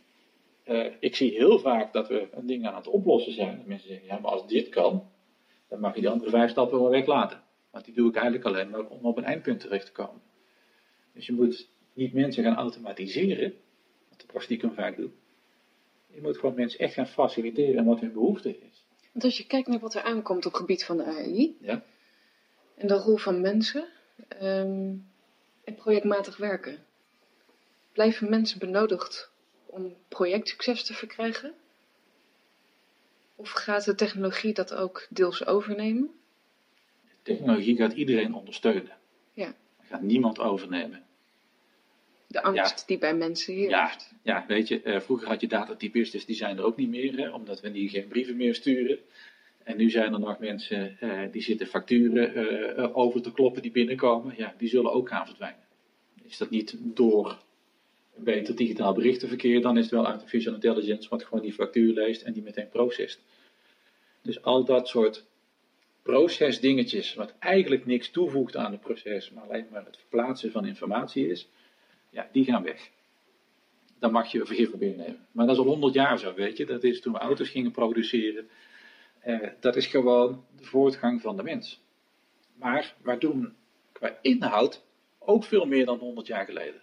eh, 0.64 0.94
ik 1.00 1.16
zie 1.16 1.32
heel 1.32 1.60
vaak 1.60 1.94
dat 1.94 2.08
we 2.08 2.28
een 2.32 2.46
ding 2.46 2.68
aan 2.68 2.76
het 2.76 2.88
oplossen 2.88 3.34
zijn. 3.34 3.58
Dat 3.58 3.66
mensen 3.66 3.88
zeggen, 3.88 4.08
ja, 4.08 4.20
maar 4.20 4.32
als 4.32 4.48
dit 4.48 4.70
kan, 4.70 5.10
dan 5.68 5.80
mag 5.80 5.96
je 5.96 6.02
die 6.02 6.10
andere 6.10 6.30
vijf 6.30 6.52
stappen 6.52 6.80
wel 6.80 6.90
weglaten. 6.90 7.42
Want 7.72 7.86
die 7.86 7.94
doe 7.94 8.10
ik 8.10 8.16
eigenlijk 8.16 8.46
alleen 8.46 8.70
maar 8.70 8.86
om 8.88 9.06
op 9.06 9.18
een 9.18 9.24
eindpunt 9.24 9.60
terecht 9.60 9.86
te 9.86 9.92
komen. 9.92 10.22
Dus 11.14 11.26
je 11.26 11.34
moet 11.34 11.70
niet 11.94 12.14
mensen 12.14 12.44
gaan 12.44 12.56
automatiseren, 12.56 13.54
wat 14.10 14.20
de 14.20 14.26
praktijk 14.26 14.64
vaak 14.74 14.96
doet. 14.98 15.12
Je 16.14 16.22
moet 16.22 16.38
gewoon 16.38 16.56
mensen 16.56 16.80
echt 16.80 16.94
gaan 16.94 17.08
faciliteren 17.08 17.78
en 17.78 17.86
wat 17.86 18.00
hun 18.00 18.14
behoefte 18.14 18.50
is. 18.50 18.86
Want 19.12 19.24
als 19.26 19.38
je 19.38 19.46
kijkt 19.46 19.68
naar 19.68 19.80
wat 19.80 19.94
er 19.94 20.02
aankomt 20.02 20.46
op 20.46 20.52
het 20.52 20.62
gebied 20.62 20.86
van 20.86 20.98
de 20.98 21.04
AI 21.04 21.58
Ja? 21.62 21.84
en 22.76 22.88
de 22.88 22.94
rol 22.94 23.18
van 23.18 23.42
mensen 23.42 23.86
ehm, 24.28 24.96
en 25.70 25.76
projectmatig 25.76 26.38
werken, 26.38 26.86
blijven 27.92 28.30
mensen 28.30 28.60
benodigd 28.60 29.32
om 29.66 29.96
projectsucces 30.08 30.84
te 30.84 30.94
verkrijgen? 30.94 31.54
Of 33.36 33.50
gaat 33.50 33.86
de 33.86 33.96
technologie 33.96 34.54
dat 34.54 34.74
ook 34.74 35.08
deels 35.10 35.46
overnemen? 35.46 36.10
Technologie 37.22 37.76
gaat 37.76 37.94
iedereen 37.94 38.34
ondersteunen. 38.34 38.98
Ja. 39.34 39.48
Er 39.48 39.86
gaat 39.86 40.02
niemand 40.02 40.40
overnemen. 40.40 41.04
De 42.28 42.42
angst 42.42 42.88
die 42.88 42.98
bij 42.98 43.16
mensen 43.16 43.54
heerst. 43.54 43.72
Ja, 43.72 43.98
ja 44.22 44.46
weet 44.48 44.68
je, 44.68 44.82
eh, 44.82 45.00
vroeger 45.00 45.28
had 45.28 45.42
je 45.42 45.48
datatypistes, 45.48 46.26
die 46.26 46.36
zijn 46.36 46.58
er 46.58 46.64
ook 46.64 46.78
niet 46.78 46.90
meer, 46.90 47.18
hè, 47.18 47.30
omdat 47.30 47.62
we 47.62 47.72
die 47.72 47.90
geen 47.90 48.08
brieven 48.08 48.38
meer 48.38 48.56
sturen. 48.56 49.00
En 49.70 49.78
nu 49.78 49.90
zijn 49.90 50.14
er 50.14 50.20
nog 50.20 50.40
mensen 50.40 50.98
eh, 51.00 51.32
die 51.32 51.42
zitten 51.42 51.68
facturen 51.68 52.36
eh, 52.36 52.98
over 52.98 53.22
te 53.22 53.32
kloppen 53.32 53.62
die 53.62 53.72
binnenkomen. 53.72 54.34
Ja, 54.38 54.54
die 54.58 54.70
zullen 54.70 54.92
ook 54.92 55.10
gaan 55.10 55.26
verdwijnen. 55.26 55.64
Is 56.24 56.38
dat 56.38 56.50
niet 56.50 56.78
door 56.80 57.38
beter 58.16 58.56
digitaal 58.56 58.94
berichtenverkeer, 58.94 59.62
dan 59.62 59.78
is 59.78 59.84
het 59.84 59.94
wel 59.94 60.08
artificial 60.08 60.54
intelligence 60.54 61.10
wat 61.10 61.24
gewoon 61.24 61.44
die 61.44 61.54
factuur 61.54 61.94
leest 61.94 62.22
en 62.22 62.34
die 62.34 62.44
meteen 62.44 62.70
processt. 62.70 63.22
Dus 64.22 64.42
al 64.42 64.66
dat 64.66 64.88
soort 64.88 65.26
procesdingetjes, 66.02 67.14
wat 67.14 67.34
eigenlijk 67.40 67.86
niks 67.86 68.10
toevoegt 68.12 68.56
aan 68.56 68.72
het 68.72 68.82
proces, 68.82 69.32
maar 69.32 69.44
alleen 69.44 69.68
maar 69.72 69.86
het 69.86 69.98
verplaatsen 69.98 70.52
van 70.52 70.66
informatie 70.66 71.30
is, 71.30 71.50
ja, 72.10 72.30
die 72.32 72.46
gaan 72.46 72.64
weg. 72.64 72.90
Dan 74.00 74.12
mag 74.12 74.32
je 74.32 74.46
vergif 74.46 74.72
op 74.72 74.82
innemen. 74.82 75.26
Maar 75.32 75.46
dat 75.46 75.56
is 75.56 75.62
al 75.62 75.68
honderd 75.68 75.94
jaar 75.94 76.20
zo, 76.20 76.34
weet 76.34 76.58
je. 76.58 76.66
Dat 76.66 76.84
is 76.84 77.02
toen 77.02 77.14
we 77.14 77.20
auto's 77.20 77.50
gingen 77.50 77.72
produceren. 77.72 78.50
Eh, 79.20 79.50
dat 79.60 79.76
is 79.76 79.88
gewoon 79.88 80.46
de 80.58 80.66
voortgang 80.66 81.22
van 81.22 81.38
de 81.38 81.44
mens. 81.44 81.82
Maar 82.54 82.96
we 83.02 83.18
doen 83.18 83.56
qua 83.92 84.18
inhoud 84.22 84.84
ook 85.20 85.44
veel 85.44 85.66
meer 85.66 85.86
dan 85.86 85.98
100 85.98 86.28
jaar 86.28 86.46
geleden. 86.46 86.82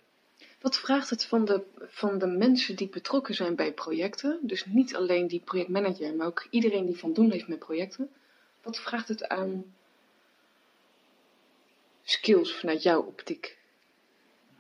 Wat 0.61 0.79
vraagt 0.79 1.11
het 1.11 1.25
van 1.25 1.45
de, 1.45 1.63
van 1.79 2.19
de 2.19 2.27
mensen 2.27 2.77
die 2.77 2.89
betrokken 2.89 3.35
zijn 3.35 3.55
bij 3.55 3.73
projecten? 3.73 4.39
Dus 4.43 4.67
niet 4.67 4.95
alleen 4.95 5.27
die 5.27 5.41
projectmanager, 5.41 6.15
maar 6.15 6.27
ook 6.27 6.47
iedereen 6.51 6.87
die 6.87 6.97
van 6.97 7.13
doen 7.13 7.31
heeft 7.31 7.49
met 7.49 7.59
projecten. 7.59 8.11
Wat 8.63 8.81
vraagt 8.81 9.09
het 9.09 9.29
aan 9.29 9.75
skills 12.03 12.55
vanuit 12.55 12.83
jouw 12.83 13.03
optiek? 13.03 13.59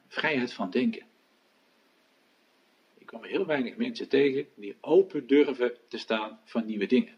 Vrijheid 0.08 0.52
van 0.52 0.70
denken. 0.70 1.06
Ik 2.98 3.06
kom 3.06 3.24
heel 3.24 3.46
weinig 3.46 3.76
mensen 3.76 4.08
tegen 4.08 4.46
die 4.54 4.76
open 4.80 5.26
durven 5.26 5.76
te 5.88 5.98
staan 5.98 6.40
voor 6.44 6.64
nieuwe 6.64 6.86
dingen. 6.86 7.14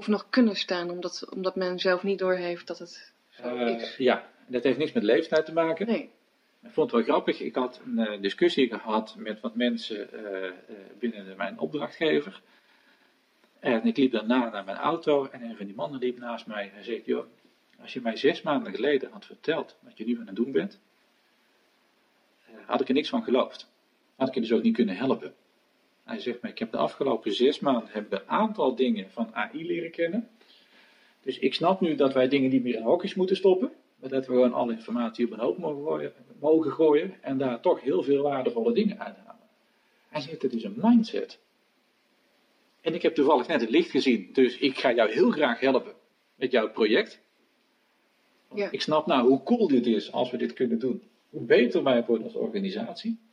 Of 0.00 0.06
nog 0.06 0.26
kunnen 0.30 0.56
staan, 0.56 0.90
omdat, 0.90 1.26
omdat 1.34 1.56
men 1.56 1.78
zelf 1.78 2.02
niet 2.02 2.18
doorheeft 2.18 2.66
dat 2.66 2.78
het 2.78 3.12
zo 3.28 3.56
is. 3.56 3.96
ja, 3.96 4.30
dat 4.46 4.62
heeft 4.62 4.78
niks 4.78 4.92
met 4.92 5.02
leeftijd 5.02 5.44
te 5.44 5.52
maken. 5.52 5.86
Nee. 5.86 6.10
Ik 6.62 6.70
vond 6.70 6.90
het 6.90 7.00
wel 7.00 7.14
grappig. 7.14 7.40
Ik 7.40 7.54
had 7.54 7.80
een 7.84 7.98
eh, 7.98 8.20
discussie 8.20 8.68
gehad 8.68 9.14
met 9.18 9.40
wat 9.40 9.54
mensen 9.54 10.12
eh, 10.12 10.46
eh, 10.46 10.54
binnen 10.98 11.36
mijn 11.36 11.58
opdrachtgever. 11.58 12.42
En 13.58 13.86
ik 13.86 13.96
liep 13.96 14.12
daarna 14.12 14.50
naar 14.50 14.64
mijn 14.64 14.76
auto 14.76 15.26
en 15.26 15.42
een 15.42 15.56
van 15.56 15.66
die 15.66 15.74
mannen 15.74 16.00
liep 16.00 16.18
naast 16.18 16.46
mij. 16.46 16.70
Hij 16.72 16.82
zegt, 16.82 17.04
joh, 17.04 17.26
als 17.80 17.92
je 17.92 18.00
mij 18.00 18.16
zes 18.16 18.42
maanden 18.42 18.74
geleden 18.74 19.10
had 19.10 19.26
verteld 19.26 19.76
wat 19.80 19.98
je 19.98 20.04
nu 20.04 20.18
aan 20.20 20.26
het 20.26 20.36
doen 20.36 20.52
bent, 20.52 20.80
eh, 22.46 22.54
had 22.66 22.80
ik 22.80 22.88
er 22.88 22.94
niks 22.94 23.08
van 23.08 23.22
geloofd. 23.22 23.70
Had 24.16 24.28
ik 24.28 24.34
je 24.34 24.40
dus 24.40 24.52
ook 24.52 24.62
niet 24.62 24.74
kunnen 24.74 24.96
helpen. 24.96 25.34
Hij 26.10 26.20
zegt, 26.20 26.42
maar 26.42 26.50
ik 26.50 26.58
heb 26.58 26.70
de 26.70 26.76
afgelopen 26.76 27.32
zes 27.32 27.60
maanden 27.60 27.88
heb 27.92 28.12
een 28.12 28.28
aantal 28.28 28.74
dingen 28.74 29.10
van 29.10 29.34
AI 29.34 29.66
leren 29.66 29.90
kennen. 29.90 30.28
Dus 31.22 31.38
ik 31.38 31.54
snap 31.54 31.80
nu 31.80 31.94
dat 31.94 32.12
wij 32.12 32.28
dingen 32.28 32.50
niet 32.50 32.62
meer 32.62 32.74
in 32.74 32.82
hokjes 32.82 33.14
moeten 33.14 33.36
stoppen. 33.36 33.72
Maar 33.96 34.10
dat 34.10 34.26
we 34.26 34.32
gewoon 34.32 34.52
alle 34.52 34.72
informatie 34.72 35.24
op 35.26 35.32
een 35.32 35.38
hoop 35.38 35.58
mogen 35.58 35.84
gooien, 35.84 36.12
mogen 36.40 36.72
gooien 36.72 37.22
en 37.22 37.38
daar 37.38 37.60
toch 37.60 37.80
heel 37.80 38.02
veel 38.02 38.22
waardevolle 38.22 38.72
dingen 38.72 38.98
uithalen. 38.98 39.48
Hij 40.08 40.20
zegt, 40.20 40.42
het 40.42 40.52
is 40.52 40.64
een 40.64 40.74
mindset. 40.76 41.38
En 42.80 42.94
ik 42.94 43.02
heb 43.02 43.14
toevallig 43.14 43.46
net 43.46 43.60
het 43.60 43.70
licht 43.70 43.90
gezien, 43.90 44.28
dus 44.32 44.58
ik 44.58 44.78
ga 44.78 44.92
jou 44.92 45.10
heel 45.12 45.30
graag 45.30 45.60
helpen 45.60 45.94
met 46.34 46.50
jouw 46.50 46.70
project. 46.70 47.20
Ja. 48.54 48.70
Ik 48.70 48.80
snap 48.80 49.06
nou 49.06 49.28
hoe 49.28 49.42
cool 49.42 49.68
dit 49.68 49.86
is 49.86 50.12
als 50.12 50.30
we 50.30 50.36
dit 50.36 50.52
kunnen 50.52 50.78
doen. 50.78 51.02
Hoe 51.28 51.44
beter 51.44 51.82
wij 51.82 52.04
worden 52.04 52.26
als 52.26 52.34
organisatie. 52.34 53.29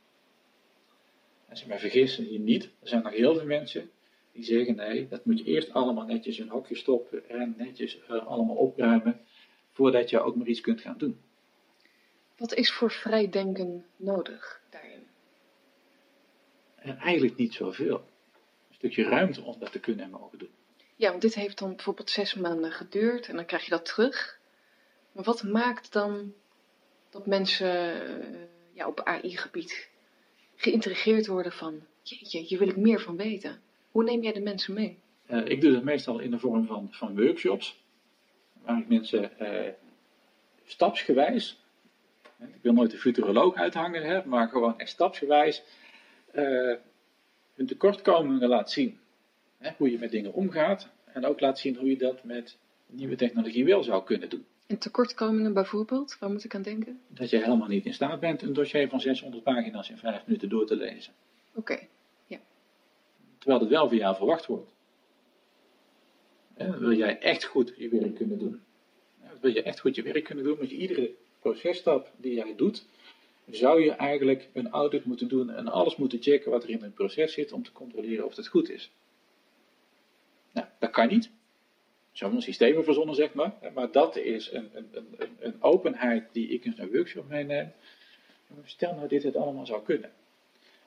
En 1.48 1.56
ze 1.56 1.68
mij 1.68 1.78
vergissen 1.78 2.24
hier 2.24 2.38
niet. 2.38 2.64
Er 2.64 2.88
zijn 2.88 3.02
nog 3.02 3.12
heel 3.12 3.34
veel 3.34 3.46
mensen 3.46 3.90
die 4.32 4.44
zeggen 4.44 4.76
nee, 4.76 5.08
dat 5.08 5.24
moet 5.24 5.38
je 5.38 5.44
eerst 5.44 5.72
allemaal 5.72 6.04
netjes 6.04 6.38
in 6.38 6.44
een 6.44 6.50
hokje 6.50 6.76
stoppen 6.76 7.28
en 7.28 7.54
netjes 7.58 8.00
eh, 8.00 8.26
allemaal 8.26 8.56
opruimen 8.56 9.20
voordat 9.72 10.10
je 10.10 10.20
ook 10.20 10.36
maar 10.36 10.46
iets 10.46 10.60
kunt 10.60 10.80
gaan 10.80 10.98
doen. 10.98 11.20
Wat 12.36 12.54
is 12.54 12.72
voor 12.72 12.90
vrij 12.90 13.28
denken 13.28 13.86
nodig 13.96 14.62
daarin? 14.70 15.06
En 16.76 16.96
eigenlijk 16.98 17.36
niet 17.36 17.54
zoveel. 17.54 17.96
Een 18.68 18.74
stukje 18.74 19.02
ruimte 19.02 19.42
om 19.42 19.58
dat 19.58 19.72
te 19.72 19.80
kunnen 19.80 20.04
en 20.04 20.10
mogen 20.10 20.38
doen. 20.38 20.50
Ja, 20.96 21.10
want 21.10 21.22
dit 21.22 21.34
heeft 21.34 21.58
dan 21.58 21.74
bijvoorbeeld 21.74 22.10
zes 22.10 22.34
maanden 22.34 22.72
geduurd 22.72 23.28
en 23.28 23.36
dan 23.36 23.44
krijg 23.44 23.64
je 23.64 23.70
dat 23.70 23.84
terug. 23.84 24.40
Maar 25.12 25.24
wat 25.24 25.42
maakt 25.42 25.92
dan 25.92 26.34
dat 27.10 27.26
mensen 27.26 28.02
eh, 28.22 28.40
ja, 28.72 28.86
op 28.86 29.00
AI-gebied 29.00 29.90
geïntrigeerd 30.58 31.26
worden 31.26 31.52
van, 31.52 31.80
jeetje, 32.02 32.40
hier 32.40 32.58
wil 32.58 32.68
ik 32.68 32.76
meer 32.76 33.00
van 33.00 33.16
weten. 33.16 33.60
Hoe 33.90 34.04
neem 34.04 34.22
jij 34.22 34.32
de 34.32 34.40
mensen 34.40 34.74
mee? 34.74 34.98
Eh, 35.26 35.44
ik 35.44 35.60
doe 35.60 35.72
dat 35.72 35.82
meestal 35.82 36.18
in 36.18 36.30
de 36.30 36.38
vorm 36.38 36.66
van, 36.66 36.88
van 36.90 37.16
workshops, 37.24 37.82
waar 38.62 38.78
ik 38.78 38.88
mensen 38.88 39.38
eh, 39.38 39.72
stapsgewijs, 40.64 41.60
ik 42.38 42.62
wil 42.62 42.72
nooit 42.72 42.90
de 42.90 42.98
futuroloog 42.98 43.54
uithangen, 43.54 44.02
hè, 44.02 44.24
maar 44.24 44.48
gewoon 44.48 44.78
echt 44.78 44.90
stapsgewijs, 44.90 45.62
eh, 46.30 46.74
hun 47.54 47.66
tekortkomingen 47.66 48.48
laat 48.48 48.70
zien. 48.70 48.98
Hè, 49.58 49.70
hoe 49.76 49.90
je 49.90 49.98
met 49.98 50.10
dingen 50.10 50.32
omgaat 50.32 50.88
en 51.04 51.26
ook 51.26 51.40
laat 51.40 51.58
zien 51.58 51.76
hoe 51.76 51.88
je 51.88 51.96
dat 51.96 52.24
met 52.24 52.58
nieuwe 52.86 53.16
technologie 53.16 53.64
wel 53.64 53.82
zou 53.82 54.04
kunnen 54.04 54.28
doen. 54.28 54.46
En 54.68 54.78
tekortkomingen 54.78 55.52
bijvoorbeeld, 55.52 56.16
waar 56.18 56.30
moet 56.30 56.44
ik 56.44 56.54
aan 56.54 56.62
denken? 56.62 57.00
Dat 57.08 57.30
je 57.30 57.36
helemaal 57.36 57.68
niet 57.68 57.84
in 57.84 57.94
staat 57.94 58.20
bent 58.20 58.42
een 58.42 58.52
dossier 58.52 58.88
van 58.88 59.00
600 59.00 59.42
pagina's 59.42 59.90
in 59.90 59.98
5 59.98 60.26
minuten 60.26 60.48
door 60.48 60.66
te 60.66 60.76
lezen. 60.76 61.12
Oké, 61.54 61.78
Terwijl 63.38 63.60
het 63.60 63.70
wel 63.70 63.88
van 63.88 63.96
jou 63.96 64.16
verwacht 64.16 64.46
wordt. 64.46 64.70
Hè, 66.54 66.78
wil 66.78 66.92
jij 66.92 67.18
echt 67.18 67.44
goed 67.44 67.74
je 67.76 67.88
werk 67.88 68.14
kunnen 68.14 68.38
doen? 68.38 68.60
Wil 69.40 69.52
je 69.52 69.62
echt 69.62 69.80
goed 69.80 69.94
je 69.94 70.02
werk 70.02 70.24
kunnen 70.24 70.44
doen? 70.44 70.56
Moet 70.58 70.70
je 70.70 70.76
iedere 70.76 71.14
processtap 71.40 72.12
die 72.16 72.34
jij 72.34 72.54
doet, 72.56 72.84
zou 73.50 73.82
je 73.82 73.90
eigenlijk 73.90 74.48
een 74.52 74.68
audit 74.68 75.04
moeten 75.04 75.28
doen 75.28 75.50
en 75.50 75.68
alles 75.68 75.96
moeten 75.96 76.22
checken 76.22 76.50
wat 76.50 76.62
er 76.62 76.70
in 76.70 76.82
een 76.82 76.92
proces 76.92 77.32
zit 77.32 77.52
om 77.52 77.62
te 77.62 77.72
controleren 77.72 78.24
of 78.24 78.36
het 78.36 78.48
goed 78.48 78.70
is. 78.70 78.90
Nou, 80.52 80.66
dat 80.78 80.90
kan 80.90 81.08
niet. 81.08 81.30
Zo'n 82.18 82.42
systemen 82.42 82.84
verzonnen, 82.84 83.14
zeg 83.14 83.34
maar. 83.34 83.52
Maar 83.74 83.90
dat 83.90 84.16
is 84.16 84.52
een, 84.52 84.70
een, 84.72 84.88
een, 84.92 85.36
een 85.38 85.62
openheid 85.62 86.28
die 86.32 86.48
ik 86.48 86.64
in 86.64 86.72
zo'n 86.72 86.90
workshop 86.92 87.28
meeneem. 87.28 87.72
Stel 88.64 88.94
nou 88.94 89.08
dit 89.08 89.22
het 89.22 89.36
allemaal 89.36 89.66
zou 89.66 89.82
kunnen. 89.82 90.10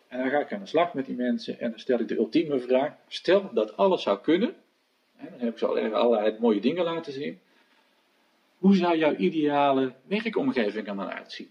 En 0.07 0.19
dan 0.19 0.29
ga 0.29 0.39
ik 0.39 0.53
aan 0.53 0.59
de 0.59 0.65
slag 0.65 0.93
met 0.93 1.05
die 1.05 1.15
mensen 1.15 1.59
en 1.59 1.69
dan 1.69 1.79
stel 1.79 1.99
ik 1.99 2.07
de 2.07 2.15
ultieme 2.15 2.59
vraag. 2.59 2.95
Stel 3.07 3.53
dat 3.53 3.77
alles 3.77 4.01
zou 4.01 4.19
kunnen. 4.19 4.55
En 5.17 5.27
dan 5.29 5.39
heb 5.39 5.51
ik 5.51 5.57
ze 5.57 5.65
al 5.65 5.93
allerlei 5.93 6.37
mooie 6.39 6.61
dingen 6.61 6.83
laten 6.83 7.13
zien. 7.13 7.39
Hoe 8.57 8.75
zou 8.75 8.97
jouw 8.97 9.15
ideale 9.15 9.93
werkomgeving 10.07 10.87
er 10.87 10.95
dan 10.95 11.09
uitzien? 11.09 11.49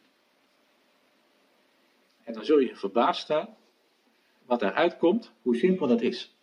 En 2.24 2.32
dan 2.32 2.44
zul 2.44 2.58
je 2.58 2.76
verbaasd 2.76 3.22
staan 3.22 3.56
wat 4.46 4.62
eruit 4.62 4.96
komt, 4.96 5.32
hoe 5.42 5.56
simpel 5.56 5.86
dat 5.86 6.00
is. 6.00 6.34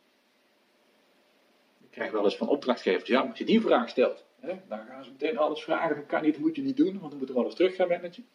Krijg 1.97 2.11
wel 2.11 2.23
eens 2.23 2.37
van 2.37 2.47
opdrachtgevers, 2.47 3.09
ja, 3.09 3.21
als 3.21 3.37
je 3.37 3.45
die 3.45 3.61
vraag 3.61 3.89
stelt, 3.89 4.25
hè, 4.39 4.53
dan 4.67 4.85
gaan 4.87 5.03
ze 5.03 5.11
meteen 5.11 5.37
alles 5.37 5.63
vragen, 5.63 5.95
dat 5.95 6.05
kan 6.05 6.23
niet, 6.23 6.37
moet 6.37 6.55
je 6.55 6.61
niet 6.61 6.77
doen, 6.77 6.99
want 6.99 7.09
dan 7.09 7.19
moet 7.19 7.29
er 7.29 7.35
wel 7.35 7.45
eens 7.45 7.55
terug 7.55 7.75
gaan 7.75 7.87
managen. 7.87 8.25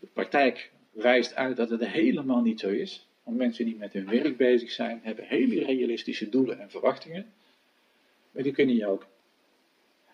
De 0.00 0.08
praktijk 0.12 0.70
wijst 0.90 1.34
uit 1.34 1.56
dat 1.56 1.70
het 1.70 1.86
helemaal 1.86 2.40
niet 2.40 2.60
zo 2.60 2.68
is. 2.68 3.08
Want 3.22 3.36
mensen 3.36 3.64
die 3.64 3.76
met 3.76 3.92
hun 3.92 4.08
werk 4.08 4.36
bezig 4.36 4.70
zijn, 4.70 5.00
hebben 5.02 5.24
hele 5.24 5.64
realistische 5.64 6.28
doelen 6.28 6.58
en 6.58 6.70
verwachtingen. 6.70 7.32
Maar 8.30 8.42
die 8.42 8.52
kunnen 8.52 8.76
je 8.76 8.86
ook 8.86 9.06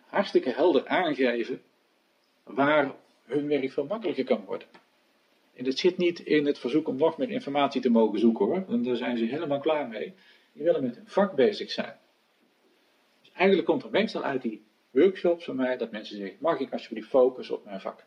hartstikke 0.07 0.51
helder 0.51 0.87
aangeven 0.87 1.63
waar 2.43 2.95
hun 3.25 3.49
werk 3.49 3.73
veel 3.73 3.87
makkelijker 3.87 4.25
kan 4.25 4.45
worden. 4.45 4.69
En 5.55 5.65
dat 5.65 5.79
zit 5.79 5.97
niet 5.97 6.21
in 6.21 6.47
het 6.47 6.59
verzoek 6.59 6.89
om 6.89 6.97
nog 6.97 7.19
meer 7.19 7.31
informatie 7.31 7.81
te 7.81 7.91
mogen 7.91 8.19
zoeken 8.19 8.45
hoor. 8.45 8.65
Want 8.67 8.85
daar 8.85 8.97
zijn 8.97 9.19
ze 9.19 9.25
helemaal 9.25 9.61
klaar 9.61 9.89
mee. 9.89 10.15
Die 10.55 10.65
willen 10.65 10.83
met 10.83 10.97
hun 10.97 11.07
vak 11.07 11.35
bezig 11.35 11.71
zijn. 11.71 11.97
Dus 13.21 13.33
eigenlijk 13.33 13.69
komt 13.69 13.83
er 13.83 13.91
meestal 13.91 14.23
uit 14.23 14.43
die 14.43 14.65
workshops 14.91 15.45
van 15.45 15.57
mij 15.57 15.77
dat 15.77 15.91
mensen 15.91 16.17
zeggen: 16.17 16.37
mag 16.41 16.61
ik 16.61 16.73
alsjeblieft 16.73 17.09
focussen 17.09 17.55
op 17.55 17.65
mijn 17.65 17.81
vak? 17.81 18.05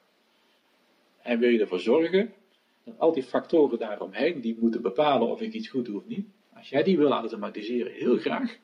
En 1.22 1.40
wil 1.40 1.50
je 1.50 1.60
ervoor 1.60 1.80
zorgen 1.80 2.34
dat 2.84 3.00
al 3.00 3.14
die 3.14 3.24
factoren 3.24 3.80
daaromheen, 3.80 4.42
die 4.42 4.58
moeten 4.60 4.82
bepalen 4.82 5.28
of 5.28 5.42
ik 5.42 5.54
iets 5.54 5.70
goed 5.70 5.86
doe 5.86 5.98
of 5.98 6.06
niet. 6.06 6.28
Als 6.54 6.70
jij 6.70 6.84
die 6.84 6.98
wil 6.98 7.12
automatiseren, 7.12 7.94
heel 7.94 8.18
graag. 8.18 8.58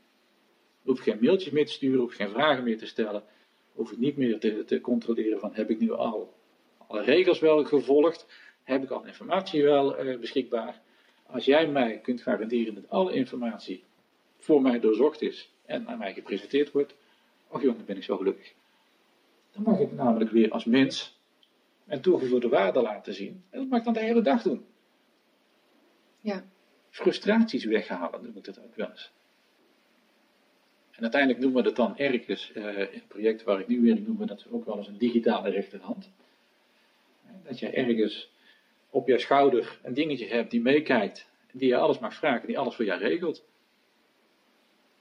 Hoef 0.84 1.00
geen 1.00 1.18
mailtjes 1.22 1.54
meer 1.54 1.66
te 1.66 1.72
sturen, 1.72 2.00
hoef 2.00 2.14
geen 2.14 2.30
vragen 2.30 2.64
meer 2.64 2.78
te 2.78 2.86
stellen. 2.86 3.24
Hoef 3.74 3.92
ik 3.92 3.98
niet 3.98 4.18
meer 4.18 4.40
te, 4.40 4.80
controleren 4.82 5.40
van 5.40 5.54
heb 5.54 5.70
ik 5.70 5.80
nu 5.80 5.92
al 5.92 6.34
alle 6.88 7.02
regels 7.02 7.40
wel 7.40 7.64
gevolgd? 7.64 8.28
Heb 8.64 8.84
ik 8.84 8.90
al 8.90 9.06
informatie 9.06 9.64
wel 9.64 9.98
eh, 9.98 10.20
beschikbaar? 10.20 10.82
Als 11.34 11.46
jij 11.46 11.68
mij 11.68 12.00
kunt 12.00 12.22
garanderen 12.22 12.76
dat 12.76 12.90
alle 12.90 13.14
informatie 13.14 13.84
voor 14.38 14.62
mij 14.62 14.80
doorzocht 14.80 15.22
is 15.22 15.50
en 15.66 15.88
aan 15.88 15.98
mij 15.98 16.14
gepresenteerd 16.14 16.72
wordt, 16.72 16.96
oh 17.48 17.62
jongen, 17.62 17.78
dan 17.78 17.86
ben 17.86 17.98
ik 17.98 18.04
zo 18.04 18.18
gelukkig. 18.18 18.54
Dan 19.52 19.64
mag 19.64 19.80
ik 19.80 19.92
namelijk 19.92 20.32
weer 20.32 20.52
als 20.52 20.66
mens 20.66 21.20
en 21.86 22.02
toegevoegde 22.02 22.50
waarde 22.50 22.82
laten 22.82 23.14
zien. 23.14 23.44
En 23.50 23.60
dat 23.60 23.68
mag 23.68 23.80
ik 23.80 23.86
dan 23.86 23.94
de 23.94 24.00
hele 24.00 24.22
dag 24.22 24.42
doen. 24.42 24.66
Ja. 26.22 26.44
Frustraties 26.90 27.66
weghalen, 27.66 28.24
noem 28.24 28.38
ik 28.38 28.44
dat 28.44 28.60
ook 28.60 28.76
wel 28.76 28.90
eens. 28.90 29.12
En 30.92 31.02
uiteindelijk 31.02 31.42
noemen 31.42 31.64
we 31.64 31.68
dat 31.68 31.76
dan 31.76 31.98
ergens, 31.98 32.52
uh, 32.56 32.80
in 32.80 32.88
het 33.00 33.08
project 33.08 33.44
waar 33.44 33.60
ik 33.60 33.68
nu 33.68 33.82
werk, 33.82 34.00
noemen 34.00 34.18
we 34.18 34.26
dat 34.26 34.46
ook 34.52 34.66
wel 34.66 34.78
eens 34.78 34.88
een 34.88 34.98
digitale 34.98 35.50
rechterhand. 35.50 36.10
Dat 37.44 37.60
je 37.60 37.70
ergens 37.70 38.33
op 38.94 39.08
je 39.08 39.20
schouder 39.20 39.80
een 39.84 39.94
dingetje 39.94 40.28
hebt 40.28 40.52
die 40.52 40.62
meekijkt, 40.62 41.30
die 41.52 41.68
je 41.68 41.78
alles 41.78 42.00
mag 42.00 42.14
vragen, 42.14 42.48
die 42.48 42.60
alles 42.60 42.76
voor 42.76 42.86
jou 42.86 43.00
regelt. 43.00 43.44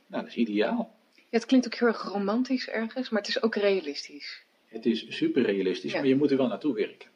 Nou, 0.07 0.23
dat 0.23 0.33
is 0.33 0.39
ideaal. 0.39 0.95
Ja, 1.15 1.23
het 1.31 1.47
klinkt 1.47 1.67
ook 1.67 1.75
heel 1.75 1.89
erg 1.89 2.03
romantisch 2.03 2.69
ergens, 2.69 3.11
maar 3.11 3.21
het 3.21 3.29
is 3.29 3.43
ook 3.43 3.55
realistisch. 3.55 4.45
Het 4.67 4.87
is 4.87 5.17
super 5.17 5.43
realistisch, 5.43 5.93
maar 5.93 6.07
je 6.07 6.17
moet 6.17 6.31
er 6.31 6.37
wel 6.37 6.47
naartoe 6.47 6.75
werken. 6.75 7.09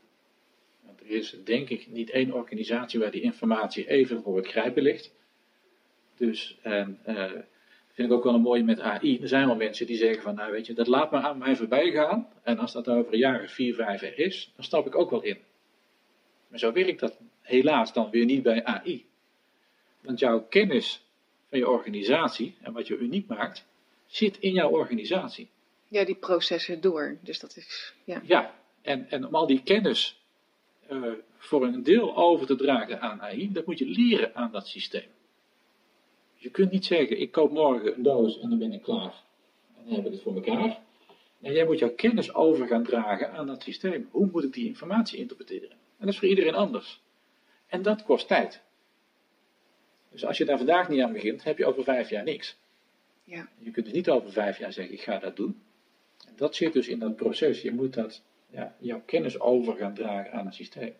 Want 0.85 1.01
er 1.01 1.07
is 1.07 1.37
denk 1.45 1.69
ik 1.69 1.87
niet 1.87 2.11
één 2.11 2.33
organisatie 2.33 3.01
waar 3.01 3.11
die 3.11 3.23
informatie 3.23 3.89
even 3.89 4.23
voor 4.23 4.37
het 4.37 4.47
grijpen 4.47 4.83
ligt. 4.83 5.15
Dus, 6.17 6.59
en, 6.63 6.99
uh, 7.07 7.31
vind 7.93 8.09
ik 8.09 8.13
ook 8.13 8.25
wel 8.25 8.35
een 8.35 8.41
mooie 8.41 8.65
met 8.65 8.81
AI. 8.81 9.19
Er 9.23 9.29
zijn 9.29 9.47
wel 9.47 9.57
mensen 9.57 9.87
die 9.87 9.97
zeggen 9.97 10.23
van, 10.23 10.35
nou 10.35 10.53
weet 10.53 10.67
je, 10.67 10.75
dat 10.75 10.87
laat 10.87 11.11
maar 11.11 11.23
aan 11.23 11.39
mij 11.39 11.57
voorbij 11.57 11.91
gaan. 11.91 12.29
En 12.43 12.59
als 12.59 12.73
dat 12.73 12.89
over 12.89 13.13
een 13.13 13.19
jaar 13.19 13.43
of 13.43 13.51
vier, 13.51 13.75
vijf 13.75 14.03
er 14.03 14.19
is, 14.19 14.53
dan 14.57 14.65
stap 14.65 14.87
ik 14.87 14.95
ook 14.95 15.11
wel 15.11 15.23
in. 15.23 15.39
Maar 16.49 16.59
zo 16.59 16.73
werkt 16.73 17.01
dat 17.01 17.19
helaas 17.41 17.93
dan 17.93 18.11
weer 18.11 18.25
niet 18.25 18.43
bij 18.43 18.65
AI. 18.65 19.07
Want 20.01 20.19
jouw 20.19 20.43
kennis 20.43 21.05
van 21.49 21.59
je 21.59 21.69
organisatie 21.69 22.55
en 22.63 22.73
wat 22.73 22.87
je 22.87 22.97
uniek 22.97 23.27
maakt, 23.29 23.65
zit 24.07 24.39
in 24.39 24.53
jouw 24.53 24.71
organisatie. 24.71 25.49
Ja, 25.89 26.05
die 26.05 26.15
processen 26.15 26.81
door. 26.81 27.19
Dus 27.21 27.41
dat 27.41 27.57
is. 27.57 27.95
Ja, 28.05 28.23
ja 28.25 28.55
en, 28.83 29.11
en 29.11 29.27
om 29.27 29.35
al 29.35 29.47
die 29.47 29.63
kennis 29.63 30.21
uh, 30.91 31.13
voor 31.37 31.65
een 31.65 31.83
deel 31.83 32.17
over 32.17 32.47
te 32.47 32.57
dragen 32.57 33.01
aan 33.01 33.21
AI, 33.21 33.53
dat 33.53 33.67
moet 33.67 33.79
je 33.79 33.87
leren 33.87 34.35
aan 34.35 34.53
dat 34.53 34.69
systeem. 34.69 35.09
Je 36.35 36.51
kunt 36.51 36.71
niet 36.71 36.85
zeggen: 36.85 37.21
ik 37.21 37.33
koop 37.33 37.53
morgen 37.53 37.95
een 37.95 38.03
doos 38.03 38.41
en 38.41 38.49
dan 38.49 38.59
ben 38.59 38.73
ik 38.73 38.83
klaar. 38.83 39.23
En 39.77 39.85
dan 39.85 39.95
heb 39.95 40.07
ik 40.07 40.13
het 40.13 40.23
voor 40.23 40.35
elkaar. 40.35 40.79
En 41.41 41.53
jij 41.53 41.65
moet 41.65 41.79
jouw 41.79 41.95
kennis 41.95 42.35
over 42.35 42.67
gaan 42.67 42.85
dragen 42.85 43.33
aan 43.33 43.47
dat 43.47 43.63
systeem. 43.63 44.09
Hoe 44.11 44.29
moet 44.33 44.45
ik 44.45 44.53
die 44.53 44.67
informatie 44.67 45.19
interpreteren? 45.19 45.77
En 45.99 46.05
dat 46.05 46.09
is 46.09 46.19
voor 46.19 46.29
iedereen 46.29 46.55
anders. 46.55 47.03
En 47.67 47.83
dat 47.83 48.03
kost 48.03 48.29
tijd. 48.29 48.61
Dus 50.11 50.25
als 50.25 50.39
je 50.39 50.45
daar 50.45 50.57
vandaag 50.57 50.89
niet 50.89 51.03
aan 51.03 51.13
begint, 51.13 51.45
heb 51.45 51.59
je 51.59 51.67
over 51.67 51.85
vijf 51.85 52.11
jaar 52.11 52.25
niks. 52.25 52.57
Ja. 53.25 53.49
Je 53.59 53.71
kunt 53.71 53.87
dus 53.87 53.95
niet 53.95 54.09
over 54.09 54.33
vijf 54.33 54.59
jaar 54.59 54.73
zeggen, 54.73 54.95
ik 54.95 55.03
ga 55.03 55.19
dat 55.19 55.37
doen. 55.37 55.63
En 56.27 56.33
dat 56.37 56.55
zit 56.55 56.73
dus 56.73 56.89
in 56.89 56.99
dat 56.99 57.17
proces. 57.17 57.63
Je 57.63 57.73
moet 57.73 57.95
dat, 57.95 58.23
ja, 58.51 58.75
jouw 58.79 59.03
kennis 59.07 59.41
over 59.41 59.77
gaan 59.77 59.95
dragen 59.95 60.33
aan 60.33 60.47
het 60.47 60.55
systeem. 60.55 60.95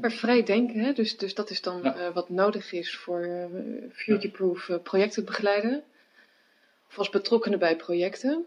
Maar 0.00 0.12
vrij 0.12 0.42
denken, 0.42 0.80
hè? 0.80 0.92
Dus, 0.92 1.16
dus 1.16 1.34
dat 1.34 1.50
is 1.50 1.60
dan 1.60 1.86
uh, 1.86 2.14
wat 2.14 2.28
nodig 2.28 2.72
is 2.72 2.96
voor 2.96 3.26
uh, 3.26 3.44
future-proof 3.92 4.68
uh, 4.68 4.78
projecten 4.82 5.24
begeleiden. 5.24 5.82
Of 6.88 6.98
als 6.98 7.10
betrokkenen 7.10 7.58
bij 7.58 7.76
projecten. 7.76 8.46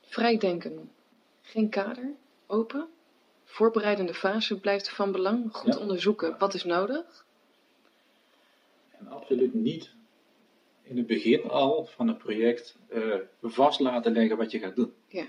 Vrij 0.00 0.38
denken, 0.38 0.90
geen 1.42 1.68
kader, 1.68 2.10
open. 2.46 2.88
Voorbereidende 3.54 4.14
fase 4.14 4.60
blijft 4.60 4.90
van 4.90 5.12
belang. 5.12 5.52
Goed 5.52 5.74
ja. 5.74 5.80
onderzoeken, 5.80 6.38
wat 6.38 6.54
is 6.54 6.64
nodig. 6.64 7.26
En 8.90 9.08
absoluut 9.08 9.54
niet 9.54 9.90
in 10.82 10.96
het 10.96 11.06
begin 11.06 11.42
al 11.42 11.84
van 11.84 12.08
het 12.08 12.18
project 12.18 12.76
uh, 12.92 13.14
vast 13.42 13.80
laten 13.80 14.12
leggen 14.12 14.36
wat 14.36 14.50
je 14.50 14.58
gaat 14.58 14.76
doen. 14.76 14.92
Ja. 15.08 15.26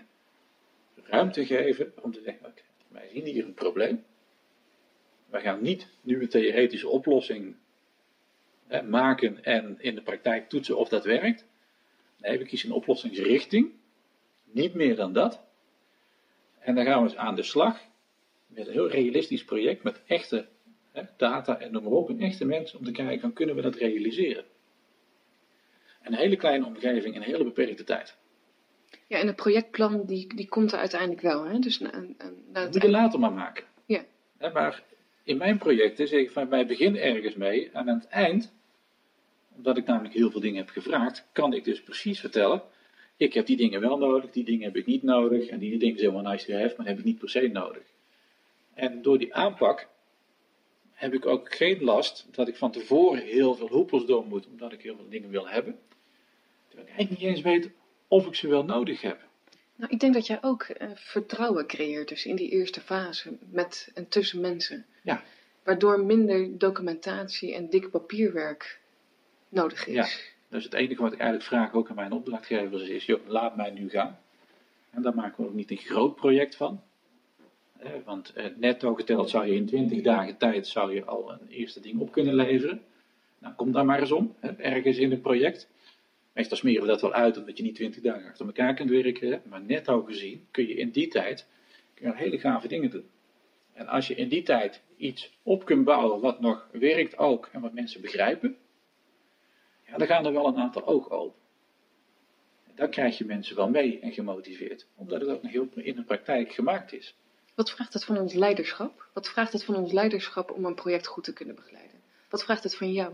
Ruimte 1.03 1.45
geven 1.45 1.93
om 2.01 2.11
te 2.11 2.21
zeggen, 2.21 2.45
oké, 2.45 2.61
wij 2.87 3.09
zien 3.13 3.25
hier 3.25 3.45
een 3.45 3.53
probleem. 3.53 4.03
Wij 5.29 5.41
gaan 5.41 5.61
niet 5.61 5.87
nu 6.01 6.21
een 6.21 6.29
theoretische 6.29 6.89
oplossing 6.89 7.55
eh, 8.67 8.81
maken 8.81 9.43
en 9.43 9.75
in 9.79 9.95
de 9.95 10.01
praktijk 10.01 10.49
toetsen 10.49 10.77
of 10.77 10.89
dat 10.89 11.03
werkt. 11.03 11.45
Nee, 12.17 12.37
we 12.37 12.45
kiezen 12.45 12.69
een 12.69 12.75
oplossingsrichting. 12.75 13.71
Niet 14.43 14.73
meer 14.73 14.95
dan 14.95 15.13
dat. 15.13 15.41
En 16.59 16.75
dan 16.75 16.85
gaan 16.85 17.03
we 17.03 17.09
eens 17.09 17.17
aan 17.17 17.35
de 17.35 17.43
slag 17.43 17.93
met 18.55 18.67
een 18.67 18.73
heel 18.73 18.89
realistisch 18.89 19.45
project, 19.45 19.83
met 19.83 20.01
echte 20.05 20.47
hè, 20.91 21.01
data 21.17 21.59
en 21.59 21.71
noem 21.71 21.83
maar 21.83 21.91
op, 21.91 22.09
en 22.09 22.19
echte 22.19 22.45
mensen 22.45 22.79
om 22.79 22.85
te 22.85 22.91
kijken 22.91 23.19
van 23.19 23.33
kunnen 23.33 23.55
we 23.55 23.61
dat 23.61 23.75
realiseren. 23.75 24.43
Een 26.03 26.15
hele 26.15 26.35
kleine 26.35 26.65
omgeving 26.65 27.15
in 27.15 27.21
een 27.21 27.27
hele 27.27 27.43
beperkte 27.43 27.83
tijd. 27.83 28.17
Ja, 29.07 29.19
en 29.19 29.27
het 29.27 29.35
projectplan 29.35 30.05
die, 30.05 30.35
die 30.35 30.47
komt 30.47 30.71
er 30.71 30.79
uiteindelijk 30.79 31.21
wel. 31.21 31.43
Hè? 31.43 31.59
Dus 31.59 31.79
na, 31.79 31.91
na, 31.91 32.05
na 32.51 32.63
dat 32.63 32.73
moet 32.73 32.81
je 32.81 32.89
later 32.89 33.19
maar 33.19 33.33
maken. 33.33 33.63
Ja. 33.85 34.05
Maar 34.39 34.83
in 35.23 35.37
mijn 35.37 35.57
projecten 35.57 36.07
zeg 36.07 36.19
ik 36.19 36.31
van 36.31 36.49
wij 36.49 36.65
beginnen 36.65 37.01
ergens 37.01 37.35
mee 37.35 37.69
en 37.69 37.89
aan 37.89 37.99
het 37.99 38.07
eind, 38.07 38.53
omdat 39.55 39.77
ik 39.77 39.85
namelijk 39.85 40.13
heel 40.13 40.31
veel 40.31 40.41
dingen 40.41 40.57
heb 40.57 40.69
gevraagd, 40.69 41.27
kan 41.31 41.53
ik 41.53 41.63
dus 41.63 41.81
precies 41.81 42.19
vertellen, 42.19 42.61
ik 43.17 43.33
heb 43.33 43.45
die 43.45 43.57
dingen 43.57 43.81
wel 43.81 43.97
nodig, 43.97 44.31
die 44.31 44.43
dingen 44.43 44.63
heb 44.63 44.75
ik 44.75 44.85
niet 44.85 45.03
nodig 45.03 45.47
en 45.47 45.59
die 45.59 45.77
dingen 45.77 45.99
zijn 45.99 46.11
wel 46.13 46.21
nice 46.21 46.45
to 46.45 46.53
have, 46.53 46.73
maar 46.77 46.87
heb 46.87 46.97
ik 46.97 47.03
niet 47.03 47.17
per 47.17 47.29
se 47.29 47.47
nodig. 47.47 47.83
En 48.75 49.01
door 49.01 49.17
die 49.17 49.35
aanpak 49.35 49.87
heb 50.91 51.13
ik 51.13 51.25
ook 51.25 51.55
geen 51.55 51.83
last 51.83 52.27
dat 52.31 52.47
ik 52.47 52.55
van 52.55 52.71
tevoren 52.71 53.23
heel 53.23 53.55
veel 53.55 53.67
hoepels 53.67 54.05
door 54.05 54.25
moet, 54.25 54.47
omdat 54.47 54.73
ik 54.73 54.81
heel 54.81 54.95
veel 54.95 55.09
dingen 55.09 55.29
wil 55.29 55.47
hebben. 55.47 55.79
Terwijl 56.67 56.87
ik 56.89 56.95
eigenlijk 56.95 57.21
niet 57.21 57.29
eens 57.29 57.41
weet 57.41 57.69
of 58.07 58.27
ik 58.27 58.35
ze 58.35 58.47
wel 58.47 58.63
nodig 58.63 59.01
heb. 59.01 59.23
Nou, 59.75 59.91
ik 59.91 59.99
denk 59.99 60.13
dat 60.13 60.27
jij 60.27 60.37
ook 60.41 60.67
uh, 60.67 60.89
vertrouwen 60.93 61.67
creëert 61.67 62.07
dus 62.07 62.25
in 62.25 62.35
die 62.35 62.49
eerste 62.49 62.81
fase 62.81 63.37
met 63.49 63.91
en 63.93 64.07
tussen 64.07 64.41
mensen. 64.41 64.85
Ja. 65.01 65.23
Waardoor 65.63 65.99
minder 65.99 66.57
documentatie 66.57 67.53
en 67.53 67.69
dik 67.69 67.89
papierwerk 67.89 68.79
nodig 69.49 69.87
is. 69.87 69.93
Ja, 69.93 70.07
dus 70.49 70.63
het 70.63 70.73
enige 70.73 71.01
wat 71.01 71.13
ik 71.13 71.19
eigenlijk 71.19 71.49
vraag 71.49 71.73
ook 71.73 71.89
aan 71.89 71.95
mijn 71.95 72.11
opdrachtgevers 72.11 72.87
is, 72.87 73.05
joh, 73.05 73.27
laat 73.27 73.55
mij 73.55 73.69
nu 73.69 73.89
gaan. 73.89 74.19
En 74.89 75.01
daar 75.01 75.15
maken 75.15 75.43
we 75.43 75.49
ook 75.49 75.55
niet 75.55 75.71
een 75.71 75.77
groot 75.77 76.15
project 76.15 76.55
van. 76.55 76.81
Eh, 77.77 77.91
want 78.05 78.33
eh, 78.33 78.45
netto 78.55 78.93
geteld 78.93 79.29
zou 79.29 79.45
je 79.45 79.55
in 79.55 79.65
20 79.65 80.01
dagen 80.01 80.37
tijd 80.37 80.67
zou 80.67 80.93
je 80.93 81.05
al 81.05 81.31
een 81.31 81.47
eerste 81.47 81.79
ding 81.79 81.99
op 81.99 82.11
kunnen 82.11 82.35
leveren. 82.35 82.81
Nou, 83.39 83.53
kom 83.53 83.71
daar 83.71 83.85
maar 83.85 83.99
eens 83.99 84.11
om, 84.11 84.35
ergens 84.57 84.97
in 84.97 85.11
het 85.11 85.21
project. 85.21 85.69
Meestal 86.33 86.57
smeren 86.57 86.81
we 86.81 86.87
dat 86.87 87.01
wel 87.01 87.13
uit 87.13 87.37
omdat 87.37 87.57
je 87.57 87.63
niet 87.63 87.75
20 87.75 88.01
dagen 88.01 88.29
achter 88.29 88.45
elkaar 88.45 88.73
kunt 88.73 88.89
werken. 88.89 89.41
Maar 89.49 89.61
netto 89.61 90.01
gezien 90.01 90.45
kun 90.51 90.67
je 90.67 90.73
in 90.73 90.89
die 90.89 91.07
tijd 91.07 91.47
kun 91.93 92.15
hele 92.15 92.39
gave 92.39 92.67
dingen 92.67 92.89
doen. 92.89 93.09
En 93.73 93.87
als 93.87 94.07
je 94.07 94.15
in 94.15 94.29
die 94.29 94.43
tijd 94.43 94.81
iets 94.97 95.37
op 95.43 95.65
kunt 95.65 95.85
bouwen 95.85 96.21
wat 96.21 96.41
nog 96.41 96.67
werkt 96.71 97.17
ook 97.17 97.49
en 97.51 97.61
wat 97.61 97.73
mensen 97.73 98.01
begrijpen, 98.01 98.57
ja, 99.87 99.97
dan 99.97 100.07
gaan 100.07 100.25
er 100.25 100.33
wel 100.33 100.47
een 100.47 100.57
aantal 100.57 100.87
ogen 100.87 101.11
open. 101.11 101.41
En 102.63 102.71
dan 102.75 102.89
krijg 102.89 103.17
je 103.17 103.25
mensen 103.25 103.55
wel 103.55 103.69
mee 103.69 103.99
en 103.99 104.11
gemotiveerd, 104.11 104.87
omdat 104.95 105.21
het 105.21 105.29
ook 105.29 105.41
nog 105.41 105.51
heel 105.51 105.69
in 105.75 105.95
de 105.95 106.03
praktijk 106.03 106.51
gemaakt 106.51 106.93
is. 106.93 107.15
Wat 107.55 107.71
vraagt 107.71 107.93
het 107.93 108.05
van 108.05 108.17
ons 108.17 108.33
leiderschap? 108.33 109.07
Wat 109.13 109.29
vraagt 109.29 109.51
het 109.51 109.63
van 109.63 109.75
ons 109.75 109.91
leiderschap 109.91 110.51
om 110.51 110.65
een 110.65 110.75
project 110.75 111.07
goed 111.07 111.23
te 111.23 111.33
kunnen 111.33 111.55
begeleiden? 111.55 112.01
Wat 112.29 112.43
vraagt 112.43 112.63
het 112.63 112.75
van 112.75 112.91
jou? 112.91 113.13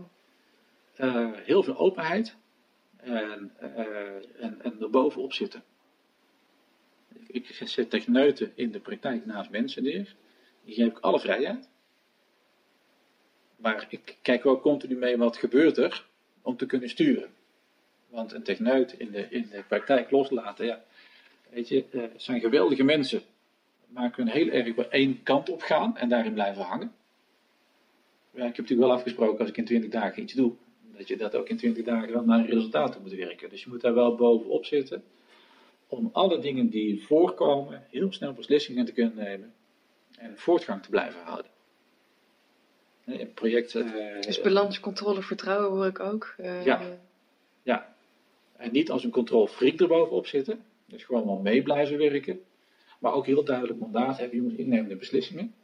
Uh, 1.00 1.30
heel 1.34 1.62
veel 1.62 1.76
openheid 1.76 2.36
en, 2.96 3.52
uh, 3.62 3.78
en, 4.44 4.62
en 4.62 4.80
er 4.80 4.90
bovenop 4.90 5.32
zitten. 5.32 5.62
Ik, 7.26 7.46
zet 7.64 7.90
techneuten 7.90 8.52
in 8.54 8.70
de 8.70 8.80
praktijk 8.80 9.26
naast 9.26 9.50
mensen 9.50 9.82
neer. 9.82 10.14
Die 10.64 10.74
geef 10.74 10.86
ik 10.86 10.98
alle 10.98 11.20
vrijheid. 11.20 11.68
Maar 13.56 13.86
ik 13.88 14.16
kijk 14.22 14.46
ook 14.46 14.62
continu 14.62 14.96
mee 14.96 15.16
wat 15.16 15.36
gebeurt 15.36 15.76
er 15.76 16.06
om 16.42 16.56
te 16.56 16.66
kunnen 16.66 16.88
sturen. 16.88 17.30
Want 18.08 18.32
een 18.32 18.42
techneut 18.42 18.92
in 18.92 19.10
de, 19.10 19.26
in 19.28 19.48
de 19.50 19.64
praktijk 19.68 20.10
loslaten, 20.10 20.66
ja, 20.66 20.84
weet 21.50 21.68
je, 21.68 21.84
uh, 21.90 22.04
zijn 22.16 22.40
geweldige 22.40 22.82
mensen 22.82 23.22
maar 23.92 24.10
kunnen 24.10 24.34
heel 24.34 24.48
erg 24.48 24.74
bij 24.74 24.88
één 24.88 25.22
kant 25.22 25.50
op 25.50 25.62
gaan 25.62 25.96
en 25.96 26.08
daarin 26.08 26.32
blijven 26.32 26.62
hangen. 26.62 26.92
Ja, 28.30 28.38
ik 28.38 28.56
heb 28.56 28.56
natuurlijk 28.56 28.88
wel 28.88 28.96
afgesproken 28.96 29.38
als 29.38 29.48
ik 29.48 29.56
in 29.56 29.64
20 29.64 29.90
dagen 29.90 30.22
iets 30.22 30.32
doe, 30.32 30.52
dat 30.96 31.08
je 31.08 31.16
dat 31.16 31.34
ook 31.34 31.48
in 31.48 31.56
20 31.56 31.84
dagen 31.84 32.12
wel 32.12 32.24
naar 32.24 32.38
een 32.38 32.46
resultaat 32.46 33.00
moet 33.00 33.12
werken. 33.12 33.50
Dus 33.50 33.64
je 33.64 33.70
moet 33.70 33.80
daar 33.80 33.94
wel 33.94 34.14
bovenop 34.14 34.64
zitten 34.64 35.04
om 35.86 36.10
alle 36.12 36.38
dingen 36.38 36.68
die 36.68 37.02
voorkomen 37.02 37.86
heel 37.90 38.12
snel 38.12 38.32
beslissingen 38.32 38.84
te 38.84 38.92
kunnen 38.92 39.14
nemen 39.14 39.52
en 40.18 40.38
voortgang 40.38 40.82
te 40.82 40.90
blijven 40.90 41.20
houden. 41.24 41.50
Een 43.04 43.32
project. 43.32 43.74
Uh, 43.74 44.20
dus 44.20 44.40
balans, 44.40 44.80
controle, 44.80 45.22
vertrouwen 45.22 45.70
hoor 45.70 45.86
ik 45.86 46.00
ook. 46.00 46.34
Uh, 46.40 46.64
ja. 46.64 46.80
ja. 47.62 47.94
En 48.56 48.72
niet 48.72 48.90
als 48.90 49.04
een 49.04 49.10
controlfreak 49.10 49.80
erbovenop 49.80 50.26
zitten. 50.26 50.64
Dus 50.86 51.04
gewoon 51.04 51.26
wel 51.26 51.38
mee 51.38 51.62
blijven 51.62 51.98
werken. 51.98 52.40
Maar 53.02 53.12
ook 53.12 53.26
heel 53.26 53.44
duidelijk 53.44 53.78
mandaat 53.78 54.18
hebben, 54.18 54.36
je 54.36 54.42
moet 54.42 54.58
innemende 54.58 54.96
beslissingen. 54.96 55.54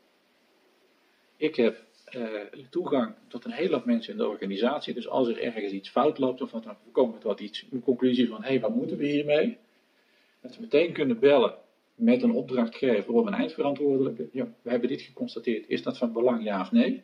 Ik 1.36 1.56
heb 1.56 1.84
uh, 2.16 2.40
toegang 2.70 3.14
tot 3.28 3.44
een 3.44 3.50
hele 3.50 3.74
hoop 3.74 3.84
mensen 3.84 4.12
in 4.12 4.18
de 4.18 4.28
organisatie. 4.28 4.94
Dus 4.94 5.08
als 5.08 5.28
er 5.28 5.42
ergens 5.42 5.72
iets 5.72 5.90
fout 5.90 6.18
loopt 6.18 6.40
of 6.40 6.50
wat 6.50 6.64
dan 6.64 6.76
komen 6.92 7.14
we 7.14 7.20
tot 7.20 7.40
iets, 7.40 7.66
een 7.70 7.82
conclusie 7.82 8.28
van 8.28 8.42
hé, 8.42 8.48
hey, 8.48 8.60
wat 8.60 8.74
moeten 8.74 8.96
we 8.96 9.06
hiermee? 9.06 9.58
Dat 10.40 10.56
we 10.56 10.60
meteen 10.60 10.92
kunnen 10.92 11.18
bellen 11.18 11.54
met 11.94 12.22
een 12.22 12.32
opdrachtgever 12.32 13.12
of 13.12 13.26
een 13.26 13.34
eindverantwoordelijke. 13.34 14.28
Ja, 14.32 14.48
we 14.62 14.70
hebben 14.70 14.88
dit 14.88 15.02
geconstateerd. 15.02 15.68
Is 15.68 15.82
dat 15.82 15.98
van 15.98 16.12
belang, 16.12 16.44
ja 16.44 16.60
of 16.60 16.72
nee? 16.72 17.02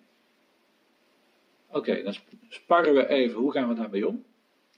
Oké, 1.70 2.02
dan 2.02 2.14
sparren 2.48 2.94
we 2.94 3.08
even. 3.08 3.40
Hoe 3.40 3.52
gaan 3.52 3.68
we 3.68 3.74
daarmee 3.74 4.08
om? 4.08 4.24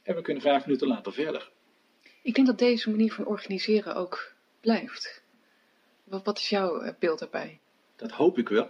En 0.02 0.14
we 0.14 0.22
kunnen 0.22 0.42
vijf 0.42 0.66
minuten 0.66 0.88
later 0.88 1.12
verder. 1.12 1.50
Ik 2.22 2.34
denk 2.34 2.46
dat 2.46 2.58
deze 2.58 2.90
manier 2.90 3.12
van 3.12 3.26
organiseren 3.26 3.94
ook 3.94 4.34
blijft. 4.60 5.24
Wat, 6.08 6.38
is 6.38 6.48
jouw 6.48 6.80
eh, 6.80 6.94
beeld 6.98 7.18
daarbij? 7.18 7.58
Dat 7.96 8.10
hoop 8.10 8.38
ik 8.38 8.48
wel. 8.48 8.68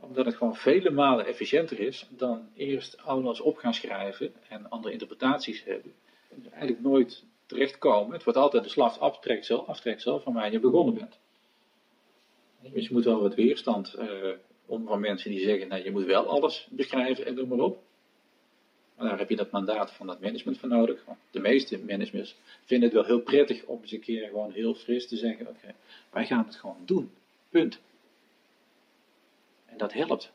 Omdat 0.00 0.26
het 0.26 0.34
gewoon 0.34 0.56
vele 0.56 0.90
malen 0.90 1.26
efficiënter 1.26 1.80
is 1.80 2.06
dan 2.10 2.48
eerst 2.54 3.02
alles 3.02 3.40
op 3.40 3.56
gaan 3.56 3.74
schrijven 3.74 4.32
en 4.48 4.68
andere 4.68 4.92
interpretaties 4.92 5.64
hebben. 5.64 5.94
En 6.28 6.50
eigenlijk 6.50 6.82
nooit 6.82 7.24
terechtkomen. 7.46 8.12
Het 8.12 8.24
wordt 8.24 8.38
altijd 8.38 8.64
de 8.64 8.70
slag 8.70 8.98
aftreksel, 8.98 9.66
aftreksel 9.66 10.20
van 10.20 10.32
waar 10.32 10.52
je 10.52 10.60
begonnen 10.60 10.94
bent. 10.94 11.18
Dus 12.72 12.88
je 12.88 12.94
moet 12.94 13.04
wel 13.04 13.20
wat 13.20 13.34
weerstand 13.34 13.96
om 14.66 14.86
van 14.86 15.00
mensen 15.00 15.30
die 15.30 15.40
zeggen, 15.40 15.68
nou, 15.68 15.84
je 15.84 15.90
moet 15.90 16.04
wel 16.04 16.26
alles 16.26 16.68
beschrijven 16.70 17.26
en 17.26 17.34
noem 17.34 17.48
maar 17.48 17.58
op. 17.58 17.82
Maar 19.00 19.08
daar 19.08 19.18
heb 19.18 19.28
je 19.28 19.36
dat 19.36 19.50
mandaat 19.50 19.92
van 19.92 20.06
dat 20.06 20.20
management 20.20 20.58
voor 20.58 20.68
nodig. 20.68 21.04
de 21.30 21.40
meeste 21.40 21.78
managers 21.78 22.36
vinden 22.64 22.88
het 22.88 22.98
wel 22.98 23.06
heel 23.06 23.20
prettig 23.20 23.64
om 23.64 23.80
eens 23.82 23.92
een 23.92 24.00
keer 24.00 24.28
gewoon 24.28 24.52
heel 24.52 24.74
fris 24.74 25.08
te 25.08 25.16
zeggen, 25.16 25.48
oké, 25.48 25.74
wij 26.10 26.26
gaan 26.26 26.44
het 26.46 26.56
gewoon 26.56 26.82
doen. 26.84 27.10
Punt. 27.48 27.78
En 29.66 29.78
dat 29.78 29.92
helpt. 29.92 30.32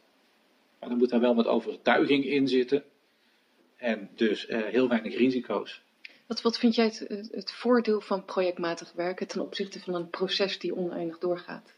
Maar 0.80 0.90
dan 0.90 0.98
moet 0.98 1.10
daar 1.10 1.20
wel 1.20 1.36
wat 1.36 1.46
overtuiging 1.46 2.26
in 2.26 2.48
zitten. 2.48 2.84
En 3.76 4.10
dus 4.16 4.50
uh, 4.50 4.64
heel 4.64 4.88
weinig 4.88 5.16
risico's. 5.16 5.82
Wat, 6.28 6.42
wat 6.42 6.58
vind 6.58 6.76
jij 6.76 6.86
het, 6.86 7.30
het, 7.32 7.52
voordeel 7.52 8.02
van 8.02 8.26
projectmatig 8.26 8.92
werken 8.92 9.28
ten 9.28 9.42
opzichte 9.42 9.80
van 9.80 9.96
een 9.96 10.10
proces 10.10 10.60
die 10.60 10.76
oneindig 10.76 11.18
doorgaat? 11.18 11.74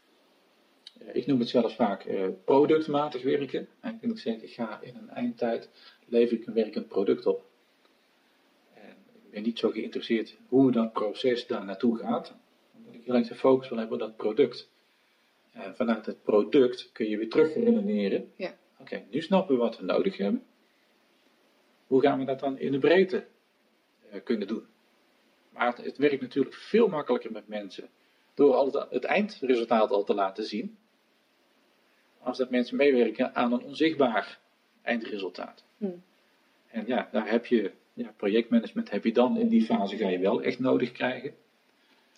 Ik 1.12 1.26
noem 1.26 1.38
het 1.38 1.48
zelfs 1.48 1.74
vaak 1.74 2.04
uh, 2.04 2.26
productmatig 2.44 3.22
werken. 3.22 3.68
En 3.80 3.98
ik 4.00 4.18
zeg, 4.18 4.42
ik 4.42 4.52
ga 4.52 4.80
in 4.82 4.96
een 4.96 5.10
eindtijd, 5.10 5.70
lever 6.06 6.36
ik 6.36 6.46
een 6.46 6.54
werkend 6.54 6.88
product 6.88 7.26
op. 7.26 7.44
En 8.74 8.96
ik 9.24 9.30
ben 9.30 9.42
niet 9.42 9.58
zo 9.58 9.70
geïnteresseerd 9.70 10.36
hoe 10.48 10.70
dat 10.70 10.92
proces 10.92 11.46
daar 11.46 11.64
naartoe 11.64 11.98
gaat. 11.98 12.34
Omdat 12.76 12.94
ik 12.94 13.04
heel 13.04 13.14
erg 13.14 13.28
de 13.28 13.34
focus 13.34 13.68
wil 13.68 13.78
hebben 13.78 13.96
op 13.96 14.02
dat 14.06 14.16
product. 14.16 14.70
En 15.52 15.76
vanuit 15.76 16.06
het 16.06 16.22
product 16.22 16.90
kun 16.92 17.08
je 17.08 17.16
weer 17.16 17.30
terug 17.30 17.54
redeneren. 17.54 18.32
Ja. 18.36 18.56
Oké, 18.78 19.04
nu 19.10 19.20
snappen 19.20 19.54
we 19.54 19.60
wat 19.60 19.78
we 19.78 19.84
nodig 19.84 20.16
hebben. 20.16 20.42
Hoe 21.86 22.00
gaan 22.00 22.18
we 22.18 22.24
dat 22.24 22.40
dan 22.40 22.58
in 22.58 22.72
de 22.72 22.78
breedte 22.78 23.26
eh, 24.10 24.20
kunnen 24.24 24.48
doen. 24.48 24.66
Maar 25.50 25.76
het, 25.76 25.96
werkt 25.96 26.20
natuurlijk 26.20 26.54
veel 26.54 26.88
makkelijker 26.88 27.32
met 27.32 27.48
mensen 27.48 27.88
door 28.34 28.54
al 28.54 28.86
het, 28.90 29.04
eindresultaat 29.04 29.90
al 29.90 30.04
te 30.04 30.14
laten 30.14 30.44
zien, 30.44 30.78
als 32.22 32.38
dat 32.38 32.50
mensen 32.50 32.76
meewerken 32.76 33.34
aan 33.34 33.52
een 33.52 33.62
onzichtbaar 33.62 34.38
eindresultaat. 34.82 35.64
Hmm. 35.78 36.02
En 36.70 36.84
ja, 36.86 37.08
daar 37.12 37.30
heb 37.30 37.46
je 37.46 37.72
ja, 37.94 38.12
projectmanagement 38.16 38.90
heb 38.90 39.04
je 39.04 39.12
dan 39.12 39.38
in 39.38 39.48
die 39.48 39.64
fase 39.64 39.96
ga 39.96 40.08
je 40.08 40.18
wel 40.18 40.42
echt 40.42 40.58
nodig 40.58 40.92
krijgen. 40.92 41.34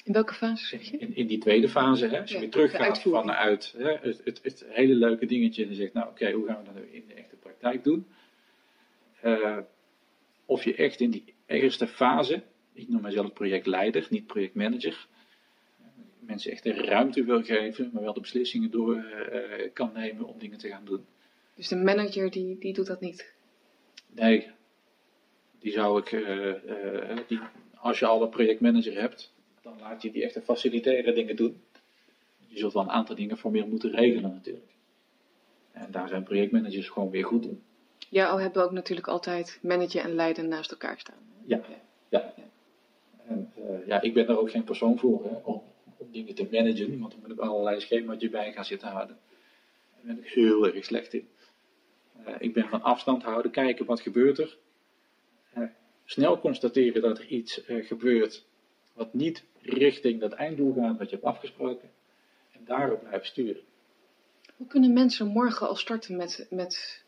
In 0.04 0.12
welke 0.12 0.34
fase 0.34 0.66
zeg 0.66 0.90
je? 0.90 0.98
In, 0.98 1.16
in 1.16 1.26
die 1.26 1.38
tweede 1.38 1.68
fase, 1.68 2.06
hè, 2.06 2.20
als 2.20 2.30
je 2.30 2.38
weer 2.38 2.50
teruggaat 2.50 3.02
vanuit 3.02 3.74
hè, 3.76 3.96
het, 4.00 4.20
het, 4.24 4.40
het, 4.42 4.64
hele 4.68 4.94
leuke 4.94 5.26
dingetje 5.26 5.66
en 5.66 5.74
zegt, 5.74 5.92
nou 5.92 6.08
oké, 6.08 6.30
hoe 6.30 6.46
gaan 6.46 6.58
we 6.58 6.64
dat 6.64 6.74
nou 6.74 6.86
in 6.90 7.04
de 7.08 7.14
echte 7.14 7.36
praktijk 7.36 7.84
doen? 7.84 8.06
Uh, 9.24 9.58
of 10.46 10.64
je 10.64 10.74
echt 10.74 11.00
in 11.00 11.10
die 11.10 11.34
eerste 11.46 11.86
fase, 11.86 12.42
ik 12.72 12.88
noem 12.88 13.02
mezelf 13.02 13.32
projectleider, 13.32 14.06
niet 14.10 14.26
projectmanager, 14.26 15.06
mensen 16.20 16.50
echt 16.50 16.62
de 16.62 16.72
ruimte 16.72 17.24
wil 17.24 17.42
geven, 17.42 17.90
maar 17.92 18.02
wel 18.02 18.12
de 18.12 18.20
beslissingen 18.20 18.70
door 18.70 18.94
uh, 18.94 19.68
kan 19.72 19.90
nemen 19.94 20.24
om 20.26 20.38
dingen 20.38 20.58
te 20.58 20.68
gaan 20.68 20.84
doen. 20.84 21.04
Dus 21.54 21.68
de 21.68 21.76
manager 21.76 22.30
die, 22.30 22.58
die 22.58 22.72
doet 22.72 22.86
dat 22.86 23.00
niet? 23.00 23.32
Nee, 24.12 24.50
die 25.58 25.72
zou 25.72 26.00
ik, 26.00 26.12
uh, 26.12 26.54
die, 27.26 27.40
als 27.74 27.98
je 27.98 28.06
al 28.06 28.22
een 28.22 28.28
projectmanager 28.28 29.00
hebt, 29.00 29.32
dan 29.62 29.78
laat 29.80 30.02
je 30.02 30.10
die 30.10 30.24
echt 30.24 30.40
faciliteren 30.44 31.14
dingen 31.14 31.36
doen. 31.36 31.62
Je 32.46 32.58
zult 32.58 32.72
wel 32.72 32.82
een 32.82 32.90
aantal 32.90 33.16
dingen 33.16 33.36
formeel 33.36 33.66
moeten 33.66 33.90
regelen 33.90 34.30
natuurlijk. 34.30 34.70
En 35.72 35.90
daar 35.90 36.08
zijn 36.08 36.22
projectmanagers 36.22 36.88
gewoon 36.88 37.10
weer 37.10 37.24
goed 37.24 37.44
in. 37.44 37.62
Ja, 38.08 38.28
al 38.28 38.40
hebben 38.40 38.62
we 38.62 38.68
ook 38.68 38.74
natuurlijk 38.74 39.08
altijd 39.08 39.58
managen 39.62 40.02
en 40.02 40.14
leiden 40.14 40.48
naast 40.48 40.70
elkaar 40.70 40.98
staan. 40.98 41.18
Ja, 41.44 41.60
ja. 42.08 42.34
En, 43.26 43.52
uh, 43.58 43.86
ja, 43.86 44.00
ik 44.00 44.14
ben 44.14 44.26
daar 44.26 44.38
ook 44.38 44.50
geen 44.50 44.64
persoon 44.64 44.98
voor 44.98 45.24
hè, 45.24 45.36
om, 45.42 45.62
om, 46.00 46.12
dingen 46.12 46.34
te 46.34 46.48
managen, 46.50 46.98
want 46.98 47.12
dan 47.12 47.20
moet 47.20 47.30
ik 47.30 47.38
allerlei 47.38 47.80
schema's 47.80 48.30
bij 48.30 48.52
gaan 48.52 48.64
zitten 48.64 48.88
houden. 48.88 49.18
Daar 49.94 50.14
ben 50.14 50.24
ik 50.24 50.30
heel 50.30 50.66
erg 50.66 50.84
slecht 50.84 51.14
in. 51.14 51.28
Uh, 52.26 52.34
ik 52.38 52.52
ben 52.52 52.68
van 52.68 52.82
afstand 52.82 53.22
houden, 53.22 53.50
kijken 53.50 53.86
wat 53.86 54.00
gebeurt 54.00 54.38
er. 54.38 54.56
Uh, 55.56 55.64
snel 56.04 56.40
constateren 56.40 57.02
dat 57.02 57.18
er 57.18 57.26
iets 57.26 57.62
gebeurt 57.66 58.44
wat 58.92 59.14
niet 59.14 59.44
richting 59.62 60.20
dat 60.20 60.32
einddoel 60.32 60.74
gaat 60.74 60.98
wat 60.98 61.10
je 61.10 61.14
hebt 61.14 61.28
afgesproken. 61.28 61.90
En 62.52 62.60
daarop 62.64 63.00
blijven 63.00 63.26
sturen. 63.26 63.62
Hoe 64.56 64.66
kunnen 64.66 64.92
mensen 64.92 65.26
morgen 65.26 65.68
al 65.68 65.76
starten 65.76 66.16
met, 66.16 66.46
met 66.50 67.02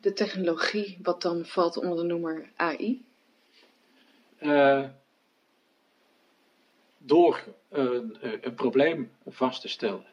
de 0.00 0.12
technologie, 0.12 0.98
wat 1.02 1.22
dan 1.22 1.44
valt 1.44 1.76
onder 1.76 1.96
de 1.96 2.02
noemer 2.02 2.50
AI? 2.56 3.04
Door 7.06 7.44
een, 7.68 8.16
een, 8.20 8.54
probleem 8.54 9.10
vast 9.26 9.60
te 9.60 9.68
stellen. 9.68 10.04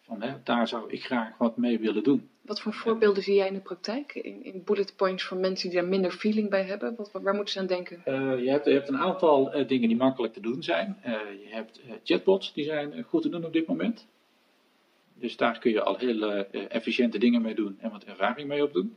Van, 0.00 0.22
hè, 0.22 0.34
daar 0.44 0.68
zou 0.68 0.90
ik 0.90 1.04
graag 1.04 1.38
wat 1.38 1.56
mee 1.56 1.78
willen 1.78 2.02
doen. 2.02 2.28
Wat 2.40 2.60
voor 2.60 2.72
voorbeelden 2.72 3.22
zie 3.22 3.34
jij 3.34 3.46
in 3.46 3.54
de 3.54 3.60
praktijk? 3.60 4.14
In, 4.14 4.44
in 4.44 4.62
bullet 4.64 4.96
points 4.96 5.24
voor 5.24 5.36
mensen 5.36 5.70
die 5.70 5.78
daar 5.78 5.88
minder 5.88 6.10
feeling 6.10 6.50
bij 6.50 6.64
hebben? 6.64 6.94
Wat, 6.96 7.10
waar 7.12 7.34
moeten 7.34 7.52
ze 7.52 7.58
aan 7.60 7.66
denken? 7.66 8.02
Uh, 8.06 8.44
je, 8.44 8.50
hebt, 8.50 8.64
je, 8.64 8.72
hebt, 8.72 8.88
een 8.88 8.98
aantal 8.98 9.56
uh, 9.56 9.68
dingen 9.68 9.88
die 9.88 9.96
makkelijk 9.96 10.32
te 10.32 10.40
doen 10.40 10.62
zijn. 10.62 10.96
Uh, 11.06 11.12
je 11.12 11.48
hebt 11.48 11.80
chatbots, 12.04 12.52
die 12.52 12.64
zijn 12.64 13.02
goed 13.02 13.22
te 13.22 13.28
doen 13.28 13.44
op 13.44 13.52
dit 13.52 13.66
moment. 13.66 14.06
Dus 15.14 15.36
daar 15.36 15.58
kun 15.58 15.70
je 15.70 15.82
al 15.82 15.96
heel 15.96 16.34
uh, 16.34 16.42
efficiënte 16.68 17.18
dingen 17.18 17.42
mee 17.42 17.54
doen 17.54 17.76
en 17.80 17.90
wat 17.90 18.04
ervaring 18.04 18.48
mee 18.48 18.62
opdoen. 18.62 18.96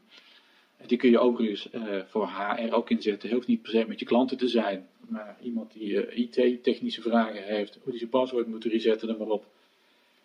Die 0.85 0.97
kun 0.97 1.09
je 1.09 1.19
overigens 1.19 1.67
uh, 1.71 1.81
voor 2.07 2.27
HR 2.27 2.73
ook 2.73 2.89
inzetten. 2.89 3.31
Hoeft 3.31 3.47
niet 3.47 3.61
per 3.61 3.71
se 3.71 3.85
met 3.87 3.99
je 3.99 4.05
klanten 4.05 4.37
te 4.37 4.47
zijn, 4.47 4.87
maar 5.07 5.37
iemand 5.41 5.73
die 5.73 6.13
uh, 6.13 6.17
IT-technische 6.17 7.01
vragen 7.01 7.43
heeft, 7.43 7.77
hoe 7.81 7.89
die 7.91 7.99
zijn 7.99 8.09
paswoord 8.09 8.47
moet 8.47 8.63
resetten, 8.63 9.09
er 9.09 9.17
maar 9.17 9.27
op. 9.27 9.45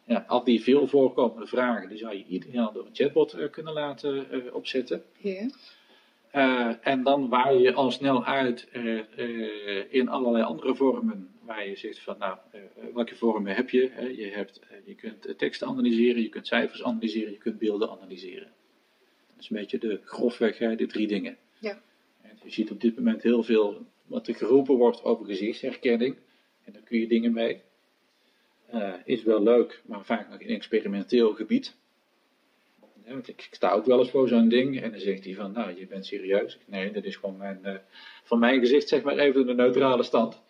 Ja, 0.04 0.24
al 0.28 0.44
die 0.44 0.62
veel 0.62 0.86
voorkomende 0.86 1.46
vragen, 1.46 1.88
die 1.88 1.98
zou 1.98 2.16
je 2.16 2.24
ideaal 2.28 2.72
door 2.72 2.86
een 2.86 2.94
chatbot 2.94 3.50
kunnen 3.50 3.72
laten 3.72 4.26
opzetten. 4.54 5.02
Yeah. 5.16 5.50
En 6.80 7.02
dan 7.02 7.28
waai 7.28 7.58
je 7.58 7.72
al 7.72 7.90
snel 7.90 8.24
uit 8.24 8.68
in 9.88 10.08
allerlei 10.08 10.44
andere 10.44 10.74
vormen 10.74 11.28
waar 11.46 11.68
je 11.68 11.76
zegt 11.76 12.00
van 12.00 12.18
nou, 12.18 12.38
welke 12.94 13.16
vormen 13.16 13.54
heb 13.54 13.70
je? 13.70 14.14
je, 14.16 14.26
hebt, 14.26 14.60
je 14.84 14.94
kunt 14.94 15.38
teksten 15.38 15.66
analyseren, 15.66 16.22
je 16.22 16.28
kunt 16.28 16.46
cijfers 16.46 16.82
analyseren, 16.82 17.32
je 17.32 17.38
kunt 17.38 17.58
beelden 17.58 17.90
analyseren. 17.90 18.52
Dat 19.36 19.44
is 19.44 19.50
een 19.50 19.56
beetje 19.56 19.78
de 19.78 20.00
grofweg, 20.04 20.56
de 20.56 20.86
drie 20.86 21.06
dingen. 21.06 21.36
Ja. 21.58 21.80
En 22.22 22.38
je 22.42 22.50
ziet 22.50 22.70
op 22.70 22.80
dit 22.80 22.96
moment 22.96 23.22
heel 23.22 23.42
veel 23.42 23.86
wat 24.06 24.28
er 24.28 24.34
geroepen 24.34 24.74
wordt 24.74 25.04
over 25.04 25.26
gezichtsherkenning. 25.26 26.16
En 26.64 26.72
daar 26.72 26.82
kun 26.82 26.98
je 26.98 27.08
dingen 27.08 27.32
mee. 27.32 27.60
is 29.04 29.22
wel 29.22 29.42
leuk, 29.42 29.82
maar 29.86 30.04
vaak 30.04 30.28
nog 30.30 30.40
in 30.40 30.54
experimenteel 30.54 31.34
gebied 31.34 31.76
want 33.12 33.28
ik, 33.28 33.48
sta 33.50 33.72
ook 33.72 33.84
wel 33.84 33.98
eens 33.98 34.10
voor 34.10 34.28
zo'n 34.28 34.48
ding 34.48 34.80
en 34.80 34.90
dan 34.90 35.00
zegt 35.00 35.24
hij 35.24 35.34
van, 35.34 35.52
nou, 35.52 35.78
je 35.78 35.86
bent 35.86 36.06
serieus. 36.06 36.58
Nee, 36.66 36.90
dat 36.90 37.04
is 37.04 37.16
gewoon 37.16 37.36
mijn, 37.36 37.60
uh, 37.64 37.74
van 38.24 38.38
mijn 38.38 38.60
gezicht 38.60 38.88
zeg 38.88 39.02
maar 39.02 39.18
even 39.18 39.46
de 39.46 39.54
neutrale 39.54 40.02
stand. 40.02 40.42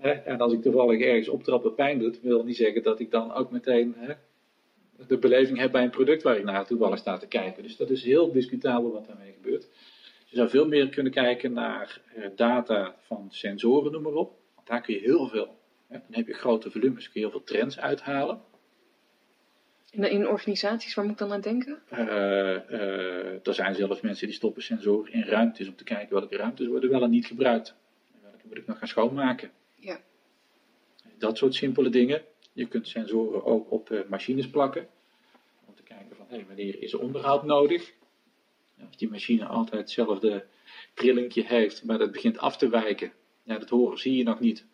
en 0.00 0.38
als 0.38 0.52
ik 0.52 0.62
toevallig 0.62 1.00
ergens 1.00 1.28
optrappen 1.28 1.74
pijn 1.74 1.98
doet, 1.98 2.20
wil 2.20 2.44
niet 2.44 2.56
zeggen 2.56 2.82
dat 2.82 3.00
ik 3.00 3.10
dan 3.10 3.32
ook 3.32 3.50
meteen 3.50 3.94
de 5.06 5.18
beleving 5.18 5.58
heb 5.58 5.72
bij 5.72 5.82
een 5.82 5.90
product 5.90 6.22
waar 6.22 6.36
ik 6.36 6.44
naar 6.44 6.66
toevallig 6.66 6.98
sta 6.98 7.16
te 7.16 7.26
kijken. 7.26 7.62
Dus 7.62 7.76
dat 7.76 7.90
is 7.90 8.04
heel 8.04 8.32
discutabel 8.32 8.92
wat 8.92 9.06
daarmee 9.06 9.32
gebeurt. 9.32 9.68
Je 10.26 10.36
zou 10.36 10.48
veel 10.48 10.66
meer 10.66 10.88
kunnen 10.88 11.12
kijken 11.12 11.52
naar 11.52 12.00
uh, 12.16 12.26
data 12.36 12.94
van 12.98 13.26
sensoren, 13.30 13.92
noem 13.92 14.02
maar 14.02 14.12
op. 14.12 14.38
Want 14.54 14.66
daar 14.66 14.80
kun 14.80 14.94
je 14.94 15.00
heel 15.00 15.28
veel, 15.28 15.58
dan 15.88 16.02
heb 16.10 16.26
je 16.26 16.34
grote 16.34 16.70
volumes, 16.70 17.10
kun 17.10 17.20
je 17.20 17.26
heel 17.26 17.30
veel 17.30 17.44
trends 17.44 17.78
uithalen. 17.78 18.40
In, 19.90 20.04
in 20.04 20.28
organisaties, 20.28 20.94
waar 20.94 21.04
moet 21.04 21.12
ik 21.12 21.18
dan 21.18 21.32
aan 21.32 21.40
denken? 21.40 21.82
Uh, 21.92 21.98
uh, 21.98 23.46
er 23.46 23.54
zijn 23.54 23.74
zelfs 23.74 24.00
mensen 24.00 24.26
die 24.26 24.36
stoppen 24.36 24.62
sensoren 24.62 25.12
in 25.12 25.22
ruimtes 25.22 25.68
om 25.68 25.76
te 25.76 25.84
kijken 25.84 26.14
welke 26.14 26.36
ruimtes 26.36 26.66
worden 26.66 26.90
wel 26.90 27.02
en 27.02 27.10
niet 27.10 27.26
gebruikt. 27.26 27.74
En 28.12 28.18
welke 28.22 28.46
moet 28.46 28.56
ik 28.56 28.66
nog 28.66 28.78
gaan 28.78 28.88
schoonmaken. 28.88 29.50
Ja. 29.74 30.00
Dat 31.18 31.38
soort 31.38 31.54
simpele 31.54 31.88
dingen. 31.88 32.22
Je 32.60 32.68
kunt 32.68 32.88
sensoren 32.88 33.44
ook 33.44 33.70
op 33.70 33.90
uh, 33.90 34.00
machines 34.08 34.50
plakken. 34.50 34.88
Om 35.66 35.74
te 35.74 35.82
kijken 35.82 36.16
van, 36.16 36.26
hé, 36.28 36.36
hey, 36.36 36.46
wanneer 36.46 36.82
is 36.82 36.92
er 36.92 37.00
onderhoud 37.00 37.44
nodig? 37.44 37.92
Als 38.86 38.96
die 38.96 39.10
machine 39.10 39.46
altijd 39.46 39.80
hetzelfde 39.80 40.46
trillingje 40.94 41.44
heeft, 41.44 41.84
maar 41.84 41.98
dat 41.98 42.12
begint 42.12 42.38
af 42.38 42.56
te 42.56 42.68
wijken. 42.68 43.12
Ja, 43.42 43.58
dat 43.58 43.68
horen 43.68 43.98
zie 43.98 44.16
je 44.16 44.22
nog 44.22 44.40
niet. 44.40 44.64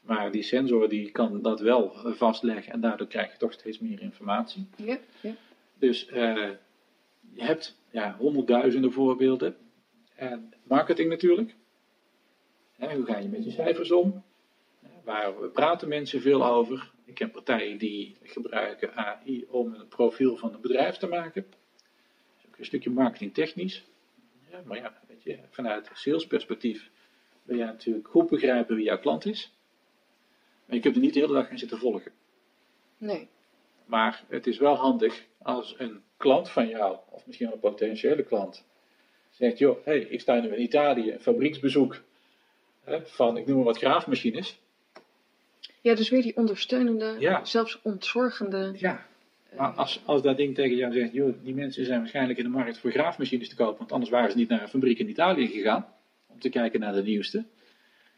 Maar 0.00 0.30
die 0.30 0.42
sensor 0.42 0.88
die 0.88 1.10
kan 1.10 1.42
dat 1.42 1.60
wel 1.60 1.94
eh, 1.94 2.12
vastleggen 2.12 2.72
en 2.72 2.80
daardoor 2.80 3.06
krijg 3.06 3.32
je 3.32 3.38
toch 3.38 3.52
steeds 3.52 3.78
meer 3.78 4.00
informatie. 4.00 4.66
Ja, 4.76 4.98
ja. 5.20 5.34
Dus 5.78 6.06
eh, 6.06 6.50
je 7.32 7.44
hebt 7.44 7.78
ja, 7.90 8.16
honderdduizenden 8.18 8.92
voorbeelden. 8.92 9.56
En 10.14 10.52
marketing 10.62 11.08
natuurlijk. 11.08 11.54
Hè, 12.76 12.94
hoe 12.94 13.04
ga 13.04 13.18
je 13.18 13.28
met 13.28 13.44
je 13.44 13.50
cijfers 13.50 13.92
om? 13.92 14.22
Waar 15.04 15.32
praten 15.32 15.88
mensen 15.88 16.20
veel 16.20 16.46
over? 16.46 16.94
Ik 17.06 17.18
heb 17.18 17.32
partijen 17.32 17.78
die 17.78 18.16
gebruiken 18.22 18.94
AI 18.94 19.46
om 19.48 19.74
een 19.74 19.88
profiel 19.88 20.36
van 20.36 20.54
een 20.54 20.60
bedrijf 20.60 20.96
te 20.96 21.06
maken. 21.06 21.46
Dat 21.50 21.58
is 22.38 22.46
ook 22.46 22.58
een 22.58 22.64
stukje 22.64 22.90
marketingtechnisch. 22.90 23.84
Ja, 24.50 24.62
maar 24.64 24.76
ja, 24.76 25.00
weet 25.08 25.22
je, 25.22 25.38
vanuit 25.50 25.90
salesperspectief 25.92 26.90
wil 27.42 27.56
je 27.56 27.64
natuurlijk 27.64 28.08
goed 28.08 28.28
begrijpen 28.28 28.76
wie 28.76 28.84
jouw 28.84 28.98
klant 28.98 29.24
is. 29.24 29.52
Maar 30.64 30.76
je 30.76 30.82
kunt 30.82 30.94
er 30.94 31.00
niet 31.00 31.14
de 31.14 31.20
hele 31.20 31.32
dag 31.32 31.48
gaan 31.48 31.58
zitten 31.58 31.78
volgen. 31.78 32.12
Nee. 32.98 33.28
Maar 33.84 34.24
het 34.28 34.46
is 34.46 34.58
wel 34.58 34.74
handig 34.74 35.26
als 35.42 35.74
een 35.78 36.02
klant 36.16 36.50
van 36.50 36.68
jou, 36.68 36.98
of 37.10 37.26
misschien 37.26 37.52
een 37.52 37.58
potentiële 37.58 38.22
klant, 38.22 38.64
zegt: 39.30 39.58
joh, 39.58 39.84
hey, 39.84 39.98
ik 39.98 40.20
sta 40.20 40.40
nu 40.40 40.48
in 40.48 40.62
Italië, 40.62 41.12
een 41.12 41.20
fabrieksbezoek 41.20 42.02
hè, 42.84 43.06
van, 43.06 43.36
ik 43.36 43.46
noem 43.46 43.56
maar 43.56 43.64
wat, 43.64 43.78
graafmachines. 43.78 44.58
Ja, 45.86 45.94
dus 45.94 46.08
weer 46.08 46.22
die 46.22 46.36
ondersteunende, 46.36 47.16
Ja. 47.18 47.44
zelfs 47.44 47.78
ontzorgende. 47.82 48.72
Ja, 48.76 49.06
maar 49.56 49.70
als, 49.70 50.02
als 50.04 50.22
dat 50.22 50.36
ding 50.36 50.54
tegen 50.54 50.76
jou 50.76 50.92
zegt: 50.92 51.12
joh, 51.12 51.34
die 51.42 51.54
mensen 51.54 51.84
zijn 51.84 51.98
waarschijnlijk 51.98 52.38
in 52.38 52.44
de 52.44 52.50
markt 52.50 52.78
voor 52.78 52.90
graafmachines 52.90 53.48
te 53.48 53.54
kopen, 53.56 53.78
want 53.78 53.92
anders 53.92 54.10
waren 54.10 54.30
ze 54.30 54.36
niet 54.36 54.48
naar 54.48 54.62
een 54.62 54.68
fabriek 54.68 54.98
in 54.98 55.08
Italië 55.08 55.46
gegaan 55.46 55.86
om 56.26 56.40
te 56.40 56.48
kijken 56.48 56.80
naar 56.80 56.92
de 56.92 57.02
nieuwste. 57.02 57.44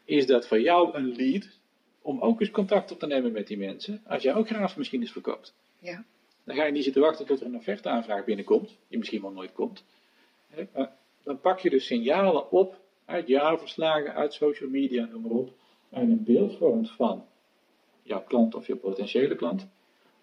Is 0.05 0.25
dat 0.25 0.47
voor 0.47 0.61
jou 0.61 0.95
een 0.97 1.15
lead 1.15 1.47
om 2.01 2.19
ook 2.19 2.39
eens 2.39 2.51
contact 2.51 2.91
op 2.91 2.99
te 2.99 3.07
nemen 3.07 3.31
met 3.31 3.47
die 3.47 3.57
mensen 3.57 4.01
als 4.07 4.23
jij 4.23 4.35
ook 4.35 4.47
graafmachines 4.47 5.11
verkoopt? 5.11 5.53
Ja. 5.79 6.03
Dan 6.43 6.55
ga 6.55 6.65
je 6.65 6.71
niet 6.71 6.83
zitten 6.83 7.01
wachten 7.01 7.25
tot 7.25 7.39
er 7.39 7.45
een 7.45 7.55
offerteaanvraag 7.55 8.25
binnenkomt, 8.25 8.77
die 8.87 8.97
misschien 8.97 9.21
wel 9.21 9.31
nooit 9.31 9.53
komt. 9.53 9.83
Maar 10.73 10.91
Dan 11.23 11.39
pak 11.39 11.59
je 11.59 11.69
dus 11.69 11.85
signalen 11.85 12.51
op 12.51 12.79
uit 13.05 13.27
jaarverslagen, 13.27 14.13
uit 14.13 14.33
social 14.33 14.69
media, 14.69 15.05
noem 15.11 15.21
maar 15.21 15.31
op, 15.31 15.53
en 15.89 16.01
een 16.11 16.23
beeld 16.23 16.57
vormt 16.57 16.91
van 16.91 17.25
jouw 18.09 18.23
klant 18.23 18.55
of 18.55 18.67
je 18.67 18.75
potentiële 18.75 19.35
klant, 19.35 19.67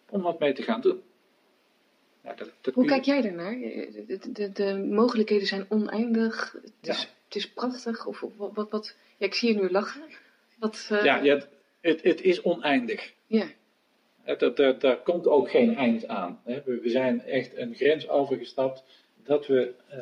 om 0.09 0.23
wat 0.23 0.39
mee 0.39 0.53
te 0.53 0.63
gaan 0.63 0.81
doen. 0.81 1.03
Nou, 2.23 2.37
dat, 2.37 2.51
dat 2.61 2.75
Hoe 2.75 2.83
je- 2.85 2.91
kijk 2.91 3.05
jij 3.05 3.21
daarnaar? 3.21 3.55
De, 3.59 4.05
de, 4.07 4.33
de, 4.33 4.53
de 4.53 4.75
mogelijkheden 4.91 5.47
zijn 5.47 5.67
oneindig. 5.69 6.53
Het, 6.63 6.73
Ja. 6.81 6.93
is, 6.93 7.01
het 7.25 7.35
is 7.35 7.51
prachtig. 7.53 8.07
Of, 8.07 8.23
of 8.23 8.33
wat, 8.37 8.71
wat, 8.71 8.97
Ja, 9.17 9.27
ik 9.27 9.35
zie 9.35 9.55
je 9.55 9.61
nu 9.61 9.71
lachen. 9.71 10.03
Wat, 10.59 10.89
eh, 10.91 11.05
Ja, 11.05 11.17
ja, 11.23 11.41
het, 11.81 12.03
het 12.03 12.21
is 12.21 12.43
oneindig. 12.43 13.13
ja. 13.27 13.47
Dat, 14.39 14.57
daar 14.81 14.97
komt 15.03 15.27
ook 15.27 15.51
geen 15.51 15.77
eind 15.77 16.09
aan. 16.09 16.41
hè. 16.45 16.63
We, 16.65 16.81
we 16.81 16.89
zijn 16.91 17.21
echt 17.23 17.57
een 17.57 17.75
grens 17.75 18.09
overgestapt 18.09 18.85
dat 19.25 19.47
we 19.47 19.75
eh, 19.89 19.99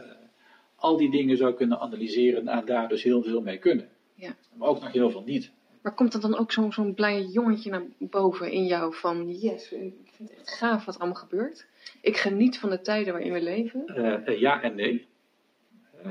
al 0.76 0.96
die 0.96 1.10
dingen 1.10 1.36
zo 1.36 1.52
kunnen 1.52 1.78
analyseren 1.80 2.48
en 2.48 2.64
daar 2.64 2.88
dus 2.88 3.02
heel 3.02 3.22
veel 3.22 3.40
mee 3.40 3.58
kunnen. 3.58 3.88
Ja. 4.14 4.36
Maar 4.54 4.68
ook 4.68 4.80
nog 4.80 4.92
heel 4.92 5.10
veel 5.10 5.22
niet. 5.22 5.50
Maar 5.84 5.94
komt 5.94 6.14
er 6.14 6.20
dan 6.20 6.36
ook 6.36 6.52
zo'n 6.52 6.72
zo'n 6.72 6.94
blij 6.94 7.22
jongetje 7.22 7.70
naar 7.70 7.82
boven 7.98 8.50
in 8.50 8.66
jou 8.66 8.94
van 8.94 9.30
yes, 9.30 9.72
ik 9.72 10.12
vind 10.16 10.30
het 10.30 10.38
echt 10.38 10.56
gaaf 10.56 10.84
wat 10.84 10.94
er 10.94 11.00
allemaal 11.00 11.20
gebeurt. 11.20 11.66
Ik 12.00 12.16
geniet 12.16 12.58
van 12.58 12.70
de 12.70 12.80
tijden 12.80 13.12
waarin 13.12 13.32
we 13.32 13.42
leven. 13.42 13.86
Eh, 13.86 14.28
eh, 14.28 14.40
ja 14.40 14.62
en 14.62 14.74
nee. 14.74 15.06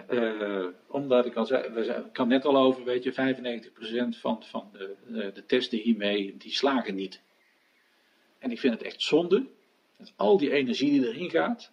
Eh, 0.07 0.65
omdat 0.87 1.25
ik 1.25 1.35
al 1.35 1.45
zei, 1.45 1.69
we 1.69 1.83
zijn, 1.83 2.05
ik 2.05 2.17
had 2.17 2.27
net 2.27 2.45
al 2.45 2.57
over, 2.57 2.83
weet 2.83 3.03
je, 3.03 3.13
95% 4.15 4.19
van, 4.19 4.43
van 4.43 4.69
de, 4.71 5.31
de, 5.33 5.45
testen 5.45 5.79
hiermee, 5.79 6.35
die 6.37 6.51
slagen 6.51 6.95
niet. 6.95 7.21
En 8.39 8.51
ik 8.51 8.59
vind 8.59 8.73
het 8.73 8.83
echt 8.83 9.01
zonde, 9.01 9.45
dat 9.97 10.13
al 10.15 10.37
die 10.37 10.51
energie 10.51 10.91
die 10.91 11.07
erin 11.07 11.29
gaat, 11.29 11.71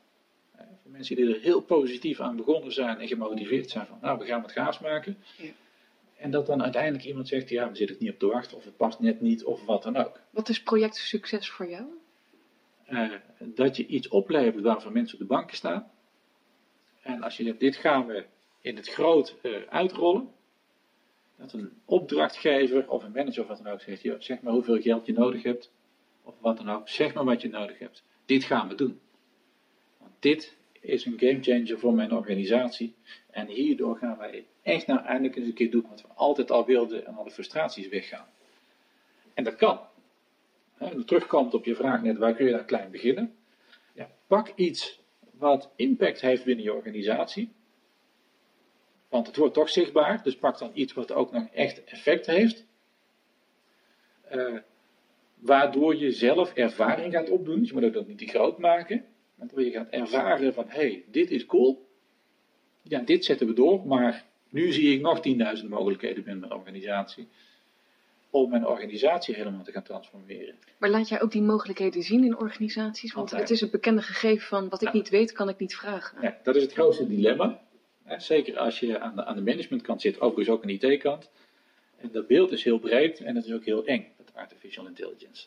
voor 0.56 0.90
mensen 0.90 1.16
die 1.16 1.34
er 1.34 1.40
heel 1.40 1.60
positief 1.60 2.20
aan 2.20 2.36
begonnen 2.36 2.72
zijn 2.72 2.98
en 2.98 3.08
gemotiveerd 3.08 3.70
zijn 3.70 3.86
van, 3.86 3.98
nou, 4.00 4.18
we 4.18 4.24
gaan 4.24 4.42
wat 4.42 4.52
gaafs 4.52 4.78
maken. 4.78 5.16
Ja. 5.36 5.50
En 6.20 6.30
dat 6.30 6.46
dan 6.46 6.62
uiteindelijk 6.62 7.04
iemand 7.04 7.28
zegt, 7.28 7.48
ja, 7.48 7.70
we 7.70 7.76
zitten 7.76 7.96
niet 8.00 8.12
op 8.12 8.18
te 8.18 8.26
wachten, 8.26 8.56
of 8.56 8.64
het 8.64 8.76
past 8.76 9.00
net 9.00 9.20
niet, 9.20 9.44
of 9.44 9.64
wat 9.64 9.82
dan 9.82 9.96
ook. 9.96 10.20
Wat 10.30 10.48
is 10.48 10.62
project 10.62 10.96
succes 10.96 11.50
voor 11.50 11.70
jou? 11.70 11.84
Eh, 12.84 13.12
dat 13.38 13.76
je 13.76 13.86
iets 13.86 14.08
oplevert 14.08 14.64
waarvan 14.64 14.92
mensen 14.92 15.14
op 15.14 15.20
de 15.20 15.34
banken 15.34 15.56
staan. 15.56 15.90
En 17.02 17.22
als 17.22 17.36
je 17.36 17.44
zegt, 17.44 17.60
dit 17.60 17.76
gaan 17.76 18.06
we 18.06 18.24
in 18.60 18.76
het 18.76 18.88
groot 18.88 19.36
eh, 19.42 19.52
uitrollen. 19.68 20.28
Dat 21.36 21.52
een 21.52 21.72
opdrachtgever 21.84 22.88
of 22.88 23.04
een 23.04 23.12
manager 23.12 23.42
of 23.42 23.48
wat 23.48 23.62
dan 23.62 23.72
ook 23.72 23.80
zegt, 23.80 24.02
joh, 24.02 24.20
zeg 24.20 24.40
maar 24.40 24.52
hoeveel 24.52 24.80
geld 24.80 25.06
je 25.06 25.12
nodig 25.12 25.42
hebt. 25.42 25.72
Of 26.22 26.34
wat 26.40 26.56
dan 26.56 26.70
ook, 26.70 26.88
zeg 26.88 27.14
maar 27.14 27.24
wat 27.24 27.42
je 27.42 27.48
nodig 27.48 27.78
hebt. 27.78 28.02
Dit 28.24 28.44
gaan 28.44 28.68
we 28.68 28.74
doen. 28.74 29.00
Want 29.98 30.12
dit 30.18 30.56
is 30.80 31.04
een 31.04 31.18
gamechanger 31.18 31.78
voor 31.78 31.94
mijn 31.94 32.12
organisatie. 32.12 32.94
En 33.30 33.46
hierdoor 33.46 33.96
gaan 33.96 34.18
wij 34.18 34.46
echt 34.62 34.86
nou 34.86 35.04
eindelijk 35.04 35.36
eens 35.36 35.46
een 35.46 35.54
keer 35.54 35.70
doen 35.70 35.86
wat 35.88 36.02
we 36.02 36.08
altijd 36.14 36.50
al 36.50 36.66
wilden 36.66 37.06
en 37.06 37.16
alle 37.16 37.30
frustraties 37.30 37.88
weggaan. 37.88 38.26
En 39.34 39.44
dat 39.44 39.56
kan. 39.56 39.80
En 40.78 41.04
terugkomt 41.04 41.54
op 41.54 41.64
je 41.64 41.74
vraag 41.74 42.02
net, 42.02 42.18
waar 42.18 42.34
kun 42.34 42.46
je 42.46 42.52
dan 42.52 42.64
klein 42.64 42.90
beginnen? 42.90 43.34
Ja, 43.92 44.10
pak 44.26 44.52
iets 44.54 45.00
wat 45.32 45.70
impact 45.76 46.20
heeft 46.20 46.44
binnen 46.44 46.64
je 46.64 46.74
organisatie. 46.74 47.52
Want 49.08 49.26
het 49.26 49.36
wordt 49.36 49.54
toch 49.54 49.68
zichtbaar, 49.68 50.22
dus 50.22 50.36
pak 50.36 50.58
dan 50.58 50.70
iets 50.74 50.92
wat 50.92 51.12
ook 51.12 51.32
nog 51.32 51.48
echt 51.52 51.84
effect 51.84 52.26
heeft. 52.26 52.64
Eh, 54.20 54.56
waardoor 55.38 55.96
je 55.96 56.12
zelf 56.12 56.54
ervaring 56.54 57.12
gaat 57.12 57.30
opdoen. 57.30 57.58
Dus 57.58 57.68
je 57.68 57.74
moet 57.74 57.84
ook 57.84 57.92
dat 57.92 58.06
niet 58.06 58.18
te 58.18 58.26
groot 58.26 58.58
maken. 58.58 59.04
Waardoor 59.34 59.62
je 59.62 59.70
gaat 59.70 59.88
ervaren 59.88 60.54
van, 60.54 60.68
hé, 60.68 60.80
hey, 60.80 61.04
dit 61.10 61.30
is 61.30 61.46
cool. 61.46 61.88
Ja, 62.82 63.00
dit 63.00 63.24
zetten 63.24 63.46
we 63.46 63.52
door, 63.52 63.86
maar 63.86 64.26
nu 64.50 64.72
zie 64.72 64.94
ik 64.94 65.00
nog 65.00 65.20
10.000 65.62 65.68
mogelijkheden 65.68 66.24
binnen 66.24 66.40
mijn 66.40 66.60
organisatie. 66.60 67.28
Om 68.30 68.50
mijn 68.50 68.66
organisatie 68.66 69.34
helemaal 69.34 69.62
te 69.62 69.72
gaan 69.72 69.82
transformeren. 69.82 70.54
Maar 70.78 70.90
laat 70.90 71.08
jij 71.08 71.22
ook 71.22 71.32
die 71.32 71.42
mogelijkheden 71.42 72.02
zien 72.02 72.24
in 72.24 72.38
organisaties? 72.38 73.12
Want 73.12 73.24
Altijd. 73.30 73.40
het 73.40 73.50
is 73.50 73.60
het 73.60 73.70
bekende 73.70 74.02
gegeven 74.02 74.46
van 74.46 74.68
wat 74.68 74.82
ik 74.82 74.88
Ja. 74.88 74.94
niet 74.94 75.08
weet, 75.08 75.32
kan 75.32 75.48
ik 75.48 75.58
niet 75.58 75.76
vragen. 75.76 76.22
Ja, 76.22 76.38
dat 76.42 76.56
is 76.56 76.62
het 76.62 76.72
grootste 76.72 77.06
dilemma. 77.08 77.60
Zeker 78.16 78.58
als 78.58 78.80
je 78.80 78.98
aan 78.98 79.16
de, 79.16 79.24
aan 79.24 79.36
de 79.36 79.42
managementkant 79.42 80.00
zit, 80.00 80.20
overigens 80.20 80.48
ook 80.56 80.62
aan 80.62 80.68
de 80.78 80.86
IT-kant. 80.92 81.30
En 81.96 82.10
dat 82.12 82.26
beeld 82.26 82.52
is 82.52 82.64
heel 82.64 82.78
breed 82.78 83.20
en 83.20 83.36
het 83.36 83.44
is 83.44 83.52
ook 83.52 83.64
heel 83.64 83.84
eng, 83.84 84.06
met 84.18 84.34
artificial 84.34 84.86
intelligence. 84.86 85.46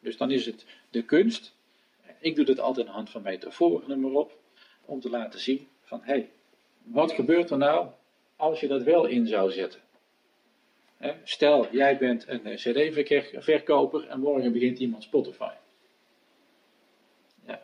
Dus 0.00 0.16
dan 0.16 0.30
is 0.30 0.46
het 0.46 0.66
de 0.90 1.02
kunst. 1.02 1.54
Ik 2.20 2.36
doe 2.36 2.44
dat 2.44 2.60
altijd 2.60 2.86
aan 2.86 2.92
de 2.92 2.96
hand 2.96 3.10
van 3.10 3.22
metaforen, 3.22 3.88
noem 3.88 4.00
maar 4.00 4.20
op. 4.20 4.38
Om 4.84 5.00
te 5.00 5.10
laten 5.10 5.40
zien 5.40 5.68
van, 5.82 6.00
hé, 6.02 6.12
hey, 6.12 6.30
wat 6.82 7.12
gebeurt 7.12 7.50
er 7.50 7.58
nou 7.58 7.88
als 8.40 8.60
je 8.60 8.68
dat 8.68 8.82
wel 8.82 9.06
in 9.06 9.26
zou 9.26 9.50
zetten? 9.50 9.80
Stel, 11.22 11.68
jij 11.72 11.98
bent 11.98 12.28
een 12.28 12.44
eh, 12.44 12.56
cd-verkoper 12.56 14.06
en 14.08 14.20
morgen 14.20 14.52
begint 14.52 14.78
iemand 14.78 15.02
Spotify. 15.02 15.52
Ja, 17.46 17.62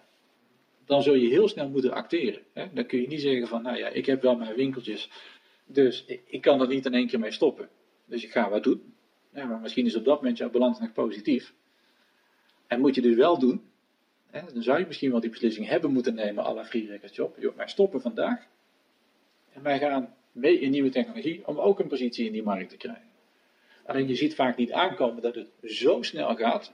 dan 0.87 1.03
zul 1.03 1.15
je 1.15 1.29
heel 1.29 1.49
snel 1.49 1.69
moeten 1.69 1.93
acteren. 1.93 2.43
Dan 2.73 2.87
kun 2.87 3.01
je 3.01 3.07
niet 3.07 3.21
zeggen 3.21 3.49
van, 3.49 3.63
nou 3.63 3.77
ja, 3.77 3.89
ik 3.89 4.07
heb 4.07 4.23
wel 4.23 4.37
mijn 4.37 4.55
winkeltjes, 4.55 5.11
dus 5.67 6.05
ik, 6.27 6.41
kan 6.41 6.61
er 6.61 6.69
niet 6.69 6.87
in 6.87 6.95
één 6.95 7.07
keer 7.07 7.19
mee 7.19 7.31
stoppen. 7.31 7.69
Dus 8.05 8.25
ik 8.25 8.31
ga 8.31 8.51
wat 8.51 8.65
doen. 8.65 8.95
Maar 9.31 9.61
misschien 9.61 9.87
is 9.87 9.97
op 9.97 10.05
dat 10.05 10.17
moment 10.17 10.39
jouw 10.39 10.51
balans 10.51 10.81
nog 10.81 10.93
positief. 10.93 11.55
En 12.67 12.81
moet 12.81 12.95
je 12.95 13.03
dit 13.03 13.15
wel 13.15 13.39
doen, 13.39 13.71
dan 14.31 14.63
zou 14.63 14.79
je 14.79 14.87
misschien 14.87 15.11
wel 15.11 15.21
die 15.21 15.31
beslissing 15.31 15.69
hebben 15.69 15.93
moeten 15.93 16.15
nemen, 16.15 16.45
à 16.45 16.55
la 16.55 16.65
free 16.65 17.01
job. 17.13 17.37
Joh, 17.39 17.57
wij 17.57 17.69
stoppen 17.69 18.01
vandaag 18.01 18.47
en 19.53 19.63
wij 19.63 19.79
gaan 19.79 20.16
mee 20.37 20.61
in 20.61 20.71
nieuwe 20.71 20.89
technologie 20.89 21.47
om 21.47 21.59
ook 21.59 21.79
een 21.79 21.89
positie 21.89 22.27
in 22.27 22.33
die 22.33 22.43
markt 22.43 22.71
te 22.71 22.77
krijgen. 22.77 23.05
Alleen 23.85 24.09
je 24.09 24.15
ziet 24.15 24.35
vaak 24.35 24.57
niet 24.57 24.73
aankomen 24.73 25.23
dat 25.23 25.35
het 25.35 25.49
zo 25.63 26.03
snel 26.03 26.37
gaat, 26.37 26.73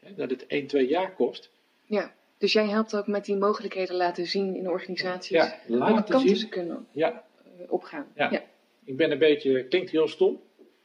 hè, 0.00 0.14
dat 0.14 0.30
het 0.30 0.46
1, 0.46 0.66
2 0.66 0.86
jaar 0.86 1.14
kost. 1.14 1.50
Ja. 1.84 2.14
Dus 2.38 2.52
jij 2.52 2.68
helpt 2.68 2.96
ook 2.96 3.06
met 3.06 3.24
die 3.24 3.36
mogelijkheden 3.36 3.96
laten 3.96 4.26
zien 4.26 4.56
in 4.56 4.68
organisaties. 4.68 5.30
Ja, 5.30 5.58
laten 5.66 6.20
zien. 6.20 6.36
ze 6.36 6.48
kunnen 6.48 6.86
Ja, 6.90 7.24
eh, 7.44 7.72
opgaan. 7.72 8.06
Ja. 8.14 8.30
ja. 8.30 8.42
Ik 8.84 8.96
ben 8.96 9.10
een 9.10 9.18
beetje, 9.18 9.64
klinkt 9.64 9.90
heel 9.90 10.08
stom, 10.08 10.40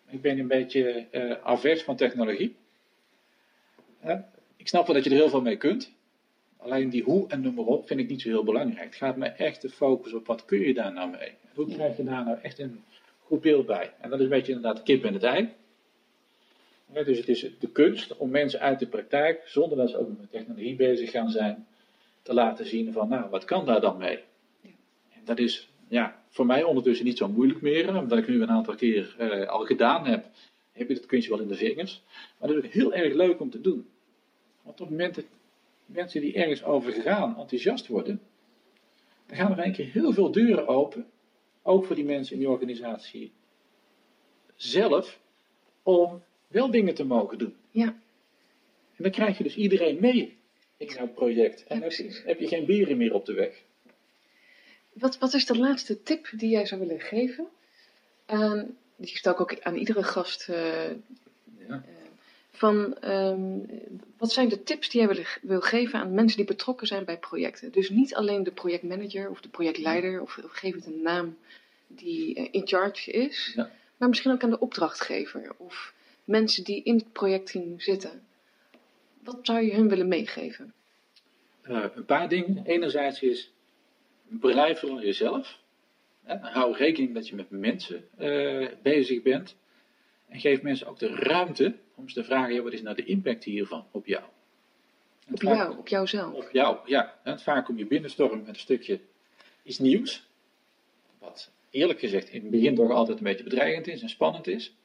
ik 0.10 0.22
ben 0.22 0.40
een 0.40 0.48
beetje 0.48 1.08
avers 1.44 1.84
van 1.84 1.96
technologie. 1.96 2.56
Ik 4.58 4.68
snap 4.68 4.86
wel 4.86 4.96
dat 4.96 5.04
je 5.04 5.10
er 5.10 5.16
heel 5.16 5.30
veel 5.30 5.42
mee 5.42 5.58
kunt. 5.58 5.92
Alleen 6.68 6.90
die 6.90 7.04
hoe 7.04 7.28
en 7.28 7.42
noem 7.42 7.54
maar 7.54 7.66
op 7.66 7.88
vind 7.88 8.00
ik 8.00 8.10
niet 8.10 8.22
zo 8.22 8.30
heel 8.30 8.44
belangrijk. 8.44 8.86
Het 8.86 8.96
gaat 8.96 9.18
me 9.18 9.26
echt 9.26 9.62
de 9.62 9.70
focus 9.70 10.14
op 10.14 10.28
wat 10.28 10.46
kun 10.46 10.60
je 10.60 10.74
daar 10.74 10.94
nou 10.94 11.10
mee. 11.10 11.32
Hoe 11.54 11.68
krijg 11.68 11.98
je 11.98 12.04
daar 12.04 12.26
nou 12.26 12.38
echt 12.42 12.60
een 12.60 12.84
goed 13.20 13.42
beeld 13.42 13.66
bij. 13.66 13.94
En 14.00 14.10
dat 14.10 14.20
is 14.20 14.26
een 14.26 14.32
beetje 14.32 14.52
inderdaad 14.52 14.78
de 14.78 14.84
kip 14.84 15.04
en 15.04 15.14
het 15.14 15.24
ei. 15.24 15.50
Dus 16.94 17.18
het 17.18 17.28
is 17.28 17.50
de 17.60 17.70
kunst 17.72 18.18
om 18.18 18.30
mensen 18.30 18.60
uit 18.60 18.80
de 18.80 18.88
praktijk, 18.88 19.42
zonder 19.46 19.78
dat 19.78 19.90
ze 19.90 19.98
ook 19.98 20.08
met 20.08 20.32
technologie 20.32 20.76
bezig 20.76 21.12
gaan 21.12 21.30
zijn, 21.30 21.68
te 22.22 22.34
laten 22.34 22.66
zien 22.66 22.94
van 22.94 23.10
nou, 23.10 23.30
wat 23.30 23.46
kan 23.46 23.66
daar 23.66 23.82
dan 23.82 23.98
mee. 23.98 24.20
Ja. 24.62 24.70
En 25.10 25.22
dat 25.24 25.40
is 25.40 25.70
ja, 25.88 26.24
voor 26.30 26.46
mij 26.46 26.64
ondertussen 26.64 27.06
niet 27.06 27.18
zo 27.18 27.28
moeilijk 27.28 27.62
meer, 27.62 27.98
omdat 27.98 28.18
ik 28.18 28.28
nu 28.28 28.42
een 28.42 28.50
aantal 28.50 28.76
keer 28.76 29.16
eh, 29.18 29.48
al 29.48 29.66
gedaan 29.66 30.06
heb 30.06 30.26
heb 30.78 30.88
je 30.88 30.94
dat 30.94 31.06
kunstje 31.06 31.32
wel 31.32 31.42
in 31.42 31.48
de 31.48 31.56
vingers. 31.56 32.02
Maar 32.38 32.50
dat 32.50 32.58
is 32.58 32.66
ook 32.66 32.72
heel 32.72 32.94
erg 32.94 33.14
leuk 33.14 33.40
om 33.40 33.50
te 33.50 33.62
doen. 33.62 33.88
Want 34.62 34.82
op 34.82 34.88
het 34.88 34.98
moment 34.98 35.16
dat 35.16 35.26
mensen 35.88 36.22
die 36.22 36.34
ergens 36.34 36.64
over 36.64 36.92
gaan 36.94 37.38
enthousiast 37.38 37.88
worden, 37.88 38.22
dan 39.26 39.38
gaan 39.38 39.52
er 39.58 39.66
een 39.66 39.72
keer 39.74 39.92
heel 39.92 40.14
veel 40.14 40.32
deuren 40.32 40.68
open. 40.68 41.06
Ook 41.62 41.86
voor 41.86 41.96
die 41.96 42.06
mensen 42.06 42.34
in 42.34 42.40
die 42.40 42.50
organisatie 42.50 43.32
zelf, 44.56 45.20
om 45.84 46.24
wel 46.48 46.72
dingen 46.72 46.94
te 46.96 47.04
mogen 47.04 47.38
doen. 47.38 47.56
Ja. 47.72 47.86
En 48.96 49.04
dan 49.04 49.12
krijg 49.12 49.38
je 49.38 49.44
dus 49.44 49.56
iedereen 49.56 49.98
mee 50.00 50.38
in 50.78 50.88
jouw 50.88 51.08
project. 51.08 51.64
En 51.68 51.80
dan 51.80 51.92
heb 52.26 52.40
je 52.40 52.48
geen 52.48 52.66
bieren 52.66 52.98
meer 52.98 53.14
op 53.14 53.26
de 53.26 53.34
weg. 53.34 53.64
Wat, 54.94 55.18
wat 55.18 55.34
is 55.34 55.46
de 55.46 55.58
laatste 55.58 56.04
tip 56.04 56.30
die 56.36 56.50
jij 56.50 56.66
zou 56.66 56.82
willen 56.82 57.00
geven? 57.00 57.48
Aan, 58.26 58.78
die 58.96 59.08
stel 59.18 59.32
ik 59.34 59.42
ook 59.42 59.60
aan 59.62 59.76
iedere 59.76 60.04
gast. 60.04 60.50
eh, 60.50 60.90
Ja. 61.68 61.84
Van, 62.58 62.98
ehm, 62.98 63.60
wat 64.18 64.32
zijn 64.32 64.50
de 64.50 64.64
tips 64.64 64.90
die 64.90 65.02
jij 65.02 65.26
wil, 65.42 65.62
geven 65.62 66.00
aan 66.00 66.14
mensen 66.14 66.38
die 66.38 66.46
betrokken 66.46 66.88
zijn 66.88 67.06
bij 67.06 67.18
projecten? 67.18 67.72
Dus 67.72 67.90
niet 67.90 68.16
alleen 68.16 68.44
de 68.44 68.52
projectmanager 68.52 69.30
of 69.30 69.42
de 69.42 69.50
projectleider, 69.50 70.22
of, 70.22 70.38
of 70.38 70.52
geef 70.52 70.76
het 70.76 70.86
een 70.86 71.02
naam 71.02 71.38
die 71.88 72.36
eh, 72.36 72.48
in 72.52 72.68
charge 72.68 73.12
is, 73.12 73.52
Ja. 73.56 73.72
maar 73.98 74.10
misschien 74.10 74.32
ook 74.32 74.44
aan 74.44 74.50
de 74.50 74.60
opdrachtgever 74.60 75.52
of 75.58 75.94
mensen 76.24 76.64
die 76.64 76.84
in 76.84 76.96
het 76.96 77.12
projectteam 77.12 77.80
zitten. 77.80 78.22
Wat 79.24 79.40
zou 79.42 79.62
je 79.62 79.74
hun 79.76 79.90
willen 79.90 80.08
meegeven? 80.08 80.74
Eh, 81.62 81.84
een 81.96 82.06
paar 82.06 82.30
dingen. 82.30 82.66
Enerzijds 82.66 83.22
is, 83.22 83.52
blijf 84.28 84.80
vooral 84.80 85.02
jezelf. 85.02 85.60
Hè, 86.24 86.36
hou 86.38 86.76
rekening 86.76 87.14
dat 87.14 87.28
je 87.28 87.36
met 87.36 87.50
mensen 87.50 88.08
eh, 88.18 88.68
bezig 88.82 89.22
bent. 89.22 89.56
En 90.28 90.40
geef 90.40 90.62
mensen 90.62 90.88
ook 90.88 91.00
de 91.00 91.16
ruimte 91.16 91.76
om 91.98 92.10
ze 92.10 92.16
te 92.16 92.24
vragen, 92.24 92.54
ja, 92.54 92.62
wat 92.62 92.74
is 92.74 92.82
nou 92.82 92.96
de 92.96 93.04
impact 93.06 93.44
hiervan 93.44 93.86
op 93.92 94.06
jou? 94.06 94.24
En 95.28 95.34
Op 95.34 95.42
vaak- 95.42 95.56
jou, 95.56 95.78
op 95.78 95.88
jouzelf. 95.88 96.34
Op 96.34 96.50
jou, 96.52 96.78
ja. 96.86 97.20
En 97.24 97.40
vaak 97.40 97.66
kom 97.66 97.78
je 97.78 97.86
binnenstormen 97.86 98.38
met 98.40 98.48
een 98.48 98.56
stukje 98.56 99.00
iets 99.64 99.80
nieuws. 99.80 100.28
Wat 101.20 101.52
eerlijk 101.70 102.00
gezegd 102.00 102.30
in 102.30 102.42
het 102.42 102.52
begin 102.52 102.76
toch 102.76 102.92
altijd 102.92 103.18
een 103.18 103.24
beetje 103.24 103.44
bedreigend 103.44 103.88
is 103.88 104.02
en 104.02 104.10
spannend 104.10 104.48
is. 104.48 104.76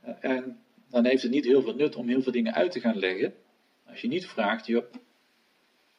Eh, 0.00 0.14
En 0.20 0.60
dan 0.88 1.04
heeft 1.04 1.22
het 1.22 1.30
niet 1.32 1.44
heel 1.44 1.62
veel 1.62 1.74
nut 1.74 1.96
om 1.96 2.08
heel 2.08 2.22
veel 2.22 2.32
dingen 2.32 2.54
uit 2.54 2.72
te 2.72 2.80
gaan 2.80 2.98
leggen. 2.98 3.34
Als 3.86 4.00
je 4.00 4.08
niet 4.08 4.26
vraagt, 4.26 4.66
joh, 4.66 4.84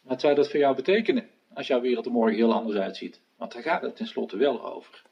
wat 0.03 0.21
zou 0.21 0.36
dat 0.36 0.49
voor 0.49 0.59
jou 0.59 0.75
betekenen? 0.75 1.29
Als 1.53 1.67
jouw 1.67 1.82
wereld 1.82 2.05
er 2.05 2.11
morgen 2.11 2.36
heel 2.38 2.53
anders 2.53 2.77
uitziet. 2.77 3.21
Want 3.36 3.51
daar 3.53 3.61
gaat 3.61 3.82
het 3.82 3.95
tenslotte 3.95 4.38
wel 4.38 4.65
over. 4.73 5.03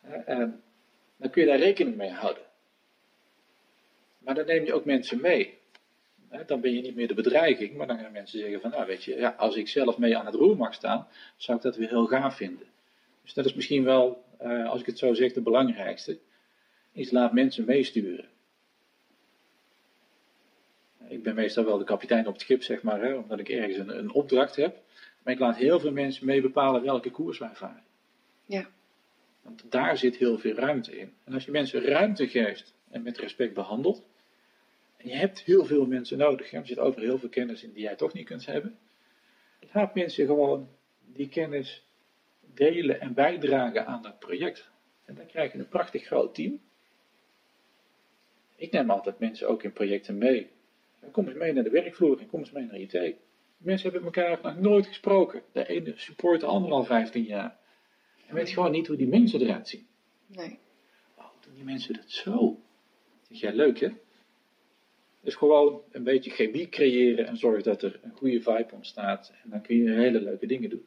Eh, 0.00 0.28
En 0.28 0.62
dan 1.16 1.30
kun 1.30 1.42
je 1.42 1.48
daar 1.48 1.58
rekening 1.58 1.96
mee 1.96 2.10
houden. 2.10 2.42
Maar 4.26 4.34
dan 4.34 4.46
neem 4.46 4.64
je 4.64 4.74
ook 4.74 4.84
mensen 4.84 5.20
mee. 5.20 5.58
Dan 6.46 6.60
ben 6.60 6.74
je 6.74 6.80
niet 6.80 6.94
meer 6.94 7.08
de 7.08 7.14
bedreiging, 7.14 7.76
maar 7.76 7.86
dan 7.86 7.98
gaan 7.98 8.12
mensen 8.12 8.38
zeggen 8.38 8.60
van, 8.60 8.70
nou 8.70 8.86
weet 8.86 9.04
je, 9.04 9.16
ja, 9.16 9.34
als 9.38 9.56
ik 9.56 9.68
zelf 9.68 9.98
mee 9.98 10.16
aan 10.16 10.26
het 10.26 10.34
roer 10.34 10.56
mag 10.56 10.74
staan, 10.74 11.08
zou 11.36 11.56
ik 11.56 11.62
dat 11.62 11.76
weer 11.76 11.88
heel 11.88 12.06
gaaf 12.06 12.36
vinden. 12.36 12.66
Dus 13.22 13.34
dat 13.34 13.44
is 13.44 13.54
misschien 13.54 13.84
wel, 13.84 14.24
eh, 14.38 14.68
als 14.68 14.80
ik 14.80 14.86
het 14.86 14.98
zo 14.98 15.14
zeg, 15.14 15.32
de 15.32 15.40
belangrijkste, 15.40 16.18
is 16.92 17.10
laat 17.10 17.32
mensen 17.32 17.64
meesturen. 17.64 18.28
Ik 21.08 21.22
ben 21.22 21.34
meestal 21.34 21.64
wel 21.64 21.78
de 21.78 21.84
kapitein 21.84 22.26
op 22.26 22.32
het 22.32 22.42
schip, 22.42 22.62
zeg 22.62 22.82
maar, 22.82 23.00
hè, 23.00 23.14
omdat 23.14 23.38
ik 23.38 23.48
ergens 23.48 23.76
een, 23.76 23.98
een 23.98 24.12
opdracht 24.12 24.56
heb. 24.56 24.82
Maar 25.22 25.34
ik 25.34 25.40
laat 25.40 25.56
heel 25.56 25.80
veel 25.80 25.92
mensen 25.92 26.26
mee 26.26 26.40
bepalen 26.40 26.82
welke 26.82 27.10
koers 27.10 27.38
wij 27.38 27.54
varen. 27.54 27.84
Ja. 28.46 28.66
Want 29.42 29.64
daar 29.68 29.98
zit 29.98 30.16
heel 30.16 30.38
veel 30.38 30.54
ruimte 30.54 30.98
in. 30.98 31.12
En 31.24 31.34
als 31.34 31.44
je 31.44 31.50
mensen 31.50 31.80
ruimte 31.80 32.28
geeft 32.28 32.74
en 32.90 33.02
met 33.02 33.18
respect 33.18 33.54
behandelt, 33.54 34.04
je 35.06 35.14
hebt 35.14 35.40
heel 35.40 35.64
veel 35.64 35.86
mensen 35.86 36.18
nodig, 36.18 36.50
hè, 36.50 36.58
er 36.58 36.66
zit 36.66 36.78
over 36.78 37.00
heel 37.00 37.18
veel 37.18 37.28
kennis 37.28 37.62
in 37.62 37.72
die 37.72 37.82
jij 37.82 37.96
toch 37.96 38.12
niet 38.12 38.26
kunt 38.26 38.46
hebben, 38.46 38.78
laat 39.72 39.94
mensen 39.94 40.26
gewoon 40.26 40.68
die 41.04 41.28
kennis 41.28 41.86
delen 42.54 43.00
en 43.00 43.14
bijdragen 43.14 43.86
aan 43.86 44.02
dat 44.02 44.18
project. 44.18 44.70
En 45.04 45.14
dan 45.14 45.26
krijg 45.26 45.52
je 45.52 45.58
een 45.58 45.68
prachtig 45.68 46.04
groot 46.04 46.34
team. 46.34 46.60
Ik 48.56 48.72
neem 48.72 48.90
altijd 48.90 49.18
mensen 49.18 49.48
ook 49.48 49.62
in 49.62 49.72
projecten 49.72 50.18
mee. 50.18 50.50
Kom 51.10 51.26
eens 51.26 51.36
mee 51.36 51.52
naar 51.52 51.64
de 51.64 51.70
werkvloer 51.70 52.20
en 52.20 52.26
kom 52.26 52.40
eens 52.40 52.50
mee 52.50 52.64
naar 52.64 52.78
IT. 52.78 53.14
Mensen 53.56 53.90
hebben 53.90 54.12
elkaar 54.14 54.38
nog 54.42 54.58
nooit 54.60 54.86
gesproken. 54.86 55.42
De 55.52 55.66
ene 55.66 55.92
support 55.96 56.40
de 56.40 56.46
ander 56.46 56.70
al 56.70 56.84
15 56.84 57.22
jaar. 57.22 57.58
En 58.26 58.34
weet 58.34 58.50
gewoon 58.50 58.70
niet 58.70 58.86
hoe 58.86 58.96
die 58.96 59.08
mensen 59.08 59.40
eruit 59.40 59.68
zien. 59.68 59.86
Nee. 60.26 60.58
Oh, 61.16 61.24
doen 61.40 61.54
die 61.54 61.64
mensen 61.64 61.94
dat 61.94 62.10
zo? 62.10 62.60
Zeg 63.28 63.40
jij 63.40 63.52
leuk 63.52 63.80
hè? 63.80 63.88
Dus 65.26 65.34
gewoon 65.34 65.82
een 65.90 66.02
beetje 66.02 66.30
chemie 66.30 66.68
creëren 66.68 67.26
en 67.26 67.36
zorg 67.36 67.62
dat 67.62 67.82
er 67.82 68.00
een 68.02 68.10
goede 68.14 68.40
vibe 68.42 68.68
ontstaat. 68.72 69.32
En 69.44 69.50
dan 69.50 69.60
kun 69.62 69.76
je 69.76 69.90
hele 69.90 70.20
leuke 70.20 70.46
dingen 70.46 70.70
doen. 70.70 70.84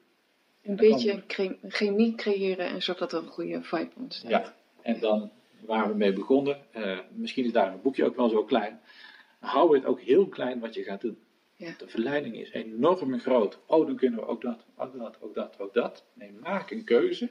Een 0.63 0.75
beetje 0.75 1.23
cre- 1.27 1.57
chemie 1.67 2.15
creëren 2.15 2.65
en 2.67 2.81
zorg 2.81 2.97
dat 2.97 3.11
er 3.13 3.19
een 3.19 3.27
goede 3.27 3.61
vibe 3.63 3.89
ontstaat. 3.97 4.29
Ja, 4.29 4.55
en 4.81 4.99
dan 4.99 5.31
waar 5.65 5.87
we 5.87 5.95
mee 5.95 6.13
begonnen. 6.13 6.57
eh, 6.71 6.99
misschien 7.15 7.45
is 7.45 7.51
daar 7.51 7.73
een 7.73 7.81
boekje 7.81 8.05
ook 8.05 8.15
wel 8.15 8.29
zo 8.29 8.43
klein. 8.43 8.79
Hou 9.39 9.75
het 9.75 9.85
ook 9.85 9.99
heel 10.01 10.27
klein 10.27 10.59
wat 10.59 10.73
je 10.73 10.83
gaat 10.83 11.01
doen. 11.01 11.17
Ja. 11.55 11.73
De 11.77 11.87
verleiding 11.87 12.35
is 12.35 12.51
enorm 12.51 13.19
groot. 13.19 13.59
Oh, 13.65 13.85
dan 13.87 13.95
kunnen 13.95 14.19
we 14.19 14.25
ook 14.25 14.41
dat, 14.41 14.65
ook 14.77 14.97
dat, 14.97 15.17
ook 15.21 15.33
dat, 15.35 15.55
ook 15.59 15.73
dat. 15.73 16.05
Nee, 16.13 16.31
maak 16.41 16.71
een 16.71 16.83
keuze. 16.83 17.29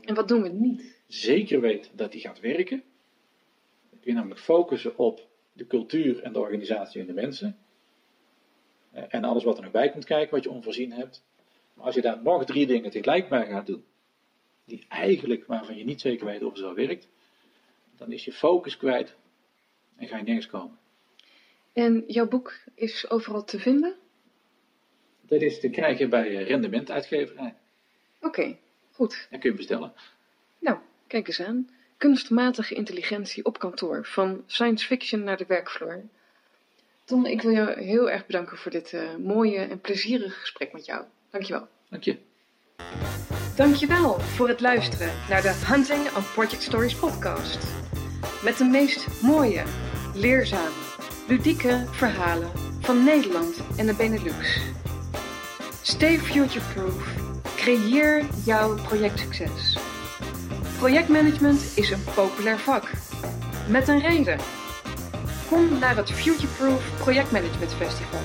En 0.00 0.14
wat 0.14 0.28
doen 0.28 0.42
we 0.42 0.48
niet? 0.48 1.00
Zeker 1.06 1.60
weet 1.60 1.90
dat 1.94 2.12
die 2.12 2.20
gaat 2.20 2.40
werken. 2.40 2.82
Dan 3.90 4.00
kun 4.00 4.10
je 4.10 4.12
namelijk 4.12 4.40
focussen 4.40 4.98
op 4.98 5.26
de 5.58 5.66
cultuur 5.66 6.22
en 6.22 6.32
de 6.32 6.38
organisatie 6.38 7.00
en 7.00 7.06
de 7.06 7.12
mensen. 7.12 7.56
Eh, 8.90 9.02
En 9.08 9.24
alles 9.24 9.44
wat 9.44 9.56
er 9.56 9.62
nog 9.62 9.72
bij 9.72 9.90
komt 9.90 10.04
kijken, 10.04 10.34
wat 10.34 10.44
je 10.44 10.50
onvoorzien 10.50 10.92
hebt. 10.92 11.24
Maar 11.74 11.86
als 11.86 11.94
je 11.94 12.00
daar 12.00 12.22
nog 12.22 12.44
drie 12.44 12.66
dingen 12.66 12.90
tegelijk 12.90 13.28
bij 13.28 13.46
gaat 13.46 13.66
doen, 13.66 13.84
die 14.64 14.84
eigenlijk 14.88 15.46
waarvan 15.46 15.76
je 15.76 15.84
niet 15.84 16.00
zeker 16.00 16.26
weet 16.26 16.42
of 16.42 16.48
het 16.48 16.58
zo 16.58 16.74
werkt, 16.74 17.08
dan 17.96 18.12
is 18.12 18.24
je 18.24 18.32
focus 18.32 18.76
kwijt 18.76 19.16
en 19.96 20.08
ga 20.08 20.16
je 20.16 20.22
nergens 20.22 20.46
komen. 20.46 20.78
En 21.72 22.04
jouw 22.06 22.28
boek 22.28 22.54
is 22.74 23.10
overal 23.10 23.44
te 23.44 23.58
vinden? 23.58 23.94
Dat 25.20 25.42
is 25.42 25.60
te 25.60 25.68
krijgen 25.70 26.10
bij 26.10 26.42
rendementuitgeverij. 26.42 27.54
Oké, 28.20 28.56
goed. 28.92 29.26
Dat 29.30 29.40
kun 29.40 29.50
je 29.50 29.56
bestellen. 29.56 29.92
Nou, 30.58 30.78
kijk 31.06 31.26
eens 31.26 31.40
aan. 31.40 31.70
Kunstmatige 31.98 32.74
intelligentie 32.74 33.44
op 33.44 33.58
kantoor. 33.58 34.06
Van 34.06 34.42
science 34.46 34.86
fiction 34.86 35.24
naar 35.24 35.36
de 35.36 35.44
werkvloer. 35.48 36.02
Ton, 37.04 37.26
ik 37.26 37.42
wil 37.42 37.52
jou 37.52 37.82
heel 37.82 38.10
erg 38.10 38.26
bedanken 38.26 38.56
voor 38.56 38.70
dit 38.70 38.92
eh, 38.92 39.14
mooie 39.16 39.58
en 39.58 39.80
plezierige 39.80 40.38
gesprek 40.40 40.72
met 40.72 40.86
jou. 40.86 41.04
Dankjewel. 41.30 41.68
Dank 41.88 42.02
je. 42.02 42.16
Dankjewel 43.56 44.20
voor 44.20 44.48
het 44.48 44.60
luisteren 44.60 45.12
naar 45.28 45.42
de 45.42 45.62
Hunting 45.66 46.16
on 46.16 46.22
Project 46.34 46.62
Stories 46.62 46.94
podcast. 46.94 47.58
Met 48.44 48.58
de 48.58 48.64
meest 48.64 49.22
mooie, 49.22 49.62
leerzame, 50.14 50.76
ludieke 51.28 51.84
verhalen 51.90 52.50
van 52.80 53.04
Nederland 53.04 53.60
en 53.76 53.86
de 53.86 53.94
Benelux. 53.94 54.60
Stay 55.82 56.18
future-proof. 56.18 57.14
Creëer 57.56 58.26
jouw 58.44 58.74
projectsucces. 58.74 59.87
Projectmanagement 60.78 61.72
is 61.74 61.90
een 61.90 62.04
populair 62.14 62.58
vak. 62.58 62.90
Met 63.68 63.88
een 63.88 64.00
reden. 64.00 64.38
Kom 65.48 65.78
naar 65.78 65.96
het 65.96 66.10
Futureproof 66.10 66.82
Projectmanagement 66.98 67.74
Festival. 67.74 68.20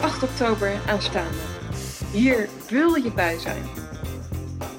8 0.00 0.22
oktober 0.22 0.72
aanstaande. 0.86 1.38
Hier 2.12 2.48
wil 2.68 2.94
je 2.94 3.12
bij 3.12 3.38
zijn. 3.38 3.62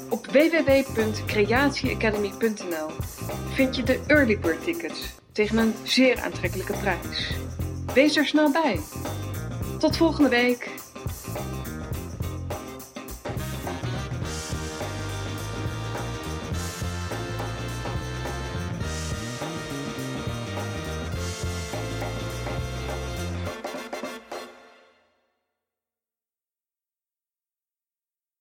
Op 0.09 0.25
www.creatieacademy.nl 0.25 2.89
vind 3.53 3.75
je 3.75 3.83
de 3.83 3.99
early 4.07 4.39
bird 4.39 4.63
tickets 4.63 5.09
tegen 5.31 5.57
een 5.57 5.73
zeer 5.83 6.21
aantrekkelijke 6.21 6.73
prijs. 6.73 7.33
Wees 7.93 8.17
er 8.17 8.25
snel 8.25 8.51
bij. 8.51 8.79
Tot 9.77 9.97
volgende 9.97 10.29
week. 10.29 10.69